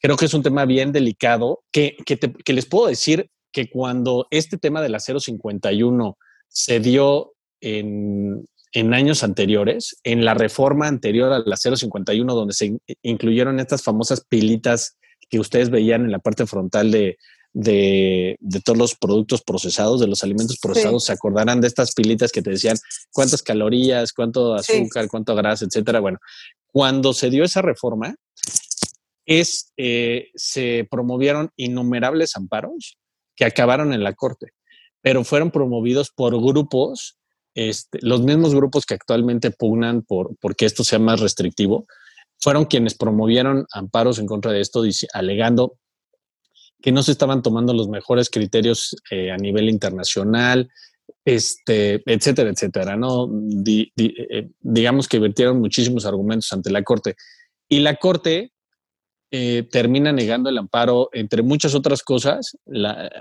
creo 0.00 0.16
que 0.16 0.24
es 0.24 0.34
un 0.34 0.42
tema 0.42 0.64
bien 0.64 0.92
delicado 0.92 1.62
que, 1.70 1.96
que 2.06 2.52
les 2.52 2.66
puedo 2.66 2.88
decir 2.88 3.28
que 3.52 3.68
cuando 3.68 4.26
este 4.30 4.56
tema 4.56 4.80
del 4.80 4.94
acero 4.94 5.20
51 5.20 6.16
se 6.48 6.80
dio 6.80 7.34
en, 7.60 8.44
en 8.72 8.94
años 8.94 9.22
anteriores, 9.22 9.96
en 10.02 10.24
la 10.24 10.34
reforma 10.34 10.88
anterior 10.88 11.32
a 11.32 11.40
la 11.40 11.56
051, 11.56 12.34
donde 12.34 12.54
se 12.54 12.78
incluyeron 13.02 13.60
estas 13.60 13.82
famosas 13.82 14.24
pilitas 14.24 14.96
que 15.28 15.38
ustedes 15.38 15.70
veían 15.70 16.04
en 16.04 16.12
la 16.12 16.18
parte 16.18 16.46
frontal 16.46 16.90
de, 16.90 17.18
de, 17.52 18.38
todos 18.64 18.78
los 18.78 18.94
productos 18.94 19.42
procesados, 19.42 20.00
de 20.00 20.06
los 20.06 20.22
alimentos 20.22 20.58
procesados, 20.58 21.04
se 21.04 21.12
acordarán 21.12 21.60
de 21.60 21.68
estas 21.68 21.94
pilitas 21.94 22.32
que 22.32 22.42
te 22.42 22.50
decían 22.50 22.76
cuántas 23.12 23.42
calorías, 23.42 24.12
cuánto 24.12 24.54
azúcar, 24.54 25.08
cuánto 25.08 25.34
grasa, 25.34 25.66
etcétera. 25.66 26.00
Bueno, 26.00 26.18
cuando 26.66 27.12
se 27.12 27.30
dio 27.30 27.44
esa 27.44 27.62
reforma, 27.62 28.14
es, 29.26 29.72
eh, 29.76 30.30
se 30.34 30.86
promovieron 30.90 31.50
innumerables 31.56 32.36
amparos 32.36 32.98
que 33.36 33.44
acabaron 33.44 33.92
en 33.92 34.02
la 34.02 34.14
corte, 34.14 34.52
pero 35.00 35.24
fueron 35.24 35.50
promovidos 35.50 36.10
por 36.10 36.34
grupos 36.40 37.18
este, 37.54 37.98
los 38.02 38.22
mismos 38.22 38.54
grupos 38.54 38.86
que 38.86 38.94
actualmente 38.94 39.50
pugnan 39.50 40.02
por 40.02 40.36
porque 40.40 40.66
esto 40.66 40.84
sea 40.84 40.98
más 40.98 41.20
restrictivo, 41.20 41.86
fueron 42.38 42.64
quienes 42.64 42.94
promovieron 42.94 43.66
amparos 43.72 44.18
en 44.18 44.26
contra 44.26 44.52
de 44.52 44.60
esto, 44.60 44.82
alegando 45.12 45.76
que 46.82 46.92
no 46.92 47.02
se 47.02 47.12
estaban 47.12 47.42
tomando 47.42 47.72
los 47.72 47.88
mejores 47.88 48.28
criterios 48.28 48.96
eh, 49.10 49.30
a 49.30 49.36
nivel 49.36 49.68
internacional, 49.68 50.68
este, 51.24 52.02
etcétera, 52.06 52.50
etcétera. 52.50 52.96
¿no? 52.96 53.30
Eh, 53.64 54.48
digamos 54.60 55.08
que 55.08 55.20
vertieron 55.20 55.60
muchísimos 55.60 56.04
argumentos 56.04 56.52
ante 56.52 56.70
la 56.70 56.82
Corte. 56.82 57.14
Y 57.68 57.80
la 57.80 57.96
Corte 57.96 58.51
eh, 59.34 59.66
termina 59.70 60.12
negando 60.12 60.50
el 60.50 60.58
amparo, 60.58 61.08
entre 61.14 61.42
muchas 61.42 61.74
otras 61.74 62.02
cosas. 62.02 62.54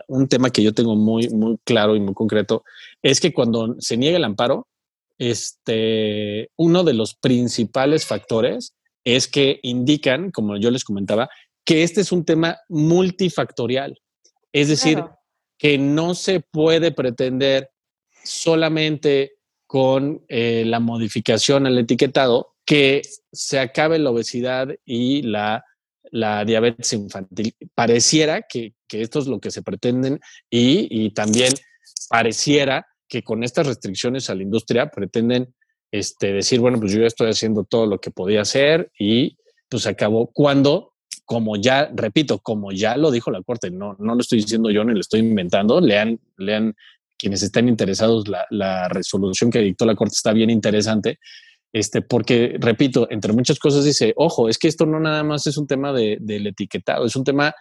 un 0.10 0.28
tema 0.28 0.50
que 0.50 0.62
yo 0.62 0.74
tengo 0.74 0.98
muy, 0.98 1.30
muy 1.30 1.58
claro 1.64 1.96
y 1.96 2.02
muy 2.02 2.14
concreto 2.14 2.66
es 3.02 3.22
que 3.22 3.32
cuando 3.32 3.76
se 3.80 3.96
niega 3.96 4.18
el 4.18 4.26
amparo, 4.26 4.68
este, 5.18 6.50
uno 6.58 6.84
de 6.84 6.96
los 6.96 7.16
principales 7.16 8.06
factores 8.06 8.74
es 9.06 9.30
que 9.30 9.62
indican, 9.64 10.32
como 10.32 10.58
yo 10.58 10.70
les 10.70 10.84
comentaba, 10.84 11.30
que 11.64 11.84
este 11.84 12.02
es 12.02 12.12
un 12.12 12.26
tema 12.26 12.58
multifactorial. 12.68 13.98
Es 14.52 14.68
decir, 14.68 15.02
que 15.58 15.78
no 15.78 16.14
se 16.14 16.42
puede 16.42 16.92
pretender 16.92 17.70
solamente 18.26 19.36
con 19.66 20.26
eh, 20.28 20.64
la 20.66 20.82
modificación 20.82 21.68
al 21.68 21.78
etiquetado 21.78 22.56
que 22.66 23.02
se 23.32 23.60
acabe 23.60 23.98
la 23.98 24.12
obesidad 24.12 24.68
y 24.84 25.22
la 25.22 25.64
la 26.12 26.46
diabetes 26.46 26.94
infantil. 26.94 27.56
Pareciera 27.74 28.44
que, 28.44 28.74
esto 28.90 29.20
es 29.20 29.28
lo 29.28 29.40
que 29.40 29.52
se 29.52 29.64
pretenden 29.64 30.20
y, 30.50 31.10
también 31.12 31.54
pareciera 32.10 32.86
que 33.08 33.24
con 33.24 33.44
estas 33.44 33.68
restricciones 33.68 34.30
a 34.30 34.36
la 34.36 34.44
industria 34.44 34.88
pretenden 34.88 35.54
este, 35.92 36.34
decir, 36.34 36.60
bueno, 36.60 36.80
pues 36.80 36.92
yo 36.92 37.00
ya 37.02 37.08
estoy 37.08 37.30
haciendo 37.30 37.64
todo 37.64 37.86
lo 37.86 38.00
que 38.00 38.12
podía 38.12 38.42
hacer 38.42 38.92
y 38.98 39.38
pues 39.70 39.88
acabó 39.88 40.28
cuando, 40.28 40.94
como 41.26 41.56
ya, 41.56 41.90
repito, 41.94 42.40
como 42.40 42.72
ya 42.72 42.98
lo 42.98 43.12
dijo 43.12 43.32
la 43.32 43.42
Corte, 43.42 43.72
no, 43.72 43.96
no 44.00 44.16
lo 44.16 44.22
estoy 44.22 44.40
diciendo 44.40 44.70
yo 44.70 44.84
ni 44.84 44.94
lo 44.94 45.00
estoy 45.00 45.22
inventando, 45.22 45.80
lean, 45.80 46.20
lean 46.38 46.76
quienes 47.18 47.44
están 47.44 47.70
interesados, 47.70 48.28
la, 48.28 48.46
la 48.50 48.90
resolución 48.90 49.52
que 49.52 49.60
dictó 49.60 49.86
la 49.86 49.96
Corte 49.96 50.16
está 50.16 50.34
bien 50.34 50.50
interesante 50.50 51.20
este, 51.74 52.02
porque, 52.02 52.58
repito, 52.60 53.08
entre 53.10 53.34
muchas 53.34 53.60
cosas 53.60 53.86
dice, 53.86 54.14
ojo, 54.18 54.50
es 54.50 54.58
que 54.58 54.68
esto 54.68 54.86
no 54.86 55.00
nada 55.00 55.24
más 55.24 55.48
es 55.48 55.58
un 55.58 55.68
tema 55.68 55.94
de, 55.94 56.18
del 56.20 56.48
etiquetado, 56.48 57.06
es 57.06 57.16
un 57.16 57.24
tema 57.24 57.54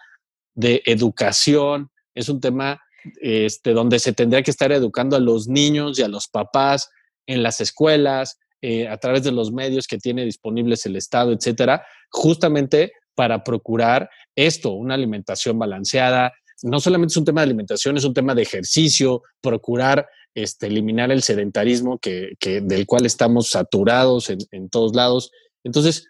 de 0.53 0.81
educación, 0.85 1.89
es 2.13 2.27
un 2.27 2.41
tema 2.41 2.81
este, 3.21 3.71
donde 3.71 3.99
se 3.99 4.13
tendría 4.13 4.43
que 4.43 4.51
estar 4.51 4.71
educando 4.71 5.15
a 5.15 5.19
los 5.21 5.47
niños 5.47 5.97
y 5.97 6.03
a 6.03 6.07
los 6.07 6.27
papás 6.27 6.89
en 7.25 7.41
las 7.41 7.61
escuelas, 7.61 8.37
eh, 8.61 8.87
a 8.87 8.97
través 8.97 9.23
de 9.23 9.31
los 9.31 9.51
medios 9.51 9.87
que 9.87 9.97
tiene 9.97 10.25
disponibles 10.25 10.85
el 10.85 10.95
Estado, 10.95 11.31
etcétera, 11.31 11.83
justamente 12.09 12.91
para 13.15 13.43
procurar 13.43 14.09
esto, 14.35 14.71
una 14.71 14.93
alimentación 14.93 15.57
balanceada. 15.57 16.31
No 16.63 16.79
solamente 16.79 17.13
es 17.13 17.17
un 17.17 17.25
tema 17.25 17.41
de 17.41 17.45
alimentación, 17.45 17.97
es 17.97 18.03
un 18.03 18.13
tema 18.13 18.35
de 18.35 18.43
ejercicio, 18.43 19.23
procurar 19.41 20.07
este, 20.35 20.67
eliminar 20.67 21.11
el 21.11 21.21
sedentarismo 21.21 21.99
que, 21.99 22.35
del 22.41 22.85
cual 22.85 23.05
estamos 23.05 23.49
saturados 23.49 24.29
en, 24.29 24.69
todos 24.69 24.95
lados. 24.95 25.31
Entonces, 25.63 26.07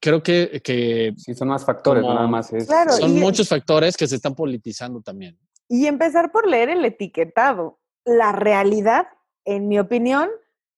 creo 0.00 0.22
que... 0.22 0.60
que 0.64 1.12
sí, 1.16 1.34
son 1.34 1.48
más 1.48 1.64
factores, 1.64 2.02
nada 2.02 2.26
más 2.26 2.52
es... 2.52 2.68
son 2.98 3.18
muchos 3.18 3.48
factores 3.48 3.96
que 3.96 4.06
se 4.06 4.16
están 4.16 4.34
politizando 4.34 5.00
también. 5.00 5.38
Y 5.68 5.86
empezar 5.86 6.32
por 6.32 6.48
leer 6.48 6.68
el 6.68 6.84
etiquetado. 6.84 7.78
La 8.04 8.32
realidad, 8.32 9.06
en 9.44 9.68
mi 9.68 9.78
opinión, 9.78 10.28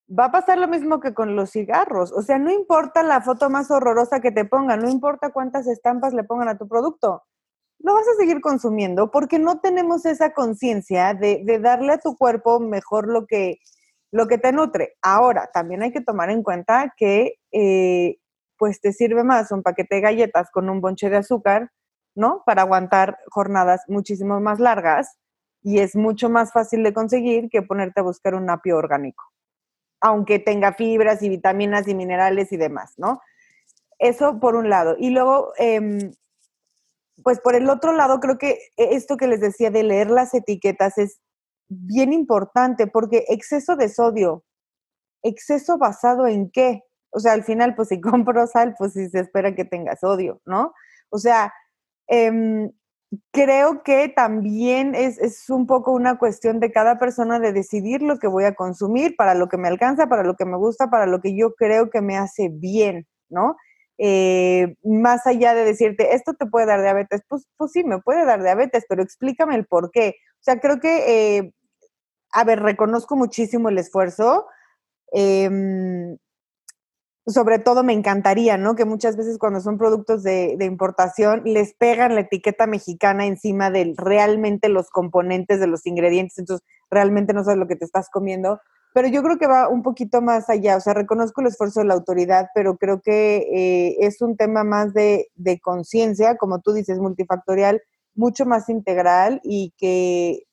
va 0.07 0.25
a 0.25 0.31
pasar 0.31 0.57
lo 0.57 0.67
mismo 0.67 0.99
que 0.99 1.13
con 1.13 1.35
los 1.35 1.51
cigarros. 1.51 2.11
O 2.11 2.21
sea, 2.21 2.37
no 2.37 2.51
importa 2.51 3.01
la 3.03 3.21
foto 3.21 3.49
más 3.49 3.71
horrorosa 3.71 4.19
que 4.19 4.31
te 4.31 4.45
pongan, 4.45 4.81
no 4.81 4.89
importa 4.89 5.31
cuántas 5.31 5.67
estampas 5.67 6.13
le 6.13 6.23
pongan 6.23 6.49
a 6.49 6.57
tu 6.57 6.67
producto 6.67 7.23
lo 7.83 7.93
vas 7.93 8.07
a 8.07 8.15
seguir 8.17 8.39
consumiendo 8.41 9.11
porque 9.11 9.37
no 9.37 9.59
tenemos 9.59 10.05
esa 10.05 10.33
conciencia 10.33 11.13
de, 11.13 11.43
darle 11.61 11.93
a 11.93 11.99
tu 11.99 12.15
cuerpo 12.15 12.59
mejor 12.59 13.09
lo 13.09 13.27
que, 13.27 13.59
lo 14.09 14.27
que 14.27 14.37
te 14.37 14.53
nutre. 14.53 14.95
Ahora, 15.01 15.49
también 15.53 15.83
hay 15.83 15.91
que 15.91 16.01
tomar 16.01 16.29
en 16.29 16.43
cuenta 16.43 16.93
que 16.95 17.35
eh, 17.51 18.17
pues 18.57 18.79
te 18.79 18.93
sirve 18.93 19.25
más 19.25 19.51
un 19.51 19.63
paquete 19.63 19.95
de 19.95 20.01
galletas 20.01 20.49
con 20.49 20.69
un 20.69 20.79
bonche 20.79 21.09
de 21.09 21.17
azúcar, 21.17 21.71
¿no? 22.15 22.41
Para 22.45 22.61
aguantar 22.61 23.17
jornadas 23.29 23.81
muchísimo 23.89 24.39
más 24.39 24.61
largas 24.61 25.17
y 25.61 25.79
es 25.79 25.95
mucho 25.95 26.29
más 26.29 26.53
fácil 26.53 26.83
de 26.83 26.93
conseguir 26.93 27.49
que 27.49 27.63
ponerte 27.63 27.99
a 27.99 28.03
buscar 28.03 28.33
un 28.33 28.49
apio 28.49 28.77
orgánico, 28.77 29.25
aunque 29.99 30.39
tenga 30.39 30.71
fibras 30.71 31.21
y 31.21 31.27
vitaminas 31.27 31.87
y 31.89 31.95
minerales 31.95 32.53
y 32.53 32.57
demás, 32.57 32.93
¿no? 32.95 33.19
Eso 33.99 34.39
por 34.39 34.55
un 34.55 34.69
lado. 34.69 34.95
Y 34.97 35.09
luego, 35.09 35.51
em, 35.57 36.13
pues 37.21 37.39
por 37.39 37.55
el 37.55 37.69
otro 37.69 37.93
lado, 37.93 38.19
creo 38.19 38.37
que 38.37 38.59
esto 38.77 39.17
que 39.17 39.27
les 39.27 39.41
decía 39.41 39.69
de 39.69 39.83
leer 39.83 40.09
las 40.09 40.33
etiquetas 40.33 40.97
es 40.97 41.19
bien 41.69 42.13
importante 42.13 42.87
porque 42.87 43.25
exceso 43.29 43.75
de 43.75 43.89
sodio, 43.89 44.43
exceso 45.21 45.77
basado 45.77 46.27
en 46.27 46.49
qué? 46.49 46.83
O 47.11 47.19
sea, 47.19 47.33
al 47.33 47.43
final, 47.43 47.75
pues 47.75 47.89
si 47.89 48.01
compro 48.01 48.47
sal, 48.47 48.75
pues 48.77 48.93
si 48.93 49.09
se 49.09 49.19
espera 49.19 49.55
que 49.55 49.65
tenga 49.65 49.95
sodio, 49.95 50.41
¿no? 50.45 50.73
O 51.09 51.19
sea, 51.19 51.53
em, 52.07 52.71
creo 53.31 53.83
que 53.83 54.09
también 54.09 54.95
es, 54.95 55.19
es, 55.19 55.49
un 55.49 55.67
poco 55.67 55.91
una 55.91 56.17
cuestión 56.17 56.59
de 56.59 56.71
cada 56.71 56.97
persona 56.97 57.39
de 57.39 57.53
decidir 57.53 58.01
lo 58.01 58.17
que 58.17 58.27
voy 58.27 58.45
a 58.45 58.55
consumir, 58.55 59.15
para 59.15 59.35
lo 59.35 59.47
que 59.49 59.57
me 59.57 59.67
alcanza, 59.67 60.07
para 60.07 60.23
lo 60.23 60.35
que 60.35 60.45
me 60.45 60.57
gusta, 60.57 60.89
para 60.89 61.05
lo 61.05 61.21
que 61.21 61.35
yo 61.35 61.53
creo 61.55 61.89
que 61.89 62.01
me 62.01 62.17
hace 62.17 62.49
bien, 62.49 63.07
¿no? 63.29 63.55
Eh, 64.05 64.75
más 64.83 65.25
allá 65.25 65.53
de 65.53 65.63
decirte, 65.63 66.13
esto 66.13 66.33
te 66.33 66.45
puede 66.45 66.65
dar 66.65 66.81
diabetes, 66.81 67.21
pues, 67.29 67.47
pues 67.55 67.71
sí, 67.71 67.85
me 67.85 68.01
puede 68.01 68.25
dar 68.25 68.43
diabetes, 68.43 68.83
pero 68.89 69.01
explícame 69.01 69.55
el 69.55 69.65
por 69.65 69.91
qué. 69.91 70.15
O 70.33 70.43
sea, 70.43 70.59
creo 70.59 70.81
que, 70.81 71.37
eh, 71.37 71.53
a 72.33 72.43
ver, 72.43 72.61
reconozco 72.61 73.15
muchísimo 73.15 73.69
el 73.69 73.77
esfuerzo. 73.77 74.45
Em, 75.13 76.17
sobre 77.25 77.59
todo 77.59 77.85
me 77.85 77.93
encantaría, 77.93 78.57
¿no? 78.57 78.75
Que 78.75 78.83
muchas 78.83 79.15
veces 79.15 79.37
cuando 79.37 79.61
son 79.61 79.77
productos 79.77 80.21
de, 80.23 80.55
de, 80.57 80.65
importación 80.65 81.43
les 81.45 81.73
pegan 81.73 82.15
la 82.15 82.21
etiqueta 82.21 82.67
mexicana 82.67 83.25
encima 83.25 83.71
de 83.71 83.93
realmente 83.95 84.67
los 84.67 84.89
componentes 84.89 85.61
de 85.61 85.67
los 85.67 85.85
ingredientes, 85.85 86.37
entonces 86.39 86.67
realmente 86.91 87.33
no 87.33 87.45
sabes 87.45 87.57
lo 87.57 87.67
que 87.67 87.77
te 87.77 87.85
estás 87.85 88.09
comiendo. 88.11 88.59
Pero 88.93 89.07
yo 89.07 89.23
creo 89.23 89.37
que 89.37 89.47
va 89.47 89.67
un 89.67 89.83
poquito 89.83 90.21
más 90.21 90.49
allá, 90.49 90.77
o 90.77 90.79
sea, 90.79 90.93
reconozco 90.93 91.41
el 91.41 91.47
esfuerzo 91.47 91.79
de 91.79 91.87
la 91.87 91.95
autoridad, 91.95 92.47
pero 92.53 92.77
creo 92.77 93.01
que 93.01 93.37
eh, 93.51 93.97
es 93.99 94.21
un 94.21 94.37
tema 94.37 94.63
más 94.63 94.93
de, 94.93 95.29
de 95.35 95.59
conciencia, 95.59 96.37
como 96.37 96.61
tú 96.61 96.73
dices, 96.73 96.99
multifactorial, 96.99 97.81
mucho 98.15 98.45
más 98.45 98.69
integral 98.69 99.41
y 99.43 99.73
que 99.77 100.43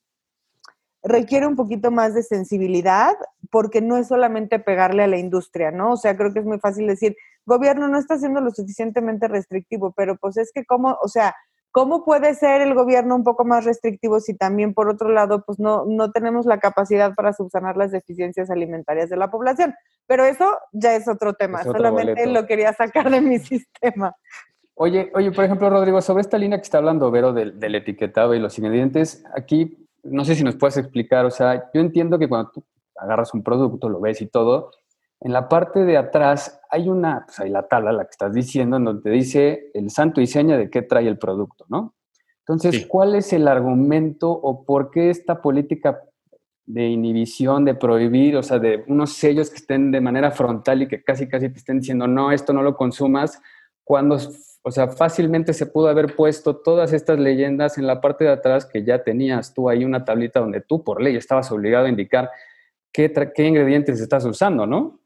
requiere 1.03 1.46
un 1.46 1.57
poquito 1.57 1.90
más 1.90 2.14
de 2.14 2.22
sensibilidad 2.22 3.14
porque 3.50 3.81
no 3.81 3.96
es 3.96 4.09
solamente 4.09 4.59
pegarle 4.59 5.03
a 5.03 5.09
la 5.09 5.18
industria, 5.18 5.70
¿no? 5.70 5.92
O 5.92 5.96
sea, 5.96 6.16
creo 6.16 6.33
que 6.33 6.40
es 6.40 6.44
muy 6.44 6.59
fácil 6.59 6.87
decir, 6.87 7.16
gobierno 7.46 7.88
no 7.88 7.98
está 7.98 8.18
siendo 8.18 8.40
lo 8.40 8.50
suficientemente 8.50 9.29
restrictivo, 9.29 9.92
pero 9.96 10.16
pues 10.16 10.37
es 10.37 10.50
que 10.53 10.64
cómo, 10.64 10.96
o 11.03 11.09
sea, 11.09 11.35
¿cómo 11.73 12.05
puede 12.05 12.35
ser 12.35 12.61
el 12.61 12.75
gobierno 12.75 13.15
un 13.17 13.25
poco 13.25 13.45
más 13.45 13.65
restrictivo 13.65 14.21
si 14.21 14.37
también 14.37 14.75
por 14.75 14.89
otro 14.89 15.11
lado 15.11 15.45
pues 15.45 15.59
no, 15.59 15.85
no 15.87 16.11
tenemos 16.13 16.47
la 16.47 16.59
capacidad 16.59 17.15
para 17.15 17.33
subsanar 17.33 17.77
las 17.77 17.91
deficiencias 17.91 18.51
alimentarias 18.51 19.11
de 19.11 19.17
la 19.17 19.31
población? 19.31 19.75
Pero 20.07 20.25
eso 20.25 20.59
ya 20.73 20.95
es 20.95 21.09
otro 21.09 21.35
tema, 21.35 21.63
solamente 21.63 22.27
lo 22.27 22.47
quería 22.47 22.73
sacar 22.73 23.11
de 23.11 23.21
mi 23.21 23.39
sistema. 23.41 24.15
Oye, 24.75 25.11
oye, 25.15 25.31
por 25.31 25.45
ejemplo, 25.45 25.69
Rodrigo, 25.69 26.01
sobre 26.01 26.23
esta 26.23 26.39
línea 26.39 26.59
que 26.59 26.65
está 26.65 26.79
hablando 26.79 27.11
Vero 27.11 27.33
del, 27.33 27.61
del 27.61 27.75
etiquetado 27.75 28.35
y 28.35 28.39
los 28.39 28.59
ingredientes, 28.59 29.25
aquí 29.37 29.87
no 30.03 30.25
sé 30.25 30.35
si 30.35 30.45
nos 30.45 30.57
puedes 30.57 30.77
explicar, 30.77 31.27
o 31.27 31.31
sea, 31.31 31.71
yo 31.75 31.81
entiendo 31.81 32.19
que 32.19 32.29
cuando 32.29 32.51
tú 32.51 32.65
agarras 32.97 33.35
un 33.35 33.43
producto, 33.43 33.89
lo 33.89 34.01
ves 34.01 34.21
y 34.21 34.27
todo, 34.27 34.71
en 35.21 35.33
la 35.33 35.49
parte 35.49 35.85
de 35.85 35.97
atrás 35.97 36.61
hay 36.71 36.89
una, 36.89 37.25
pues 37.27 37.41
hay 37.41 37.51
la 37.51 37.69
tabla, 37.69 37.93
la 37.93 38.05
que 38.05 38.11
estás 38.11 38.33
diciendo, 38.33 38.77
en 38.77 38.85
donde 38.85 39.03
te 39.03 39.11
dice 39.11 39.71
el 39.75 39.91
santo 39.91 40.21
y 40.21 40.27
seña 40.27 40.57
de 40.57 40.71
qué 40.71 40.83
trae 40.83 41.07
el 41.07 41.19
producto, 41.19 41.67
¿no? 41.69 41.95
Entonces, 42.41 42.87
¿cuál 42.87 43.15
es 43.15 43.33
el 43.33 43.47
argumento 43.47 44.31
o 44.31 44.65
por 44.65 44.91
qué 44.91 45.11
esta 45.11 45.41
política 45.41 46.03
de 46.67 46.89
inhibición, 46.89 47.65
de 47.65 47.75
prohibir, 47.75 48.37
o 48.37 48.43
sea, 48.43 48.59
de 48.59 48.85
unos 48.89 49.13
sellos 49.13 49.51
que 49.51 49.57
estén 49.57 49.91
de 49.91 50.01
manera 50.01 50.31
frontal 50.31 50.83
y 50.83 50.89
que 50.89 51.03
casi, 51.03 51.29
casi 51.29 51.49
te 51.49 51.59
estén 51.59 51.81
diciendo, 51.81 52.07
no, 52.07 52.33
esto 52.33 52.53
no 52.53 52.63
lo 52.63 52.77
consumas, 52.77 53.41
cuando 53.85 54.19
o 54.63 54.71
sea, 54.71 54.89
fácilmente 54.89 55.55
se 55.55 55.67
pudo 55.67 55.89
haber 55.89 56.15
puesto 56.15 56.57
todas 56.57 56.93
estas 56.93 57.19
leyendas 57.19 57.79
en 57.79 57.87
la 57.87 58.01
parte 58.01 58.25
de 58.25 58.31
atrás 58.31 58.67
que 58.67 58.85
ya 58.85 59.03
tenías 59.03 59.55
tú 59.55 59.71
ahí 59.71 59.85
una 59.85 60.05
tablita 60.05 60.41
donde 60.41 60.61
tú 60.61 60.85
por 60.85 61.01
ley 61.01 61.17
estabas 61.17 61.51
obligado 61.51 61.87
a 61.87 61.89
indicar 61.89 62.31
qué, 62.93 63.11
qué 63.35 63.47
ingredientes 63.47 64.01
estás 64.01 64.25
usando, 64.27 64.67
¿no? 64.67 65.00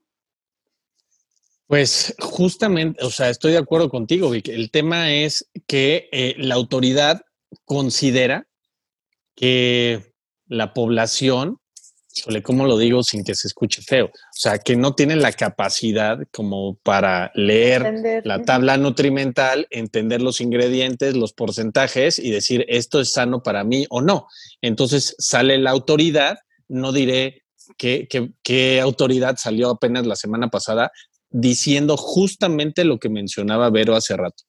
Pues 1.66 2.14
justamente, 2.18 3.03
o 3.05 3.11
sea, 3.11 3.31
estoy 3.31 3.53
de 3.53 3.59
acuerdo 3.59 3.88
contigo, 3.88 4.31
Vic. 4.31 4.48
El 4.48 4.70
tema 4.70 5.12
es 5.12 5.48
que 5.66 6.09
eh, 6.12 6.35
la 6.38 6.55
autoridad 6.55 7.22
considera 7.64 8.46
que 9.35 10.12
la 10.46 10.74
población 10.74 11.59
híjole, 12.16 12.42
¿cómo 12.42 12.66
lo 12.66 12.79
digo 12.79 13.03
sin 13.03 13.24
que 13.24 13.35
se 13.35 13.48
escuche 13.48 13.83
feo? 13.83 14.07
O 14.07 14.11
sea, 14.33 14.59
que 14.59 14.77
no 14.77 14.94
tienen 14.94 15.20
la 15.20 15.33
capacidad 15.33 16.18
como 16.33 16.77
para 16.83 17.33
leer 17.35 18.22
la 18.24 18.42
tabla 18.42 18.77
nutrimental, 18.77 19.66
entender 19.70 20.22
los 20.22 20.40
ingredientes, 20.40 21.16
los 21.16 21.33
porcentajes 21.33 22.18
y 22.18 22.31
decir 22.31 22.64
esto 22.68 23.00
es 23.00 23.12
sano 23.12 23.42
para 23.42 23.64
mí 23.64 23.87
o 23.90 24.00
no. 24.00 24.29
Entonces 24.62 25.16
sale 25.18 25.59
la 25.59 25.70
autoridad, 25.70 26.38
no 26.68 26.92
diré 26.92 27.42
qué, 27.77 28.07
qué, 28.42 28.81
autoridad 28.81 29.37
salió 29.37 29.70
apenas 29.70 30.07
la 30.07 30.16
semana 30.16 30.48
pasada 30.48 30.92
diciendo 31.34 31.96
justamente 31.96 32.84
lo 32.84 32.98
que 32.98 33.08
mencionaba 33.08 33.68
Vero 33.68 33.96
hace 33.96 34.16
rato. 34.16 34.44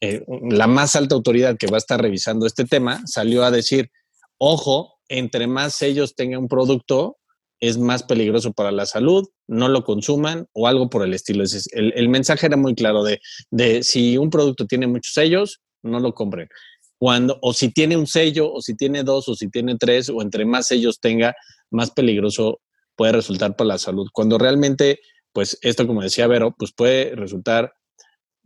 Eh, 0.00 0.24
la 0.50 0.66
más 0.66 0.96
alta 0.96 1.14
autoridad 1.14 1.56
que 1.56 1.68
va 1.68 1.76
a 1.76 1.78
estar 1.78 2.02
revisando 2.02 2.44
este 2.44 2.64
tema 2.64 3.00
salió 3.06 3.44
a 3.44 3.52
decir, 3.52 3.88
ojo, 4.36 4.98
entre 5.08 5.46
más 5.46 5.76
sellos 5.76 6.16
tenga 6.16 6.38
un 6.38 6.48
producto, 6.48 7.18
es 7.60 7.78
más 7.78 8.02
peligroso 8.02 8.52
para 8.52 8.72
la 8.72 8.84
salud, 8.84 9.28
no 9.46 9.68
lo 9.68 9.84
consuman 9.84 10.48
o 10.52 10.66
algo 10.66 10.90
por 10.90 11.04
el 11.04 11.14
estilo. 11.14 11.44
El, 11.70 11.92
el 11.94 12.08
mensaje 12.08 12.46
era 12.46 12.56
muy 12.56 12.74
claro 12.74 13.04
de, 13.04 13.20
de, 13.50 13.84
si 13.84 14.18
un 14.18 14.28
producto 14.28 14.66
tiene 14.66 14.88
muchos 14.88 15.12
sellos, 15.12 15.60
no 15.82 16.00
lo 16.00 16.14
compren. 16.14 16.48
Cuando, 16.98 17.38
o 17.42 17.52
si 17.52 17.68
tiene 17.68 17.96
un 17.96 18.08
sello, 18.08 18.52
o 18.52 18.60
si 18.60 18.74
tiene 18.74 19.04
dos, 19.04 19.28
o 19.28 19.36
si 19.36 19.48
tiene 19.50 19.76
tres, 19.78 20.08
o 20.08 20.20
entre 20.20 20.44
más 20.44 20.66
sellos 20.66 20.98
tenga, 20.98 21.34
más 21.70 21.92
peligroso 21.92 22.60
puede 22.96 23.12
resultar 23.12 23.54
para 23.54 23.68
la 23.68 23.78
salud. 23.78 24.08
Cuando 24.12 24.36
realmente, 24.36 24.98
pues 25.34 25.58
esto, 25.60 25.86
como 25.86 26.00
decía 26.00 26.26
Vero, 26.26 26.54
pues 26.56 26.72
puede 26.72 27.14
resultar 27.14 27.74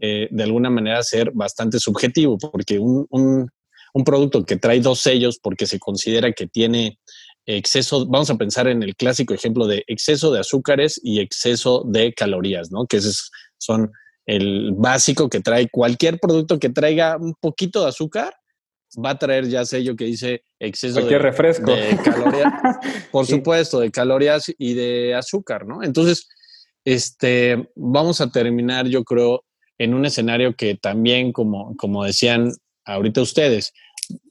eh, 0.00 0.26
de 0.30 0.42
alguna 0.42 0.70
manera 0.70 1.02
ser 1.04 1.30
bastante 1.32 1.78
subjetivo, 1.78 2.38
porque 2.38 2.80
un, 2.80 3.06
un 3.10 4.04
producto 4.04 4.44
que 4.44 4.56
trae 4.56 4.80
dos 4.80 5.00
sellos 5.00 5.38
porque 5.40 5.66
se 5.66 5.78
considera 5.78 6.32
que 6.32 6.46
tiene 6.46 6.98
exceso, 7.46 8.06
vamos 8.06 8.30
a 8.30 8.36
pensar 8.36 8.68
en 8.68 8.82
el 8.82 8.94
clásico 8.96 9.34
ejemplo 9.34 9.66
de 9.66 9.84
exceso 9.86 10.32
de 10.32 10.40
azúcares 10.40 11.00
y 11.02 11.20
exceso 11.20 11.84
de 11.86 12.12
calorías, 12.12 12.70
¿no? 12.70 12.86
Que 12.86 12.98
esos 12.98 13.30
son 13.58 13.90
el 14.26 14.72
básico 14.76 15.28
que 15.30 15.40
trae 15.40 15.68
cualquier 15.70 16.20
producto 16.20 16.58
que 16.58 16.68
traiga 16.68 17.16
un 17.16 17.34
poquito 17.40 17.82
de 17.82 17.88
azúcar, 17.88 18.34
va 19.04 19.10
a 19.10 19.18
traer 19.18 19.48
ya 19.48 19.64
sello 19.64 19.96
que 19.96 20.04
dice 20.04 20.42
exceso 20.58 21.00
de, 21.00 21.18
refresco. 21.18 21.72
calorías, 22.04 22.52
por 23.10 23.26
supuesto, 23.26 23.80
de 23.80 23.90
calorías 23.90 24.44
y 24.58 24.74
de 24.74 25.14
azúcar, 25.14 25.66
¿no? 25.66 25.82
Entonces, 25.82 26.28
este, 26.88 27.68
vamos 27.74 28.22
a 28.22 28.30
terminar, 28.30 28.86
yo 28.86 29.04
creo, 29.04 29.44
en 29.76 29.92
un 29.92 30.06
escenario 30.06 30.56
que 30.56 30.74
también, 30.74 31.32
como, 31.32 31.76
como 31.76 32.02
decían 32.02 32.50
ahorita 32.86 33.20
ustedes, 33.20 33.74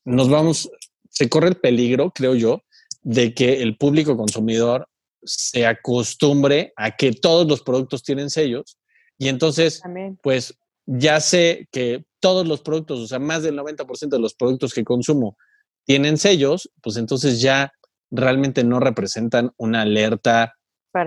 nos 0.03 0.27
vamos, 0.27 0.67
se 1.07 1.29
corre 1.29 1.49
el 1.49 1.57
peligro, 1.57 2.09
creo 2.09 2.33
yo, 2.33 2.63
de 3.03 3.35
que 3.35 3.61
el 3.61 3.77
público 3.77 4.17
consumidor 4.17 4.89
se 5.21 5.67
acostumbre 5.67 6.73
a 6.77 6.95
que 6.95 7.11
todos 7.11 7.47
los 7.47 7.61
productos 7.61 8.01
tienen 8.01 8.31
sellos 8.31 8.79
y 9.19 9.27
entonces, 9.27 9.83
pues 10.23 10.57
ya 10.87 11.19
sé 11.19 11.67
que 11.71 12.05
todos 12.19 12.47
los 12.47 12.61
productos, 12.61 12.99
o 12.99 13.07
sea, 13.07 13.19
más 13.19 13.43
del 13.43 13.55
90% 13.55 14.09
de 14.09 14.19
los 14.19 14.33
productos 14.33 14.73
que 14.73 14.83
consumo 14.83 15.37
tienen 15.85 16.17
sellos, 16.17 16.71
pues 16.81 16.97
entonces 16.97 17.39
ya 17.39 17.71
realmente 18.09 18.63
no 18.63 18.79
representan 18.79 19.51
una 19.57 19.81
alerta 19.81 20.55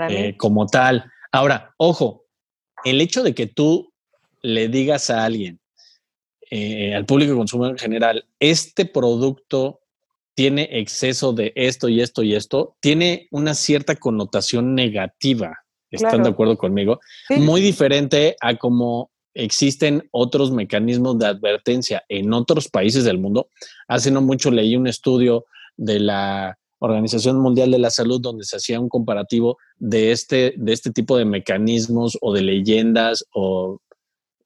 eh, 0.09 0.37
como 0.37 0.67
tal. 0.67 1.11
Ahora, 1.33 1.75
ojo, 1.77 2.25
el 2.85 3.01
hecho 3.01 3.23
de 3.23 3.35
que 3.35 3.47
tú 3.47 3.93
le 4.43 4.69
digas 4.69 5.11
a 5.11 5.25
alguien, 5.25 5.61
eh, 6.51 6.95
al 6.95 7.07
público 7.07 7.33
que 7.33 7.39
consume 7.39 7.69
en 7.69 7.79
general, 7.79 8.27
este 8.41 8.85
producto 8.85 9.81
tiene 10.35 10.69
exceso 10.73 11.33
de 11.33 11.53
esto 11.55 11.89
y 11.89 12.01
esto 12.01 12.23
y 12.23 12.35
esto, 12.35 12.77
tiene 12.81 13.29
una 13.31 13.55
cierta 13.55 13.97
connotación 13.97 14.75
negativa. 14.75 15.59
¿Están 15.91 16.23
de 16.23 16.31
acuerdo 16.31 16.57
conmigo? 16.57 17.01
Muy 17.37 17.61
diferente 17.61 18.37
a 18.41 18.57
como 18.57 19.11
existen 19.35 20.09
otros 20.13 20.51
mecanismos 20.51 21.19
de 21.19 21.27
advertencia 21.27 22.05
en 22.09 22.33
otros 22.33 22.69
países 22.69 23.05
del 23.05 23.19
mundo. 23.19 23.49
Hace 23.89 24.11
no 24.11 24.23
mucho 24.23 24.51
leí 24.51 24.77
un 24.77 24.87
estudio 24.87 25.47
de 25.77 26.01
la 26.01 26.59
Organización 26.81 27.39
Mundial 27.39 27.71
de 27.71 27.79
la 27.79 27.91
Salud 27.91 28.21
donde 28.21 28.45
se 28.45 28.57
hacía 28.57 28.81
un 28.81 28.89
comparativo 28.89 29.59
de 29.79 30.11
este, 30.13 30.55
de 30.57 30.73
este 30.73 30.91
tipo 30.91 31.17
de 31.17 31.25
mecanismos 31.25 32.19
o 32.21 32.33
de 32.33 32.43
leyendas 32.43 33.25
o 33.33 33.79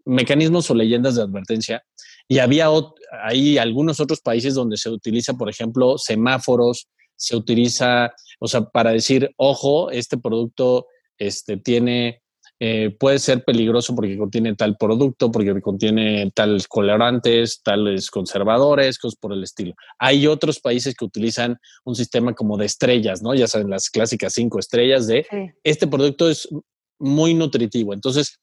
mecanismos 0.05 0.71
o 0.71 0.75
leyendas 0.75 1.15
de 1.15 1.23
advertencia. 1.23 1.83
Y 2.29 2.39
había 2.39 2.69
hay 3.23 3.59
algunos 3.59 4.01
otros 4.01 4.21
países 4.21 4.55
donde 4.55 4.77
se 4.77 4.91
utiliza, 4.91 5.35
por 5.35 5.49
ejemplo, 5.49 5.97
semáforos, 5.99 6.89
se 7.17 7.37
utiliza, 7.37 8.13
o 8.41 8.49
sea, 8.49 8.65
para 8.65 8.91
decir, 8.91 9.31
ojo, 9.37 9.91
este 9.91 10.19
producto 10.19 10.87
este, 11.19 11.57
tiene, 11.57 12.23
eh, 12.61 12.95
puede 12.99 13.19
ser 13.19 13.45
peligroso 13.45 13.97
porque 13.97 14.17
contiene 14.17 14.55
tal 14.55 14.77
producto, 14.77 15.31
porque 15.31 15.61
contiene 15.61 16.31
tales 16.35 16.69
colorantes, 16.69 17.63
tales 17.63 18.11
conservadores, 18.11 18.99
cosas 18.99 19.19
por 19.19 19.33
el 19.33 19.43
estilo. 19.43 19.75
Hay 19.99 20.27
otros 20.27 20.61
países 20.61 20.95
que 20.95 21.05
utilizan 21.05 21.59
un 21.85 21.97
sistema 21.97 22.33
como 22.33 22.57
de 22.57 22.67
estrellas, 22.67 23.23
¿no? 23.23 23.35
Ya 23.35 23.49
saben, 23.49 23.71
las 23.71 23.91
clásicas 23.91 24.35
cinco 24.35 24.59
estrellas 24.61 25.07
de 25.07 25.27
este 25.65 25.87
producto 25.87 26.31
es 26.31 26.49
muy 26.99 27.35
nutritivo. 27.35 27.93
Entonces, 27.93 28.39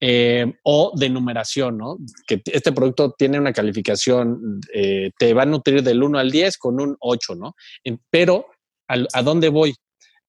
eh, 0.00 0.54
o 0.62 0.92
de 0.94 1.08
numeración, 1.08 1.78
¿no? 1.78 1.98
Que 2.28 2.40
este 2.46 2.70
producto 2.70 3.12
tiene 3.18 3.40
una 3.40 3.52
calificación, 3.52 4.60
eh, 4.72 5.10
te 5.18 5.34
va 5.34 5.42
a 5.42 5.46
nutrir 5.46 5.82
del 5.82 6.04
1 6.04 6.18
al 6.20 6.30
10 6.30 6.56
con 6.58 6.80
un 6.80 6.96
8, 7.00 7.34
¿no? 7.34 7.56
Pero, 8.08 8.46
¿a 8.86 9.22
dónde 9.22 9.48
voy? 9.48 9.74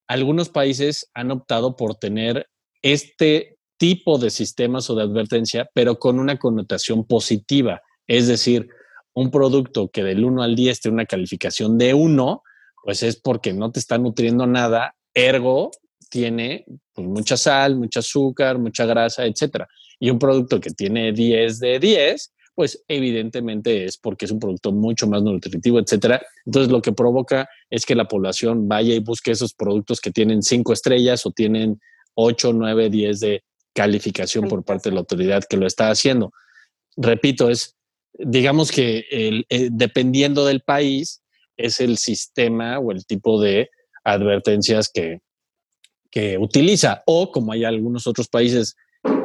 Algunos 0.07 0.49
países 0.49 1.07
han 1.13 1.29
optado 1.29 1.75
por 1.75 1.93
tener 1.93 2.47
este 2.81 3.57
tipo 3.77 4.17
de 4.17 4.29
sistemas 4.29 4.89
o 4.89 4.95
de 4.95 5.03
advertencia, 5.03 5.69
pero 5.73 5.99
con 5.99 6.19
una 6.19 6.37
connotación 6.37 7.05
positiva. 7.05 7.81
Es 8.07 8.27
decir, 8.27 8.67
un 9.13 9.31
producto 9.31 9.89
que 9.89 10.03
del 10.03 10.25
1 10.25 10.43
al 10.43 10.55
10 10.55 10.81
tiene 10.81 10.95
una 10.95 11.05
calificación 11.05 11.77
de 11.77 11.93
1, 11.93 12.43
pues 12.83 13.03
es 13.03 13.15
porque 13.15 13.53
no 13.53 13.71
te 13.71 13.79
está 13.79 13.97
nutriendo 13.97 14.45
nada, 14.47 14.95
ergo 15.13 15.71
tiene 16.09 16.65
pues, 16.93 17.07
mucha 17.07 17.37
sal, 17.37 17.75
mucho 17.75 17.99
azúcar, 17.99 18.57
mucha 18.57 18.85
grasa, 18.85 19.25
etc. 19.25 19.65
Y 19.99 20.09
un 20.09 20.19
producto 20.19 20.59
que 20.59 20.71
tiene 20.71 21.11
10 21.13 21.59
de 21.59 21.79
10, 21.79 22.33
pues 22.55 22.83
evidentemente 22.87 23.85
es 23.85 23.97
porque 23.97 24.25
es 24.25 24.31
un 24.31 24.39
producto 24.39 24.71
mucho 24.71 25.07
más 25.07 25.23
nutritivo, 25.23 25.79
etcétera. 25.79 26.21
Entonces 26.45 26.71
lo 26.71 26.81
que 26.81 26.91
provoca 26.91 27.47
es 27.69 27.85
que 27.85 27.95
la 27.95 28.07
población 28.07 28.67
vaya 28.67 28.93
y 28.93 28.99
busque 28.99 29.31
esos 29.31 29.53
productos 29.53 30.01
que 30.01 30.11
tienen 30.11 30.43
cinco 30.43 30.73
estrellas 30.73 31.25
o 31.25 31.31
tienen 31.31 31.79
ocho, 32.21 32.53
nueve, 32.53 32.89
diez 32.89 33.19
de 33.19 33.43
calificación 33.73 34.47
por 34.47 34.63
parte 34.63 34.89
de 34.89 34.95
la 34.95 35.01
autoridad 35.01 35.43
que 35.49 35.57
lo 35.57 35.65
está 35.65 35.89
haciendo. 35.89 36.33
Repito, 36.97 37.49
es, 37.49 37.75
digamos 38.13 38.71
que 38.71 39.05
eh, 39.09 39.69
dependiendo 39.71 40.45
del 40.45 40.61
país, 40.61 41.21
es 41.55 41.79
el 41.79 41.97
sistema 41.97 42.79
o 42.79 42.91
el 42.91 43.05
tipo 43.05 43.41
de 43.41 43.69
advertencias 44.03 44.89
que, 44.89 45.19
que 46.09 46.37
utiliza. 46.37 47.03
O 47.05 47.31
como 47.31 47.51
hay 47.51 47.63
algunos 47.63 48.07
otros 48.07 48.27
países 48.27 48.75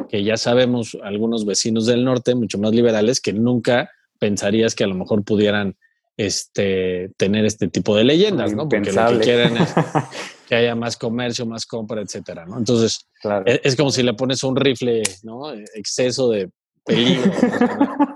que 0.09 0.23
ya 0.23 0.37
sabemos, 0.37 0.97
algunos 1.03 1.45
vecinos 1.45 1.85
del 1.85 2.03
norte, 2.03 2.35
mucho 2.35 2.57
más 2.57 2.71
liberales, 2.71 3.19
que 3.19 3.33
nunca 3.33 3.89
pensarías 4.19 4.75
que 4.75 4.83
a 4.83 4.87
lo 4.87 4.95
mejor 4.95 5.23
pudieran 5.23 5.75
este, 6.17 7.11
tener 7.17 7.45
este 7.45 7.67
tipo 7.67 7.95
de 7.95 8.05
leyendas, 8.05 8.53
¿no? 8.53 8.69
Porque 8.69 8.91
lo 8.91 9.07
que 9.07 9.19
quieren 9.19 9.57
es 9.57 9.73
que 10.47 10.55
haya 10.55 10.75
más 10.75 10.97
comercio, 10.97 11.45
más 11.45 11.65
compra, 11.65 12.01
etcétera, 12.01 12.45
¿no? 12.45 12.57
Entonces, 12.57 13.07
e, 13.45 13.61
es, 13.63 13.75
como 13.75 13.91
si 13.91 14.03
le 14.03 14.13
pones 14.13 14.43
un 14.43 14.55
rifle, 14.55 15.03
¿no? 15.23 15.51
Exceso 15.73 16.29
de 16.29 16.49
peligro. 16.85 17.31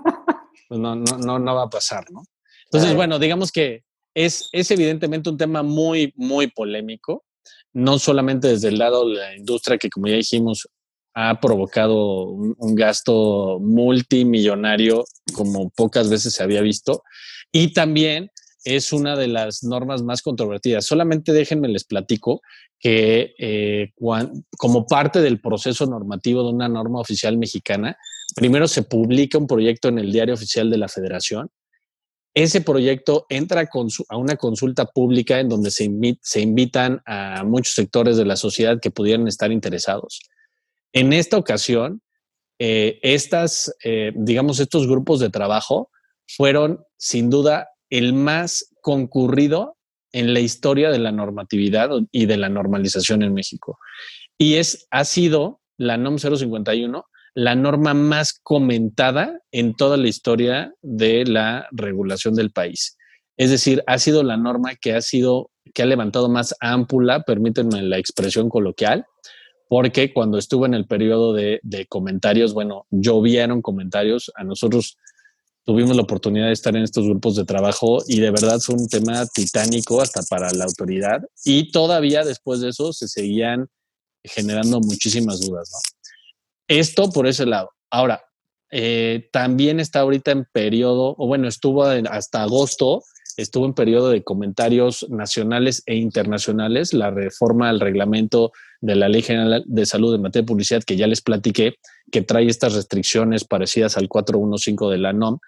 Pues 0.68 0.78
no, 0.78 0.94
no, 0.94 1.18
no, 1.18 1.40
no 1.40 1.54
va 1.56 1.64
a 1.64 1.68
pasar, 1.68 2.04
¿no? 2.12 2.22
Entonces, 2.66 2.94
bueno, 2.94 3.18
digamos 3.18 3.50
que 3.50 3.82
es, 4.14 4.48
es 4.52 4.70
evidentemente 4.70 5.28
un 5.28 5.36
tema 5.36 5.64
muy, 5.64 6.12
muy 6.14 6.46
polémico, 6.46 7.24
no 7.72 7.98
solamente 7.98 8.46
desde 8.46 8.68
el 8.68 8.78
lado 8.78 9.08
de 9.08 9.16
la 9.16 9.36
industria, 9.36 9.78
que 9.78 9.90
como 9.90 10.06
ya 10.06 10.14
dijimos, 10.14 10.68
ha 11.12 11.40
provocado 11.40 12.26
un, 12.26 12.54
un, 12.56 12.76
gasto 12.76 13.58
multimillonario 13.60 15.04
como 15.34 15.70
pocas 15.70 16.08
veces 16.08 16.34
se 16.34 16.44
había 16.44 16.60
visto, 16.60 17.02
y 17.50 17.72
también 17.72 18.30
es 18.64 18.92
una 18.92 19.16
de 19.16 19.28
las 19.28 19.62
normas 19.62 20.02
más 20.02 20.22
controvertidas. 20.22 20.84
Solamente 20.84 21.32
déjenme 21.32 21.68
les 21.68 21.84
platico 21.84 22.42
que 22.78 23.34
eh, 23.38 23.92
como 24.56 24.86
parte 24.86 25.20
del 25.20 25.40
proceso 25.40 25.86
normativo 25.86 26.42
de 26.42 26.50
una 26.50 26.68
norma 26.68 27.00
oficial 27.00 27.36
mexicana, 27.38 27.96
primero 28.34 28.68
se 28.68 28.82
publica 28.82 29.38
un 29.38 29.46
proyecto 29.46 29.88
en 29.88 29.98
el 29.98 30.12
diario 30.12 30.34
oficial 30.34 30.70
de 30.70 30.78
la 30.78 30.88
federación. 30.88 31.50
Ese 32.32 32.60
proyecto 32.60 33.26
entra 33.28 33.68
a 34.08 34.16
una 34.16 34.36
consulta 34.36 34.86
pública 34.86 35.40
en 35.40 35.48
donde 35.48 35.70
se, 35.70 35.84
invitan 36.40 37.02
a 37.04 37.42
muchos 37.44 37.74
sectores 37.74 38.16
de 38.16 38.24
la 38.24 38.36
sociedad 38.36 38.78
que 38.80 38.92
pudieran 38.92 39.26
estar 39.26 39.50
interesados. 39.50 40.20
En 40.92 41.12
esta 41.12 41.36
ocasión, 41.36 42.02
eh, 42.58 43.00
estas, 43.02 43.74
eh, 43.82 44.12
digamos, 44.14 44.60
estos 44.60 44.86
grupos 44.86 45.18
de 45.18 45.30
trabajo 45.30 45.90
fueron 46.28 46.84
sin 46.96 47.30
duda 47.30 47.68
el 47.90 48.12
más 48.14 48.72
concurrido 48.80 49.76
en 50.12 50.32
la 50.32 50.40
historia 50.40 50.90
de 50.90 50.98
la 50.98 51.12
normatividad 51.12 51.90
y 52.10 52.26
de 52.26 52.36
la 52.36 52.48
normalización 52.48 53.22
en 53.22 53.34
México. 53.34 53.78
Y 54.38 54.54
es, 54.54 54.86
ha 54.90 55.04
sido 55.04 55.60
la 55.76 55.96
NOM 55.96 56.18
051 56.18 57.04
la 57.34 57.54
norma 57.54 57.94
más 57.94 58.38
comentada 58.42 59.40
en 59.52 59.74
toda 59.74 59.96
la 59.96 60.08
historia 60.08 60.74
de 60.82 61.24
la 61.24 61.68
regulación 61.70 62.34
del 62.34 62.50
país. 62.50 62.96
Es 63.36 63.50
decir, 63.50 63.82
ha 63.86 63.98
sido 63.98 64.22
la 64.22 64.36
norma 64.36 64.74
que 64.74 64.94
ha 64.94 65.00
sido, 65.00 65.50
que 65.72 65.82
ha 65.82 65.86
levantado 65.86 66.28
más 66.28 66.54
ámpula, 66.60 67.22
permítanme 67.22 67.82
la 67.82 67.98
expresión 67.98 68.48
coloquial, 68.48 69.06
porque 69.68 70.12
cuando 70.12 70.36
estuvo 70.36 70.66
en 70.66 70.74
el 70.74 70.86
periodo 70.86 71.32
de, 71.32 71.60
de 71.62 71.86
comentarios, 71.86 72.52
bueno, 72.52 72.86
llovieron 72.90 73.62
comentarios, 73.62 74.32
a 74.34 74.42
nosotros 74.42 74.98
tuvimos 75.64 75.96
la 75.96 76.02
oportunidad 76.02 76.46
de 76.46 76.52
estar 76.52 76.74
en 76.74 76.82
estos 76.82 77.04
grupos 77.04 77.36
de 77.36 77.44
trabajo 77.44 78.02
y 78.06 78.20
de 78.20 78.30
verdad 78.30 78.58
fue 78.60 78.76
un 78.76 78.88
tema 78.88 79.26
titánico 79.26 80.00
hasta 80.00 80.22
para 80.22 80.50
la 80.52 80.64
autoridad 80.64 81.20
y 81.44 81.70
todavía 81.70 82.24
después 82.24 82.60
de 82.60 82.70
eso 82.70 82.92
se 82.92 83.08
seguían 83.08 83.68
generando 84.24 84.80
muchísimas 84.80 85.40
dudas. 85.40 85.70
Esto 86.68 87.10
por 87.10 87.26
ese 87.26 87.46
lado. 87.46 87.70
Ahora, 87.90 88.22
eh, 88.70 89.28
también 89.32 89.80
está 89.80 90.00
ahorita 90.00 90.30
en 90.30 90.46
periodo, 90.52 91.14
o 91.18 91.26
bueno, 91.26 91.48
estuvo 91.48 91.84
hasta 91.84 92.42
agosto, 92.42 93.02
estuvo 93.36 93.66
en 93.66 93.74
periodo 93.74 94.10
de 94.10 94.22
comentarios 94.22 95.06
nacionales 95.08 95.82
e 95.86 95.96
internacionales, 95.96 96.92
la 96.94 97.10
reforma 97.10 97.68
al 97.68 97.80
reglamento 97.80 98.52
de 98.80 98.96
la 98.96 99.08
Ley 99.08 99.22
General 99.22 99.62
de 99.66 99.86
Salud 99.86 100.14
en 100.14 100.22
materia 100.22 100.42
de 100.42 100.48
publicidad, 100.48 100.82
que 100.82 100.96
ya 100.96 101.06
les 101.06 101.20
platiqué, 101.20 101.74
que 102.10 102.22
trae 102.22 102.46
estas 102.46 102.74
restricciones 102.74 103.44
parecidas 103.44 103.96
al 103.96 104.08
415 104.08 104.86
de 104.86 104.98
la 104.98 105.12
NOM, 105.12 105.38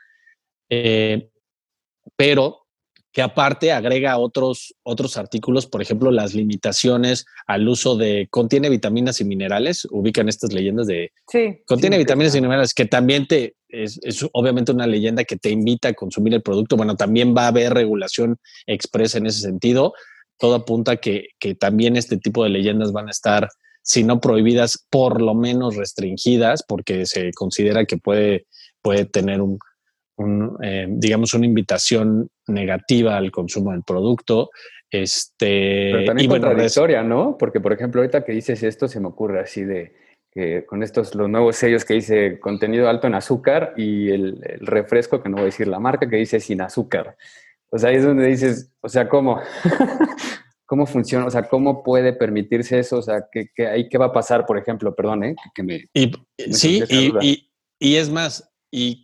eh, 0.68 1.28
pero 2.16 2.62
que 3.12 3.20
aparte 3.20 3.72
agrega 3.72 4.16
otros, 4.16 4.74
otros 4.83 5.18
artículos, 5.18 5.66
por 5.66 5.83
ejemplo, 5.83 6.11
las 6.11 6.35
limitaciones 6.35 7.26
al 7.47 7.68
uso 7.68 7.97
de 7.97 8.26
contiene 8.30 8.70
vitaminas 8.70 9.20
y 9.20 9.24
minerales, 9.24 9.87
ubican 9.91 10.30
estas 10.30 10.53
leyendas 10.53 10.87
de 10.87 11.12
sí, 11.28 11.59
contiene 11.66 11.99
vitaminas 11.99 12.35
y 12.35 12.41
minerales, 12.41 12.72
que 12.72 12.87
también 12.87 13.26
te 13.26 13.55
es, 13.68 14.01
es, 14.03 14.26
obviamente 14.33 14.72
una 14.72 14.87
leyenda 14.87 15.24
que 15.24 15.37
te 15.37 15.51
invita 15.51 15.89
a 15.89 15.95
consumir 15.95 16.35
el 16.35 16.43
producto. 16.43 16.76
Bueno, 16.76 16.97
también 16.97 17.35
va 17.37 17.45
a 17.45 17.49
haber 17.49 17.74
regulación 17.74 18.37
expresa 18.66 19.18
en 19.18 19.26
ese 19.26 19.41
sentido. 19.41 19.95
Todo 20.39 20.57
apunta 20.57 20.97
que, 20.97 21.28
que 21.39 21.55
también 21.55 21.97
este 21.97 22.16
tipo 22.16 22.45
de 22.45 22.51
leyendas 22.51 22.93
van 22.93 23.09
a 23.09 23.12
estar, 23.12 23.49
si 23.83 24.05
no 24.05 24.20
prohibidas, 24.20 24.87
por 24.91 25.20
lo 25.22 25.35
menos 25.35 25.76
restringidas, 25.76 26.64
porque 26.66 27.07
se 27.07 27.33
considera 27.33 27.85
que 27.85 27.99
puede, 27.99 28.47
puede 28.80 29.05
tener 29.05 29.41
un, 29.41 29.59
eh, 30.62 30.87
digamos, 30.89 31.35
una 31.35 31.47
invitación 31.47 32.28
negativa 32.47 33.16
al 33.16 33.30
consumo 33.30 33.72
del 33.72 33.83
producto. 33.83 34.51
Este, 34.91 35.91
Pero 35.93 36.05
también 36.05 36.26
y 36.26 36.28
contradictoria, 36.28 37.03
¿no? 37.03 37.37
Porque, 37.39 37.61
por 37.61 37.72
ejemplo, 37.72 38.01
ahorita 38.01 38.24
que 38.24 38.33
dices 38.33 38.62
esto, 38.62 38.89
se 38.89 39.01
me 39.01 39.09
ocurre 39.09 39.41
así 39.41 39.64
de 39.64 39.95
que 40.30 40.64
con 40.64 40.83
estos, 40.83 41.14
los 41.14 41.28
nuevos 41.28 41.57
sellos 41.57 41.85
que 41.85 41.95
dice 41.95 42.41
contenido 42.41 42.89
alto 42.89 43.07
en 43.07 43.14
azúcar 43.14 43.74
y 43.76 44.11
el, 44.11 44.41
refresco, 44.61 45.22
que 45.22 45.28
no 45.28 45.37
voy 45.37 45.43
a 45.43 45.47
decir 45.47 45.68
la 45.68 45.78
marca, 45.78 46.09
que 46.09 46.16
dice 46.16 46.41
sin 46.41 46.62
azúcar. 46.62 47.16
O 47.73 47.79
sea, 47.79 47.91
ahí 47.91 47.97
es 47.97 48.05
donde 48.05 48.29
dices, 48.29 48.70
o 48.81 48.89
sea, 48.89 49.09
¿cómo? 49.09 49.41
¿Cómo 50.66 50.87
funciona? 50.87 51.27
O 51.27 51.31
sea, 51.31 51.49
¿cómo 51.49 51.83
puede 51.83 52.12
permitirse 52.12 52.79
eso? 52.79 52.99
O 52.99 53.03
sea, 53.03 53.27
¿qué, 53.31 53.51
qué, 53.55 53.66
ahí, 53.66 53.89
¿qué 53.89 53.99
va 53.99 54.07
a 54.07 54.12
pasar, 54.12 54.47
por 54.47 54.57
ejemplo? 54.57 54.95
Perdón, 54.95 55.25
¿eh? 55.25 55.37
Que 55.55 55.62
me, 55.62 55.89
y, 55.93 56.12
sí, 56.53 56.83
y, 56.89 57.12
y, 57.20 57.51
y, 57.79 57.97
es 57.97 58.09
más, 58.09 58.51
y 58.70 59.03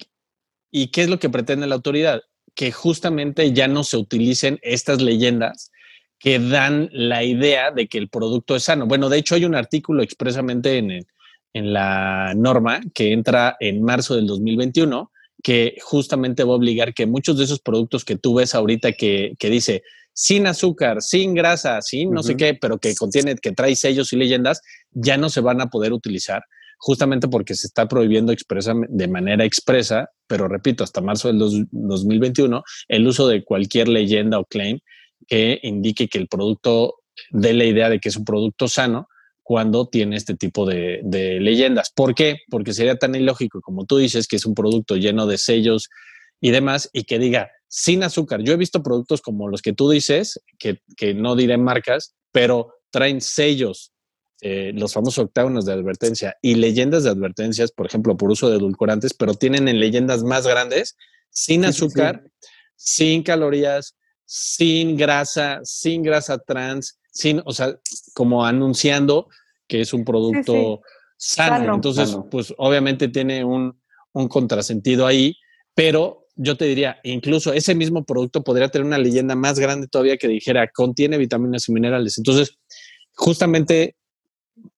¿Y 0.71 0.89
qué 0.89 1.03
es 1.03 1.09
lo 1.09 1.19
que 1.19 1.31
pretende 1.31 1.66
la 1.66 1.75
autoridad? 1.75 2.23
Que 2.55 2.73
justamente 2.73 3.53
ya 3.53 3.69
no 3.69 3.85
se 3.85 3.97
utilicen 3.97 4.59
estas 4.62 5.01
leyendas 5.01 5.71
que 6.19 6.39
dan 6.39 6.91
la 6.93 7.23
idea 7.23 7.71
de 7.71 7.87
que 7.87 7.99
el 7.99 8.09
producto 8.09 8.57
es 8.57 8.64
sano. 8.64 8.87
Bueno, 8.87 9.09
de 9.09 9.19
hecho 9.19 9.35
hay 9.35 9.45
un 9.45 9.55
artículo 9.55 10.03
expresamente 10.03 10.79
en, 10.79 11.07
en 11.53 11.73
la 11.73 12.35
norma 12.37 12.81
que 12.93 13.12
entra 13.12 13.57
en 13.61 13.83
marzo 13.83 14.16
del 14.16 14.27
2021 14.27 15.11
que 15.49 15.76
justamente 15.80 16.44
va 16.44 16.53
a 16.53 16.57
obligar 16.57 16.92
que 16.92 17.07
muchos 17.07 17.38
de 17.38 17.44
esos 17.44 17.59
productos 17.59 18.05
que 18.05 18.16
tú 18.16 18.34
ves 18.34 18.55
ahorita 18.55 18.92
que, 18.92 19.32
que 19.38 19.49
dice 19.49 19.82
sin 20.12 20.46
azúcar, 20.46 21.01
sin 21.01 21.32
grasa, 21.32 21.80
sin 21.80 22.11
no 22.11 22.22
sé 22.22 22.36
qué, 22.36 22.53
pero 22.53 22.76
que 22.76 22.94
contiene, 22.94 23.34
que 23.34 23.53
trae 23.53 23.74
sellos 23.74 24.12
y 24.12 24.16
leyendas, 24.16 24.61
ya 24.90 25.16
no 25.16 25.30
se 25.30 25.40
van 25.40 25.62
a 25.62 25.68
poder 25.68 25.94
utilizar 25.94 26.42
justamente 26.76 27.28
porque 27.28 27.55
se 27.55 27.66
está 27.66 27.88
prohibiendo 27.88 28.30
expresa, 28.30 28.74
de 28.90 29.09
manera 29.09 29.42
expresa, 29.46 30.11
pero 30.26 30.49
repito, 30.49 30.84
hasta 30.84 31.01
marzo 31.01 31.28
del 31.28 31.38
2021, 31.38 32.62
el 32.88 33.07
uso 33.07 33.26
de 33.26 33.42
cualquier 33.42 33.88
leyenda 33.88 34.38
o 34.38 34.44
claim 34.44 34.80
que 35.26 35.61
indique 35.62 36.09
que 36.09 36.18
el 36.18 36.28
producto 36.28 36.96
dé 37.30 37.55
la 37.55 37.64
idea 37.64 37.88
de 37.88 38.01
que 38.01 38.11
es 38.11 38.18
un 38.18 38.26
producto 38.26 38.68
sano 38.68 39.09
cuando 39.49 39.86
tiene 39.88 40.14
este 40.14 40.36
tipo 40.36 40.66
de, 40.66 41.01
de 41.03 41.40
leyendas. 41.40 41.90
¿Por 41.90 42.14
qué? 42.14 42.40
Porque 42.51 42.74
sería 42.74 42.99
tan 42.99 43.14
ilógico 43.14 43.62
como 43.62 43.86
tú 43.86 43.96
dices 43.96 44.28
que 44.28 44.36
es 44.36 44.44
un 44.44 44.55
producto 44.55 44.96
lleno 44.96 45.26
de 45.26 45.38
sellos 45.38 45.88
y 46.38 46.51
demás 46.51 46.90
y 46.92 47.05
que 47.05 47.18
diga 47.18 47.51
sin 47.66 48.03
azúcar. 48.03 48.42
Yo 48.42 48.53
he 48.53 48.59
visto 48.59 48.82
productos 48.82 49.22
como 49.22 49.49
los 49.49 49.62
que 49.62 49.72
tú 49.72 49.88
dices, 49.88 50.38
que, 50.59 50.82
que 50.99 51.14
no 51.14 51.34
diré 51.34 51.57
marcas, 51.57 52.14
pero 52.30 52.74
traen 52.90 53.22
sellos 53.22 53.94
eh, 54.42 54.72
los 54.74 54.92
famosos 54.92 55.24
octágonos 55.24 55.64
de 55.64 55.72
advertencia 55.72 56.36
y 56.42 56.57
leyendas 56.57 57.05
de 57.05 57.09
advertencias, 57.09 57.72
por 57.72 57.86
ejemplo, 57.86 58.18
por 58.18 58.30
uso 58.30 58.51
de 58.51 58.59
edulcorantes, 58.59 59.14
pero 59.14 59.32
tienen 59.32 59.66
en 59.66 59.80
leyendas 59.80 60.24
más 60.24 60.46
grandes, 60.46 60.99
sin 61.30 61.64
azúcar, 61.64 62.22
sin 62.76 63.22
calorías, 63.22 63.96
sin 64.31 64.95
grasa, 64.95 65.61
sin 65.64 66.03
grasa 66.03 66.37
trans, 66.37 67.01
sin, 67.11 67.41
o 67.47 67.53
sea, 67.55 67.74
como 68.12 68.45
anunciando 68.45 69.29
que 69.66 69.81
es 69.81 69.95
un 69.95 70.05
producto 70.05 70.83
sano. 71.16 71.74
Entonces, 71.74 72.14
pues 72.31 72.53
obviamente 72.59 73.09
tiene 73.09 73.43
un, 73.43 73.81
un 74.12 74.29
contrasentido 74.29 75.07
ahí, 75.07 75.35
pero 75.74 76.26
yo 76.37 76.59
te 76.59 76.66
diría, 76.66 77.01
incluso 77.05 77.55
ese 77.55 77.74
mismo 77.74 78.05
producto 78.05 78.45
podría 78.45 78.68
tener 78.68 78.87
una 78.87 78.99
leyenda 78.99 79.35
más 79.35 79.59
grande 79.59 79.89
todavía 79.89 80.18
que 80.18 80.29
dijera 80.29 80.68
contiene 80.68 81.16
vitaminas 81.16 81.66
y 81.66 81.72
minerales. 81.72 82.18
Entonces, 82.18 82.59
justamente 83.14 83.97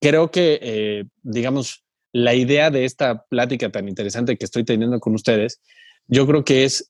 creo 0.01 0.31
que, 0.31 0.61
eh, 0.63 1.05
digamos, 1.23 1.85
la 2.13 2.35
idea 2.35 2.71
de 2.71 2.85
esta 2.85 3.25
plática 3.25 3.69
tan 3.69 3.89
interesante 3.89 4.37
que 4.37 4.45
estoy 4.45 4.65
teniendo 4.65 5.01
con 5.01 5.17
ustedes 5.17 5.61
yo 6.11 6.27
creo 6.27 6.45
que 6.45 6.65
es 6.65 6.90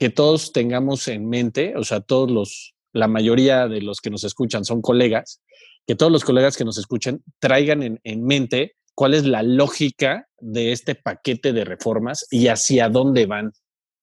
que 0.00 0.08
todos 0.08 0.52
tengamos 0.52 1.06
en 1.08 1.28
mente, 1.28 1.74
o 1.76 1.84
sea, 1.84 2.00
todos 2.00 2.30
los, 2.30 2.74
la 2.94 3.06
mayoría 3.06 3.68
de 3.68 3.82
los 3.82 4.00
que 4.00 4.08
nos 4.08 4.24
escuchan 4.24 4.64
son 4.64 4.80
colegas, 4.80 5.42
que 5.86 5.94
todos 5.94 6.10
los 6.10 6.24
colegas 6.24 6.56
que 6.56 6.64
nos 6.64 6.78
escuchen 6.78 7.22
traigan 7.38 7.82
en, 7.82 8.00
en 8.02 8.24
mente 8.24 8.76
cuál 8.94 9.12
es 9.12 9.26
la 9.26 9.42
lógica 9.42 10.26
de 10.38 10.72
este 10.72 10.94
paquete 10.94 11.52
de 11.52 11.66
reformas 11.66 12.26
y 12.30 12.48
hacia 12.48 12.88
dónde 12.88 13.26
van, 13.26 13.52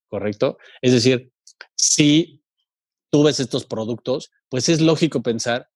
¿correcto? 0.08 0.60
Es 0.84 0.92
decir, 0.92 1.32
si 1.76 2.44
tú 3.10 3.24
ves 3.24 3.40
estos 3.40 3.66
productos, 3.66 4.30
pues 4.50 4.70
es 4.70 4.82
lógico 4.82 5.24
pensar 5.24 5.68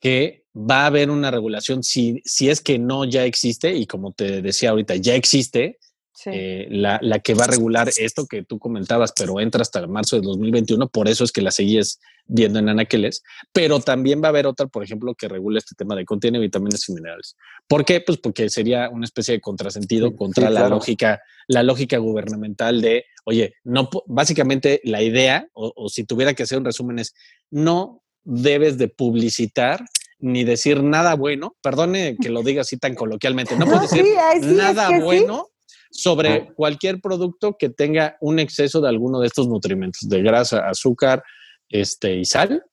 que 0.00 0.46
va 0.54 0.84
a 0.84 0.86
haber 0.86 1.10
una 1.10 1.30
regulación 1.30 1.82
si, 1.82 2.22
si 2.24 2.48
es 2.48 2.62
que 2.62 2.78
no 2.78 3.04
ya 3.04 3.26
existe, 3.26 3.74
y 3.74 3.86
como 3.86 4.14
te 4.14 4.40
decía 4.40 4.70
ahorita, 4.70 4.96
ya 4.96 5.14
existe, 5.14 5.78
eh, 6.26 6.66
la, 6.70 6.98
la, 7.02 7.18
que 7.20 7.34
va 7.34 7.44
a 7.44 7.48
regular 7.48 7.88
esto 7.96 8.26
que 8.26 8.42
tú 8.42 8.58
comentabas, 8.58 9.12
pero 9.16 9.40
entra 9.40 9.62
hasta 9.62 9.86
marzo 9.86 10.16
de 10.16 10.22
2021, 10.22 10.88
por 10.88 11.08
eso 11.08 11.24
es 11.24 11.32
que 11.32 11.42
la 11.42 11.50
seguías 11.50 12.00
viendo 12.26 12.58
en 12.58 12.68
anaqueles, 12.68 13.22
pero 13.52 13.80
también 13.80 14.22
va 14.22 14.26
a 14.26 14.28
haber 14.30 14.46
otra, 14.46 14.66
por 14.66 14.82
ejemplo, 14.82 15.14
que 15.14 15.28
regule 15.28 15.58
este 15.58 15.74
tema 15.74 15.94
de 15.94 16.04
contiene 16.04 16.38
vitaminas 16.38 16.88
y 16.88 16.92
minerales. 16.92 17.36
¿Por 17.66 17.84
qué? 17.84 18.00
Pues 18.00 18.18
porque 18.18 18.48
sería 18.50 18.88
una 18.88 19.04
especie 19.04 19.34
de 19.34 19.40
contrasentido 19.40 20.14
contra 20.16 20.50
la 20.50 20.68
lógica, 20.68 21.20
la 21.46 21.62
lógica 21.62 21.98
gubernamental 21.98 22.80
de, 22.80 23.04
oye, 23.24 23.54
no, 23.64 23.88
básicamente 24.06 24.80
la 24.84 25.02
idea, 25.02 25.48
o, 25.52 25.72
o 25.74 25.88
si 25.88 26.04
tuviera 26.04 26.34
que 26.34 26.42
hacer 26.42 26.58
un 26.58 26.64
resumen 26.64 26.98
es, 26.98 27.14
no 27.50 28.02
debes 28.24 28.78
de 28.78 28.88
publicitar 28.88 29.84
ni 30.20 30.44
decir 30.44 30.82
nada 30.82 31.14
bueno, 31.14 31.56
perdone 31.62 32.16
que 32.20 32.28
lo 32.28 32.42
diga 32.42 32.62
así 32.62 32.76
tan 32.76 32.94
coloquialmente, 32.94 33.56
no 33.56 33.66
puedes 33.66 33.90
decir 33.90 34.06
nada 34.42 34.98
bueno 35.00 35.48
sobre 35.90 36.52
cualquier 36.54 37.00
producto 37.00 37.56
que 37.58 37.68
tenga 37.68 38.16
un 38.20 38.38
exceso 38.38 38.80
de 38.80 38.88
alguno 38.88 39.20
de 39.20 39.26
estos 39.26 39.48
nutrimentos, 39.48 40.08
de 40.08 40.22
grasa, 40.22 40.68
azúcar 40.68 41.22
este, 41.68 42.16
y 42.16 42.24
sal, 42.24 42.64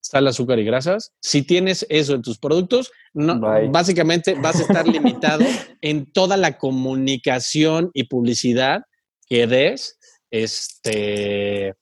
sal, 0.00 0.26
azúcar 0.26 0.58
y 0.58 0.64
grasas. 0.64 1.12
Si 1.20 1.42
tienes 1.42 1.86
eso 1.88 2.14
en 2.14 2.22
tus 2.22 2.38
productos, 2.38 2.90
no, 3.12 3.40
básicamente 3.70 4.34
vas 4.34 4.56
a 4.56 4.62
estar 4.62 4.86
limitado 4.86 5.44
en 5.80 6.10
toda 6.12 6.36
la 6.36 6.58
comunicación 6.58 7.90
y 7.94 8.04
publicidad 8.04 8.82
que 9.26 9.46
des 9.46 9.98
este, 10.30 11.74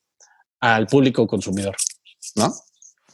al 0.59 0.87
público 0.87 1.27
consumidor, 1.27 1.75
¿no? 2.35 2.51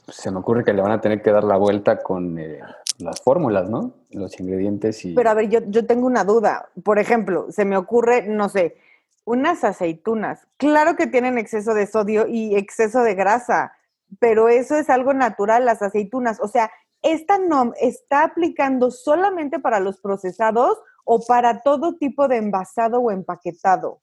Se 0.07 0.29
me 0.29 0.39
ocurre 0.39 0.63
que 0.63 0.73
le 0.73 0.81
van 0.81 0.91
a 0.91 1.01
tener 1.01 1.21
que 1.21 1.31
dar 1.31 1.43
la 1.43 1.57
vuelta 1.57 1.97
con 1.97 2.37
eh, 2.37 2.59
las 2.97 3.21
fórmulas, 3.21 3.69
¿no? 3.69 3.93
Los 4.11 4.39
ingredientes 4.39 5.03
y... 5.05 5.13
Pero 5.13 5.29
a 5.29 5.33
ver, 5.33 5.49
yo, 5.49 5.59
yo 5.67 5.85
tengo 5.85 6.07
una 6.07 6.23
duda. 6.23 6.69
Por 6.83 6.99
ejemplo, 6.99 7.47
se 7.51 7.65
me 7.65 7.77
ocurre, 7.77 8.27
no 8.27 8.49
sé, 8.49 8.77
unas 9.25 9.63
aceitunas. 9.63 10.47
Claro 10.57 10.95
que 10.95 11.07
tienen 11.07 11.37
exceso 11.37 11.73
de 11.73 11.87
sodio 11.87 12.27
y 12.27 12.55
exceso 12.55 13.01
de 13.01 13.15
grasa, 13.15 13.73
pero 14.19 14.49
eso 14.49 14.75
es 14.77 14.89
algo 14.89 15.13
natural, 15.13 15.65
las 15.65 15.81
aceitunas. 15.81 16.39
O 16.39 16.47
sea, 16.47 16.71
¿esta 17.01 17.37
NOM 17.37 17.73
está 17.79 18.23
aplicando 18.23 18.91
solamente 18.91 19.59
para 19.59 19.79
los 19.79 19.99
procesados 19.99 20.77
o 21.03 21.25
para 21.25 21.61
todo 21.61 21.95
tipo 21.95 22.27
de 22.27 22.37
envasado 22.37 22.99
o 22.99 23.11
empaquetado? 23.11 24.01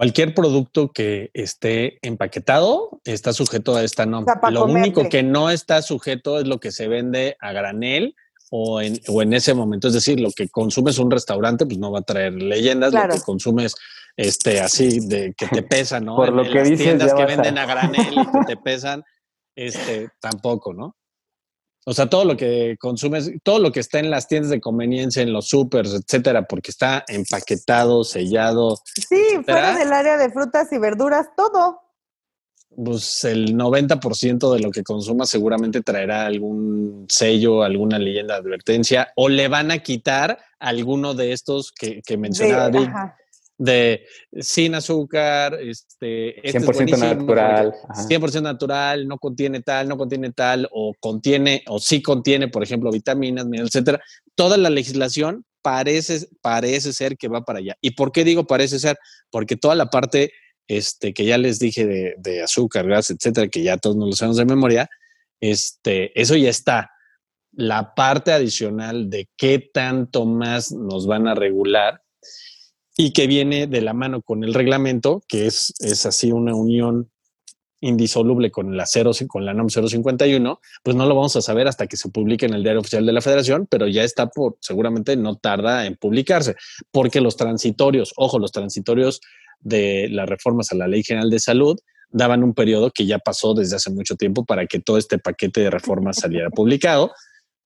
Cualquier 0.00 0.32
producto 0.32 0.92
que 0.92 1.30
esté 1.34 1.98
empaquetado 2.00 3.02
está 3.04 3.34
sujeto 3.34 3.76
a 3.76 3.84
esta 3.84 4.06
norma. 4.06 4.34
lo 4.50 4.64
único 4.64 5.10
que 5.10 5.22
no 5.22 5.50
está 5.50 5.82
sujeto 5.82 6.40
es 6.40 6.46
lo 6.46 6.58
que 6.58 6.72
se 6.72 6.88
vende 6.88 7.36
a 7.38 7.52
granel 7.52 8.16
o 8.50 8.80
en, 8.80 8.98
o 9.08 9.20
en 9.20 9.34
ese 9.34 9.52
momento. 9.52 9.88
Es 9.88 9.92
decir, 9.92 10.18
lo 10.18 10.30
que 10.30 10.48
consumes 10.48 10.96
un 10.96 11.10
restaurante, 11.10 11.66
pues 11.66 11.76
no 11.76 11.92
va 11.92 11.98
a 11.98 12.02
traer 12.02 12.32
leyendas. 12.32 12.94
Lo 12.94 13.08
que 13.08 13.20
consumes 13.20 13.74
este, 14.16 14.62
así 14.62 15.06
de 15.06 15.34
que 15.34 15.48
te 15.48 15.62
pesan, 15.62 16.06
¿no? 16.06 16.16
Por 16.16 16.32
lo 16.32 16.44
que 16.44 16.54
las 16.54 16.78
tiendas 16.78 17.12
que 17.12 17.26
venden 17.26 17.58
a... 17.58 17.66
granel 17.66 18.14
y 18.14 18.26
que 18.26 18.44
te 18.46 18.56
pesan, 18.56 19.04
este, 19.54 20.08
tampoco, 20.18 20.72
¿no? 20.72 20.96
O 21.86 21.94
sea, 21.94 22.08
todo 22.08 22.24
lo 22.24 22.36
que 22.36 22.76
consumes, 22.78 23.32
todo 23.42 23.58
lo 23.58 23.72
que 23.72 23.80
está 23.80 23.98
en 23.98 24.10
las 24.10 24.28
tiendas 24.28 24.50
de 24.50 24.60
conveniencia, 24.60 25.22
en 25.22 25.32
los 25.32 25.48
supers, 25.48 25.94
etcétera, 25.94 26.46
porque 26.46 26.70
está 26.70 27.04
empaquetado, 27.08 28.04
sellado. 28.04 28.78
Sí, 28.94 29.38
fuera 29.44 29.76
del 29.78 29.92
área 29.92 30.18
de 30.18 30.30
frutas 30.30 30.70
y 30.72 30.78
verduras, 30.78 31.28
todo. 31.36 31.80
Pues 32.76 33.24
el 33.24 33.56
90% 33.56 34.52
de 34.54 34.60
lo 34.60 34.70
que 34.70 34.84
consuma 34.84 35.26
seguramente 35.26 35.82
traerá 35.82 36.26
algún 36.26 37.06
sello, 37.08 37.62
alguna 37.62 37.98
leyenda 37.98 38.34
de 38.34 38.40
advertencia, 38.40 39.12
o 39.16 39.28
le 39.28 39.48
van 39.48 39.70
a 39.70 39.78
quitar 39.78 40.38
alguno 40.58 41.14
de 41.14 41.32
estos 41.32 41.72
que, 41.72 42.02
que 42.02 42.16
mencionaba 42.16 42.68
de 42.68 42.88
sin 44.40 44.74
azúcar, 44.74 45.58
este, 45.60 46.40
100% 46.42 46.94
este 46.94 46.96
natural. 46.96 47.74
100% 48.08 48.42
natural, 48.42 49.06
no 49.06 49.18
contiene 49.18 49.60
tal, 49.60 49.88
no 49.88 49.96
contiene 49.96 50.32
tal, 50.32 50.68
o 50.72 50.94
contiene, 50.98 51.62
o 51.68 51.78
sí 51.78 52.00
contiene, 52.02 52.48
por 52.48 52.62
ejemplo, 52.62 52.90
vitaminas, 52.90 53.44
minerales, 53.44 53.74
etcétera. 53.74 54.02
Toda 54.34 54.56
la 54.56 54.70
legislación 54.70 55.44
parece, 55.62 56.26
parece 56.40 56.92
ser 56.92 57.16
que 57.16 57.28
va 57.28 57.44
para 57.44 57.58
allá. 57.58 57.76
¿Y 57.80 57.90
por 57.92 58.12
qué 58.12 58.24
digo 58.24 58.46
parece 58.46 58.78
ser? 58.78 58.98
Porque 59.30 59.56
toda 59.56 59.74
la 59.74 59.90
parte 59.90 60.32
este, 60.66 61.12
que 61.12 61.24
ya 61.24 61.36
les 61.36 61.58
dije 61.58 61.84
de, 61.84 62.14
de 62.18 62.42
azúcar, 62.42 62.86
gas, 62.86 63.10
etcétera, 63.10 63.48
que 63.48 63.62
ya 63.62 63.76
todos 63.76 63.96
nos 63.96 64.08
lo 64.08 64.14
sabemos 64.14 64.36
de 64.36 64.44
memoria, 64.44 64.88
este, 65.40 66.18
eso 66.18 66.36
ya 66.36 66.48
está. 66.48 66.90
La 67.52 67.94
parte 67.94 68.32
adicional 68.32 69.10
de 69.10 69.28
qué 69.36 69.58
tanto 69.58 70.24
más 70.24 70.70
nos 70.70 71.06
van 71.06 71.26
a 71.26 71.34
regular, 71.34 72.00
y 72.96 73.12
que 73.12 73.26
viene 73.26 73.66
de 73.66 73.80
la 73.80 73.94
mano 73.94 74.22
con 74.22 74.44
el 74.44 74.54
reglamento, 74.54 75.22
que 75.28 75.46
es, 75.46 75.72
es 75.80 76.06
así 76.06 76.32
una 76.32 76.54
unión 76.54 77.10
indisoluble 77.80 78.50
con 78.50 78.76
la, 78.76 78.86
0, 78.86 79.12
con 79.26 79.44
la 79.44 79.54
NOM 79.54 79.68
051, 79.68 80.60
pues 80.82 80.96
no 80.96 81.06
lo 81.06 81.14
vamos 81.14 81.34
a 81.36 81.42
saber 81.42 81.66
hasta 81.66 81.86
que 81.86 81.96
se 81.96 82.10
publique 82.10 82.46
en 82.46 82.54
el 82.54 82.62
diario 82.62 82.80
oficial 82.80 83.06
de 83.06 83.12
la 83.12 83.22
federación, 83.22 83.66
pero 83.70 83.88
ya 83.88 84.04
está 84.04 84.28
por, 84.28 84.58
seguramente 84.60 85.16
no 85.16 85.36
tarda 85.36 85.86
en 85.86 85.96
publicarse, 85.96 86.56
porque 86.90 87.20
los 87.20 87.36
transitorios, 87.36 88.12
ojo, 88.16 88.38
los 88.38 88.52
transitorios 88.52 89.20
de 89.60 90.08
las 90.10 90.28
reformas 90.28 90.72
a 90.72 90.76
la 90.76 90.88
Ley 90.88 91.02
General 91.02 91.30
de 91.30 91.40
Salud 91.40 91.78
daban 92.10 92.42
un 92.42 92.54
periodo 92.54 92.90
que 92.90 93.06
ya 93.06 93.18
pasó 93.18 93.54
desde 93.54 93.76
hace 93.76 93.90
mucho 93.90 94.16
tiempo 94.16 94.44
para 94.44 94.66
que 94.66 94.80
todo 94.80 94.98
este 94.98 95.18
paquete 95.18 95.62
de 95.62 95.70
reformas 95.70 96.16
saliera 96.16 96.50
publicado, 96.50 97.12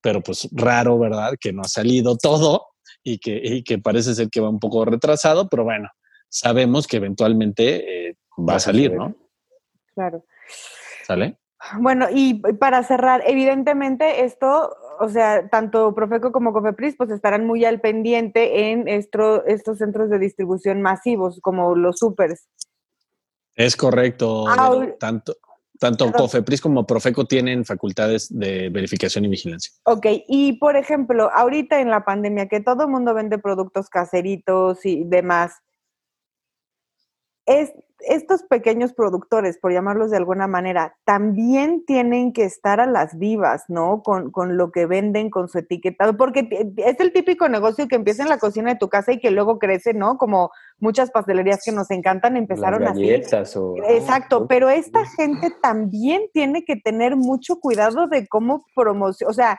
pero 0.01 0.23
pues 0.23 0.49
raro, 0.53 0.99
¿verdad? 0.99 1.33
Que 1.41 1.53
no 1.53 1.63
ha 1.63 1.69
salido 1.69 2.17
todo 2.17 2.74
y 3.05 3.19
que, 3.19 3.63
que 3.65 3.79
parece 3.79 4.15
ser 4.15 4.31
que 4.31 4.41
va 4.41 4.49
un 4.49 4.59
poco 4.59 4.85
retrasado, 4.85 5.49
pero 5.49 5.63
bueno, 5.63 5.91
sabemos 6.29 6.87
que 6.87 6.97
eventualmente 6.97 8.09
eh, 8.09 8.17
va 8.37 8.57
a 8.57 8.61
salir, 8.61 8.95
¿no? 8.95 9.15
Claro. 9.95 10.25
¿Sale? 11.07 11.39
Bueno, 11.79 12.09
y 12.13 12.35
para 12.35 12.83
cerrar, 12.83 13.23
evidentemente 13.27 14.25
esto, 14.25 14.75
o 15.01 15.09
sea, 15.09 15.49
tanto 15.49 15.95
Profeco 15.95 16.33
como 16.33 16.53
Cofepris 16.53 16.97
pues 16.97 17.11
estarán 17.11 17.47
muy 17.47 17.65
al 17.65 17.81
pendiente 17.81 18.71
en 18.71 18.89
estos 18.89 19.79
centros 19.79 20.11
de 20.11 20.19
distribución 20.19 20.83
masivos 20.83 21.41
como 21.41 21.75
los 21.75 21.99
supers. 21.99 22.49
Es 23.55 23.77
correcto, 23.77 24.45
tanto, 24.99 25.37
tanto 25.79 26.11
COFEPRIS 26.13 26.61
como 26.61 26.87
Profeco 26.87 27.27
tienen 27.27 27.65
facultades 27.65 28.29
de 28.31 28.69
verificación 28.71 29.25
y 29.25 29.29
vigilancia. 29.29 29.73
Ok, 29.85 30.07
y 30.29 30.55
por 30.55 30.77
ejemplo, 30.77 31.31
ahorita 31.33 31.81
en 31.81 31.91
la 31.91 32.05
pandemia 32.05 32.49
que 32.49 32.61
todo 32.61 32.85
el 32.85 32.91
mundo 32.91 33.15
vende 33.15 33.39
productos 33.39 33.89
caseritos 33.89 34.85
y 34.87 35.05
demás, 35.05 35.53
es, 37.47 37.73
estos 38.07 38.43
pequeños 38.43 38.93
productores, 38.93 39.59
por 39.59 39.73
llamarlos 39.73 40.11
de 40.11 40.17
alguna 40.17 40.47
manera, 40.47 40.97
también 41.05 41.85
tienen 41.85 42.33
que 42.33 42.45
estar 42.45 42.81
a 42.81 42.87
las 42.87 43.19
vivas, 43.19 43.65
¿no? 43.69 44.03
Con, 44.03 44.31
con, 44.31 44.57
lo 44.57 44.71
que 44.71 44.87
venden, 44.87 45.31
con 45.31 45.49
su 45.49 45.59
etiquetado, 45.59 46.17
porque 46.17 46.49
es 46.77 47.01
el 47.01 47.13
típico 47.13 47.49
negocio 47.49 47.89
que 47.89 47.97
empieza 47.97 48.23
en 48.23 48.29
la 48.29 48.39
cocina 48.39 48.71
de 48.71 48.79
tu 48.79 48.89
casa 48.89 49.13
y 49.13 49.21
que 49.21 49.31
luego 49.31 49.59
crece, 49.59 49.95
¿no? 49.95 50.19
Como 50.19 50.51
muchas 50.79 51.11
pastelerías 51.11 51.63
que 51.65 51.73
nos 51.73 51.91
encantan 51.91 52.37
empezaron 52.37 52.85
así. 52.85 53.11
O, 53.11 53.77
Exacto, 53.89 54.47
pero 54.47 54.69
esta 54.71 55.05
gente 55.07 55.53
también 55.63 56.23
tiene 56.33 56.65
que 56.65 56.77
tener 56.77 57.17
mucho 57.17 57.57
cuidado 57.57 58.07
de 58.07 58.27
cómo 58.27 58.65
promocionar, 58.75 59.31
o 59.31 59.35
sea, 59.35 59.59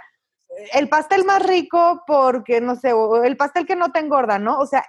el 0.73 0.89
pastel 0.89 1.25
más 1.25 1.45
rico 1.45 2.03
porque, 2.07 2.61
no 2.61 2.75
sé, 2.75 2.93
el 3.23 3.37
pastel 3.37 3.65
que 3.65 3.75
no 3.75 3.91
te 3.91 3.99
engorda, 3.99 4.39
¿no? 4.39 4.59
O 4.59 4.65
sea, 4.65 4.85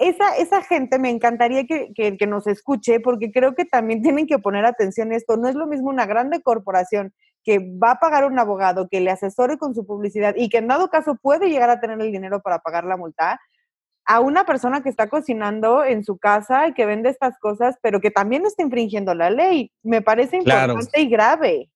esa, 0.00 0.34
esa 0.36 0.62
gente 0.62 0.98
me 0.98 1.10
encantaría 1.10 1.66
que, 1.66 1.92
que, 1.94 2.26
nos 2.26 2.46
escuche 2.46 3.00
porque 3.00 3.30
creo 3.30 3.54
que 3.54 3.66
también 3.66 4.02
tienen 4.02 4.26
que 4.26 4.38
poner 4.38 4.64
atención 4.64 5.12
a 5.12 5.16
esto. 5.16 5.36
No 5.36 5.46
es 5.46 5.54
lo 5.54 5.66
mismo 5.66 5.90
una 5.90 6.06
grande 6.06 6.42
corporación 6.42 7.12
que 7.44 7.58
va 7.58 7.92
a 7.92 8.00
pagar 8.00 8.24
un 8.24 8.38
abogado 8.38 8.88
que 8.88 9.00
le 9.00 9.10
asesore 9.10 9.58
con 9.58 9.74
su 9.74 9.86
publicidad 9.86 10.34
y 10.36 10.48
que 10.48 10.58
en 10.58 10.68
dado 10.68 10.88
caso 10.88 11.16
puede 11.20 11.48
llegar 11.48 11.70
a 11.70 11.80
tener 11.80 12.00
el 12.00 12.12
dinero 12.12 12.40
para 12.40 12.58
pagar 12.60 12.84
la 12.84 12.96
multa, 12.96 13.38
a 14.06 14.20
una 14.20 14.44
persona 14.44 14.82
que 14.82 14.88
está 14.88 15.08
cocinando 15.08 15.84
en 15.84 16.02
su 16.02 16.18
casa 16.18 16.66
y 16.66 16.74
que 16.74 16.86
vende 16.86 17.10
estas 17.10 17.38
cosas, 17.38 17.76
pero 17.82 18.00
que 18.00 18.10
también 18.10 18.44
está 18.46 18.62
infringiendo 18.62 19.14
la 19.14 19.30
ley. 19.30 19.70
Me 19.82 20.02
parece 20.02 20.38
importante 20.38 21.00
y 21.00 21.08
grave. 21.08 21.70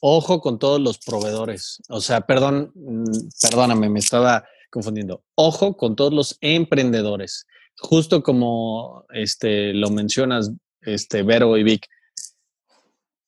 Ojo 0.00 0.40
con 0.40 0.58
todos 0.58 0.80
los 0.80 0.98
proveedores. 0.98 1.82
O 1.88 2.00
sea, 2.00 2.20
perdón, 2.20 2.70
mm, 2.74 3.28
perdóname, 3.42 3.88
me 3.88 3.98
estaba 3.98 4.44
confundiendo. 4.70 5.24
Ojo 5.34 5.76
con 5.76 5.96
todos 5.96 6.12
los 6.12 6.38
emprendedores 6.40 7.46
justo 7.80 8.22
como 8.22 9.06
este, 9.12 9.72
lo 9.72 9.90
mencionas, 9.90 10.52
este, 10.82 11.22
Vero 11.22 11.56
y 11.56 11.64
Vic, 11.64 11.88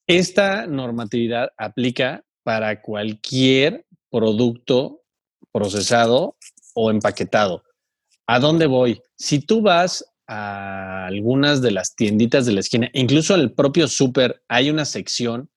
esta 0.07 0.66
normatividad 0.66 1.51
aplica 1.57 2.24
para 2.43 2.82
cualquier 2.82 3.86
producto 4.11 5.03
procesado 5.53 6.36
o 6.74 6.90
empaquetado. 6.90 7.62
¿A 8.26 8.38
dónde 8.40 8.66
voy? 8.66 9.01
Si 9.16 9.40
tú 9.40 9.62
vas 9.62 10.05
a 10.26 11.07
algunas 11.07 11.62
de 11.62 11.70
las 11.70 11.95
tienditas 11.95 12.47
de 12.47 12.53
la 12.53 12.61
esquina, 12.61 12.90
incluso 12.93 13.34
el 13.34 13.53
propio 13.53 13.88
súper, 13.88 14.43
hay 14.49 14.70
una 14.70 14.84
sección. 14.84 15.51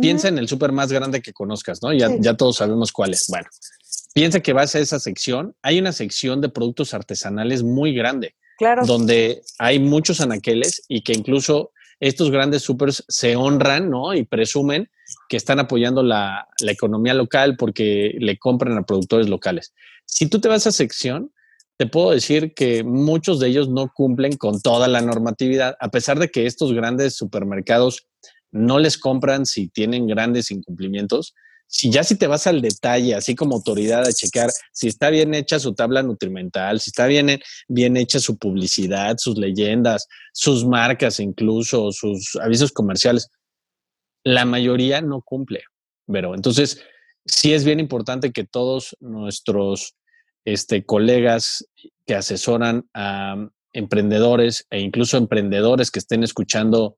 Piensa 0.00 0.28
en 0.28 0.38
el 0.38 0.48
súper 0.48 0.72
más 0.72 0.90
grande 0.90 1.22
que 1.22 1.32
conozcas, 1.32 1.80
¿no? 1.80 1.92
Ya, 1.92 2.08
ya 2.18 2.36
todos 2.36 2.56
sabemos 2.56 2.90
cuál 2.90 3.12
es. 3.12 3.26
Bueno, 3.28 3.48
piensa 4.14 4.40
que 4.40 4.54
vas 4.54 4.74
a 4.74 4.78
esa 4.78 4.98
sección. 4.98 5.54
Hay 5.62 5.78
una 5.78 5.92
sección 5.92 6.40
de 6.40 6.48
productos 6.48 6.94
artesanales 6.94 7.62
muy 7.62 7.92
grande. 7.92 8.34
Claro. 8.56 8.86
Donde 8.86 9.42
hay 9.58 9.80
muchos 9.80 10.20
anaqueles 10.20 10.82
y 10.88 11.02
que 11.02 11.12
incluso 11.12 11.72
estos 12.00 12.30
grandes 12.30 12.62
supers 12.62 13.04
se 13.08 13.36
honran, 13.36 13.90
¿no? 13.90 14.14
Y 14.14 14.24
presumen 14.24 14.88
que 15.28 15.36
están 15.36 15.58
apoyando 15.58 16.02
la, 16.02 16.48
la 16.60 16.72
economía 16.72 17.14
local 17.14 17.56
porque 17.56 18.14
le 18.18 18.38
compran 18.38 18.78
a 18.78 18.86
productores 18.86 19.28
locales. 19.28 19.74
Si 20.06 20.28
tú 20.28 20.40
te 20.40 20.48
vas 20.48 20.66
a 20.66 20.70
esa 20.70 20.76
sección, 20.76 21.32
te 21.76 21.86
puedo 21.86 22.12
decir 22.12 22.54
que 22.54 22.84
muchos 22.84 23.40
de 23.40 23.48
ellos 23.48 23.68
no 23.68 23.90
cumplen 23.92 24.36
con 24.36 24.60
toda 24.60 24.86
la 24.86 25.00
normatividad, 25.00 25.76
a 25.80 25.88
pesar 25.88 26.20
de 26.20 26.28
que 26.28 26.46
estos 26.46 26.72
grandes 26.72 27.16
supermercados 27.16 28.06
no 28.52 28.78
les 28.78 28.96
compran 28.96 29.46
si 29.46 29.68
tienen 29.68 30.06
grandes 30.06 30.52
incumplimientos. 30.52 31.34
Si 31.66 31.90
ya 31.90 32.04
si 32.04 32.16
te 32.16 32.26
vas 32.26 32.46
al 32.46 32.60
detalle, 32.60 33.14
así 33.14 33.34
como 33.34 33.56
autoridad, 33.56 34.06
a 34.06 34.12
checar 34.12 34.50
si 34.72 34.88
está 34.88 35.10
bien 35.10 35.34
hecha 35.34 35.58
su 35.58 35.74
tabla 35.74 36.02
nutrimental, 36.02 36.80
si 36.80 36.90
está 36.90 37.06
bien, 37.06 37.40
bien 37.68 37.96
hecha 37.96 38.20
su 38.20 38.38
publicidad, 38.38 39.16
sus 39.18 39.36
leyendas, 39.36 40.06
sus 40.32 40.64
marcas 40.64 41.18
incluso, 41.20 41.90
sus 41.90 42.36
avisos 42.36 42.70
comerciales, 42.70 43.30
la 44.24 44.44
mayoría 44.44 45.00
no 45.00 45.20
cumple. 45.22 45.64
Pero 46.06 46.34
entonces, 46.34 46.82
sí 47.26 47.52
es 47.52 47.64
bien 47.64 47.80
importante 47.80 48.32
que 48.32 48.44
todos 48.44 48.96
nuestros 49.00 49.96
este, 50.44 50.84
colegas 50.84 51.66
que 52.06 52.14
asesoran 52.14 52.88
a 52.94 53.36
emprendedores 53.72 54.66
e 54.70 54.80
incluso 54.80 55.16
emprendedores 55.16 55.90
que 55.90 55.98
estén 55.98 56.22
escuchando 56.22 56.96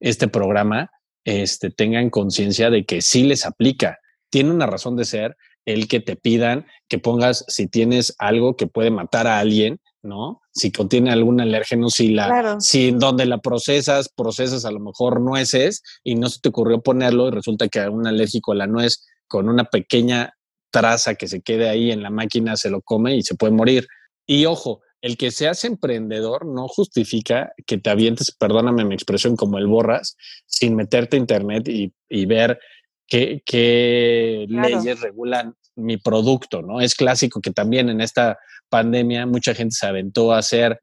este 0.00 0.28
programa, 0.28 0.90
este, 1.24 1.70
tengan 1.70 2.10
conciencia 2.10 2.70
de 2.70 2.84
que 2.84 3.00
sí 3.00 3.24
les 3.24 3.46
aplica. 3.46 3.98
Tiene 4.30 4.50
una 4.50 4.66
razón 4.66 4.96
de 4.96 5.04
ser 5.04 5.36
el 5.64 5.88
que 5.88 6.00
te 6.00 6.16
pidan 6.16 6.66
que 6.88 6.98
pongas 6.98 7.44
si 7.48 7.66
tienes 7.66 8.14
algo 8.18 8.56
que 8.56 8.66
puede 8.66 8.90
matar 8.90 9.26
a 9.26 9.40
alguien, 9.40 9.80
¿no? 10.02 10.40
Si 10.52 10.70
contiene 10.70 11.10
algún 11.10 11.40
alérgeno, 11.40 11.90
si 11.90 12.10
la, 12.10 12.56
si 12.60 12.92
donde 12.92 13.26
la 13.26 13.38
procesas, 13.38 14.08
procesas 14.08 14.64
a 14.64 14.70
lo 14.70 14.80
mejor 14.80 15.20
nueces 15.20 15.82
y 16.04 16.14
no 16.14 16.28
se 16.28 16.40
te 16.40 16.48
ocurrió 16.48 16.80
ponerlo 16.80 17.28
y 17.28 17.32
resulta 17.32 17.68
que 17.68 17.80
un 17.88 18.06
alérgico 18.06 18.52
a 18.52 18.56
la 18.56 18.66
nuez 18.66 19.04
con 19.26 19.48
una 19.48 19.64
pequeña 19.64 20.34
traza 20.70 21.14
que 21.16 21.26
se 21.26 21.42
quede 21.42 21.68
ahí 21.68 21.90
en 21.90 22.02
la 22.02 22.10
máquina 22.10 22.56
se 22.56 22.70
lo 22.70 22.80
come 22.80 23.16
y 23.16 23.22
se 23.22 23.34
puede 23.34 23.52
morir. 23.52 23.88
Y 24.26 24.46
ojo, 24.46 24.82
el 25.00 25.16
que 25.16 25.30
seas 25.30 25.64
emprendedor 25.64 26.46
no 26.46 26.68
justifica 26.68 27.52
que 27.66 27.78
te 27.78 27.90
avientes, 27.90 28.32
perdóname 28.32 28.84
mi 28.84 28.94
expresión, 28.94 29.36
como 29.36 29.58
el 29.58 29.66
borras, 29.66 30.16
sin 30.46 30.74
meterte 30.74 31.16
a 31.16 31.20
internet 31.20 31.68
y, 31.68 32.26
ver 32.26 32.58
qué, 33.06 33.42
qué 33.44 34.46
leyes 34.48 35.00
regulan 35.00 35.54
mi 35.76 35.96
producto, 35.96 36.62
¿no? 36.62 36.80
Es 36.80 36.94
clásico 36.94 37.40
que 37.40 37.50
también 37.50 37.88
en 37.88 38.00
esta 38.00 38.38
pandemia 38.68 39.26
mucha 39.26 39.54
gente 39.54 39.74
se 39.74 39.86
aventó 39.86 40.32
a 40.32 40.38
hacer 40.38 40.80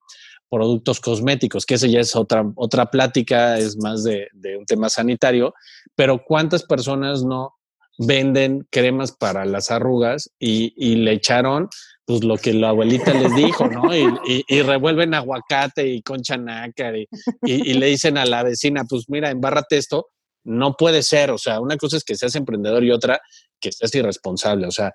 productos 0.49 0.99
cosméticos, 0.99 1.65
que 1.65 1.75
esa 1.75 1.87
ya 1.87 1.99
es 1.99 2.15
otra, 2.15 2.45
otra 2.55 2.85
plática, 2.91 3.57
es 3.57 3.75
más 3.77 4.03
de, 4.03 4.27
de 4.33 4.55
un 4.55 4.65
tema 4.65 4.87
sanitario, 4.87 5.53
pero 5.95 6.23
¿cuántas 6.23 6.63
personas 6.63 7.23
no 7.23 7.55
venden 7.97 8.67
cremas 8.71 9.11
para 9.11 9.45
las 9.45 9.71
arrugas 9.71 10.29
y, 10.39 10.95
le 10.95 11.13
echaron 11.13 11.69
pues 12.05 12.23
lo 12.23 12.37
que 12.37 12.53
la 12.53 12.69
abuelita 12.69 13.13
les 13.13 13.33
dijo, 13.35 13.67
¿no? 13.67 13.95
Y, 13.95 14.61
revuelven 14.61 15.13
aguacate 15.13 15.87
y 15.87 16.01
concha 16.01 16.37
nácar 16.37 16.97
y, 16.97 17.07
y, 17.43 17.73
le 17.73 17.87
dicen 17.87 18.17
a 18.17 18.25
la 18.25 18.43
vecina, 18.43 18.83
pues 18.87 19.05
mira, 19.07 19.29
embárrate 19.29 19.77
esto. 19.77 20.09
No 20.43 20.75
puede 20.75 21.03
ser, 21.03 21.31
o 21.31 21.37
sea, 21.37 21.59
una 21.59 21.77
cosa 21.77 21.97
es 21.97 22.03
que 22.03 22.15
seas 22.15 22.35
emprendedor 22.35 22.83
y 22.83 22.91
otra 22.91 23.21
que 23.59 23.71
seas 23.71 23.93
irresponsable, 23.95 24.67
o 24.67 24.71
sea, 24.71 24.93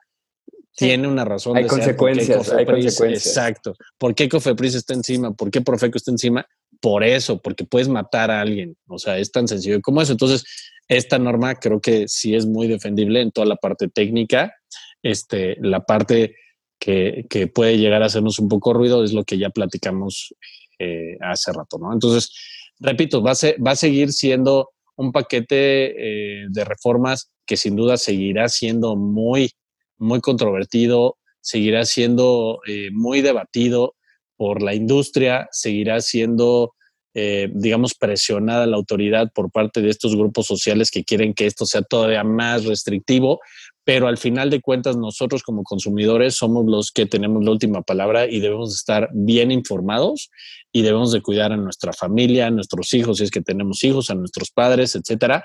tiene 0.78 1.09
una 1.09 1.24
razón 1.24 1.57
hay 1.57 1.66
consecuencias, 1.66 2.53
hay 2.53 2.64
consecuencias. 2.64 3.26
Exacto. 3.26 3.74
¿Por 3.99 4.14
qué 4.14 4.28
Cofepris 4.28 4.76
está 4.76 4.94
encima? 4.94 5.32
¿Por 5.32 5.51
qué 5.51 5.61
Profeco 5.61 5.99
está 5.99 6.12
encima? 6.12 6.46
Por 6.80 7.03
eso, 7.03 7.42
porque 7.42 7.64
puedes 7.64 7.88
matar 7.88 8.30
a 8.30 8.40
alguien. 8.40 8.76
O 8.86 8.96
sea, 8.96 9.18
es 9.18 9.32
tan 9.32 9.49
sencillo 9.49 9.80
como 9.82 10.01
eso. 10.01 10.12
Entonces, 10.12 10.44
esta 10.86 11.18
norma 11.18 11.57
creo 11.57 11.80
que 11.80 12.07
sí 12.07 12.36
es 12.36 12.46
muy 12.46 12.68
defendible 12.68 13.20
en 13.20 13.32
toda 13.32 13.49
la 13.49 13.57
parte 13.57 13.88
técnica. 13.88 14.55
Este, 15.03 15.57
la 15.61 15.80
parte 15.80 16.36
que, 16.78 17.26
puede 17.53 17.78
llegar 17.78 18.05
a 18.05 18.07
hacernos 18.07 18.38
un 18.38 18.49
poco 18.49 18.72
ruido 18.72 19.03
es 19.03 19.12
lo 19.12 19.24
que 19.24 19.36
ya 19.36 19.51
platicamos 19.51 20.32
eh, 20.78 21.16
hace 21.20 21.53
rato, 21.53 21.78
¿no? 21.78 21.92
Entonces, 21.92 22.32
repito, 22.78 23.20
va 23.20 23.32
a, 23.32 23.64
va 23.64 23.72
a 23.72 23.76
seguir 23.76 24.12
siendo 24.12 24.70
un 24.99 25.12
paquete 25.12 26.42
eh, 26.42 26.46
de 26.51 26.64
reformas 26.64 27.30
que 27.46 27.57
sin 27.57 27.76
duda 27.76 27.96
seguirá 27.96 28.49
siendo 28.49 28.96
muy, 28.96 29.53
muy 29.96 30.20
controvertido, 30.20 31.16
seguirá 31.40 31.84
siendo 31.84 32.61
eh, 32.66 32.90
muy 32.92 33.22
debatido 33.22 33.94
por 34.36 34.61
la 34.61 34.74
industria, 34.74 35.49
seguirá 35.51 36.01
siendo 36.01 36.74
eh, 37.14 37.49
digamos, 37.53 37.94
presionada 37.94 38.66
la 38.66 38.76
autoridad 38.76 39.32
por 39.34 39.51
parte 39.51 39.80
de 39.80 39.88
estos 39.88 40.14
grupos 40.14 40.46
sociales 40.46 40.90
que 40.90 41.05
quieren 41.05 41.34
que 41.34 41.46
esto 41.46 41.64
sea 41.64 41.82
todavía 41.82 42.22
más 42.22 42.64
restrictivo, 42.64 43.40
pero 43.89 44.07
al 44.07 44.18
final 44.18 44.51
de 44.51 44.61
cuentas 44.61 44.99
nosotros 44.99 45.43
como 45.43 45.62
consumidores 45.62 46.34
somos 46.34 46.66
los 46.66 46.93
que 46.93 47.07
tenemos 47.07 47.43
la 47.43 47.53
última 47.53 47.80
palabra 47.80 48.26
y 48.26 48.39
debemos 48.39 48.74
estar 48.74 49.09
bien 49.14 49.51
informados 49.51 50.30
y 50.70 50.82
debemos 50.82 51.11
de 51.11 51.22
cuidar 51.22 51.53
a 51.53 51.57
nuestra 51.57 51.95
familia, 51.95 52.49
a 52.49 52.51
nuestros 52.51 52.93
hijos, 52.93 53.16
si 53.16 53.24
es 53.24 53.30
que 53.30 53.41
tenemos 53.41 53.82
hijos, 53.84 54.11
a 54.11 54.14
nuestros 54.14 54.51
padres, 54.51 54.95
etcétera, 54.95 55.43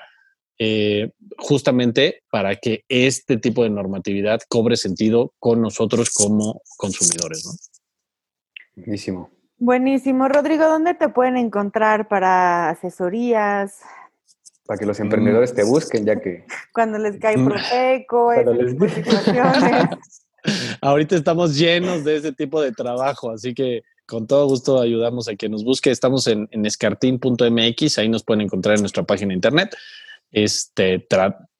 eh, 0.58 1.10
justamente 1.38 2.20
para 2.30 2.56
que 2.56 2.84
este 2.90 3.38
tipo 3.38 3.62
de 3.62 3.70
normatividad 3.70 4.42
cobre 4.46 4.76
sentido 4.76 5.32
con 5.38 5.62
nosotros 5.62 6.10
como 6.10 6.60
consumidores. 6.76 7.46
¿no? 7.46 7.52
Buenísimo. 8.76 9.30
Buenísimo. 9.56 10.28
Rodrigo, 10.28 10.66
¿dónde 10.66 10.92
te 10.92 11.08
pueden 11.08 11.38
encontrar 11.38 12.08
para 12.08 12.68
asesorías? 12.68 13.80
Para 14.66 14.78
que 14.78 14.86
los 14.86 14.98
emprendedores 15.00 15.54
te 15.54 15.64
busquen, 15.64 16.06
ya 16.06 16.20
que... 16.20 16.44
Cuando 16.72 16.98
les 16.98 17.18
cae 17.18 17.36
mm. 17.36 17.46
Profeco, 17.46 18.30
situaciones. 18.88 19.88
Ahorita 20.80 21.16
estamos 21.16 21.56
llenos 21.56 22.04
de 22.04 22.16
ese 22.16 22.32
tipo 22.32 22.60
de 22.60 22.72
trabajo, 22.72 23.30
así 23.30 23.54
que 23.54 23.82
con 24.06 24.26
todo 24.26 24.46
gusto 24.46 24.80
ayudamos 24.80 25.28
a 25.28 25.36
que 25.36 25.48
nos 25.48 25.64
busque. 25.64 25.90
Estamos 25.90 26.26
en, 26.26 26.48
en 26.50 26.66
escartín.mx, 26.66 27.98
ahí 27.98 28.08
nos 28.08 28.24
pueden 28.24 28.42
encontrar 28.42 28.76
en 28.76 28.82
nuestra 28.82 29.02
página 29.02 29.28
de 29.28 29.34
internet. 29.34 29.74
Este, 30.30 31.06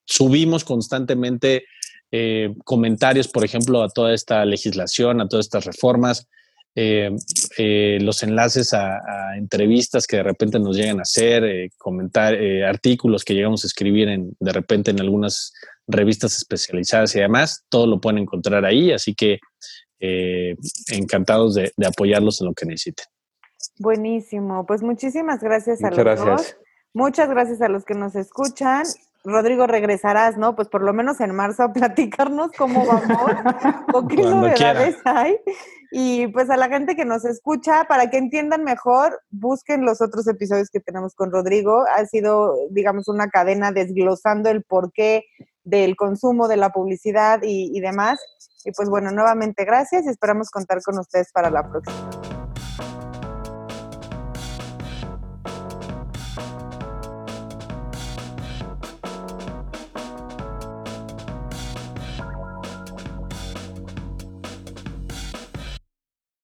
subimos 0.04 0.64
constantemente 0.64 1.64
eh, 2.10 2.54
comentarios, 2.64 3.28
por 3.28 3.44
ejemplo, 3.44 3.82
a 3.82 3.88
toda 3.88 4.12
esta 4.14 4.44
legislación, 4.44 5.20
a 5.20 5.28
todas 5.28 5.46
estas 5.46 5.64
reformas. 5.64 6.28
Eh, 6.76 7.14
eh, 7.56 7.98
los 8.00 8.24
enlaces 8.24 8.74
a, 8.74 9.36
entrevistas 9.36 10.08
que 10.08 10.16
de 10.16 10.24
repente 10.24 10.58
nos 10.58 10.76
llegan 10.76 10.98
a 10.98 11.02
hacer, 11.02 11.44
eh, 11.44 11.70
comentar 11.78 12.34
artículos 12.66 13.24
que 13.24 13.34
llegamos 13.34 13.64
a 13.64 13.68
escribir 13.68 14.08
en, 14.08 14.36
de 14.40 14.52
repente 14.52 14.90
en 14.90 15.00
algunas 15.00 15.52
revistas 15.86 16.36
especializadas 16.36 17.14
y 17.14 17.20
demás, 17.20 17.64
todo 17.68 17.86
lo 17.86 18.00
pueden 18.00 18.18
encontrar 18.18 18.64
ahí, 18.64 18.90
así 18.92 19.14
que 19.14 19.38
encantados 20.88 21.54
de, 21.54 21.72
apoyarlos 21.86 22.40
en 22.40 22.48
lo 22.48 22.54
que 22.54 22.66
necesiten. 22.66 23.06
Buenísimo, 23.78 24.66
pues 24.66 24.82
muchísimas 24.82 25.42
gracias 25.42 25.82
a 25.82 25.90
los 25.90 25.98
gracias. 25.98 26.58
Muchas 26.92 27.28
gracias 27.28 27.60
a 27.60 27.68
los 27.68 27.84
que 27.84 27.94
nos 27.94 28.14
escuchan 28.14 28.84
Rodrigo, 29.24 29.66
regresarás, 29.66 30.36
¿no? 30.36 30.54
Pues 30.54 30.68
por 30.68 30.82
lo 30.82 30.92
menos 30.92 31.18
en 31.20 31.34
marzo 31.34 31.62
a 31.62 31.72
platicarnos 31.72 32.52
cómo 32.56 32.86
vamos, 32.86 33.32
o 33.94 34.06
qué 34.06 34.16
novedades 34.16 34.96
hay. 35.04 35.38
Y 35.90 36.26
pues 36.28 36.50
a 36.50 36.56
la 36.56 36.68
gente 36.68 36.94
que 36.94 37.04
nos 37.04 37.24
escucha, 37.24 37.84
para 37.84 38.10
que 38.10 38.18
entiendan 38.18 38.64
mejor, 38.64 39.20
busquen 39.30 39.84
los 39.84 40.02
otros 40.02 40.26
episodios 40.26 40.68
que 40.70 40.80
tenemos 40.80 41.14
con 41.14 41.30
Rodrigo. 41.32 41.84
Ha 41.96 42.04
sido, 42.06 42.54
digamos, 42.70 43.08
una 43.08 43.28
cadena 43.28 43.72
desglosando 43.72 44.50
el 44.50 44.62
porqué 44.62 45.24
del 45.62 45.96
consumo, 45.96 46.46
de 46.46 46.56
la 46.56 46.70
publicidad 46.70 47.40
y, 47.42 47.70
y 47.76 47.80
demás. 47.80 48.18
Y 48.64 48.72
pues 48.72 48.88
bueno, 48.88 49.10
nuevamente 49.10 49.64
gracias 49.64 50.04
y 50.04 50.08
esperamos 50.08 50.50
contar 50.50 50.82
con 50.82 50.98
ustedes 50.98 51.30
para 51.32 51.50
la 51.50 51.62
próxima. 51.68 52.33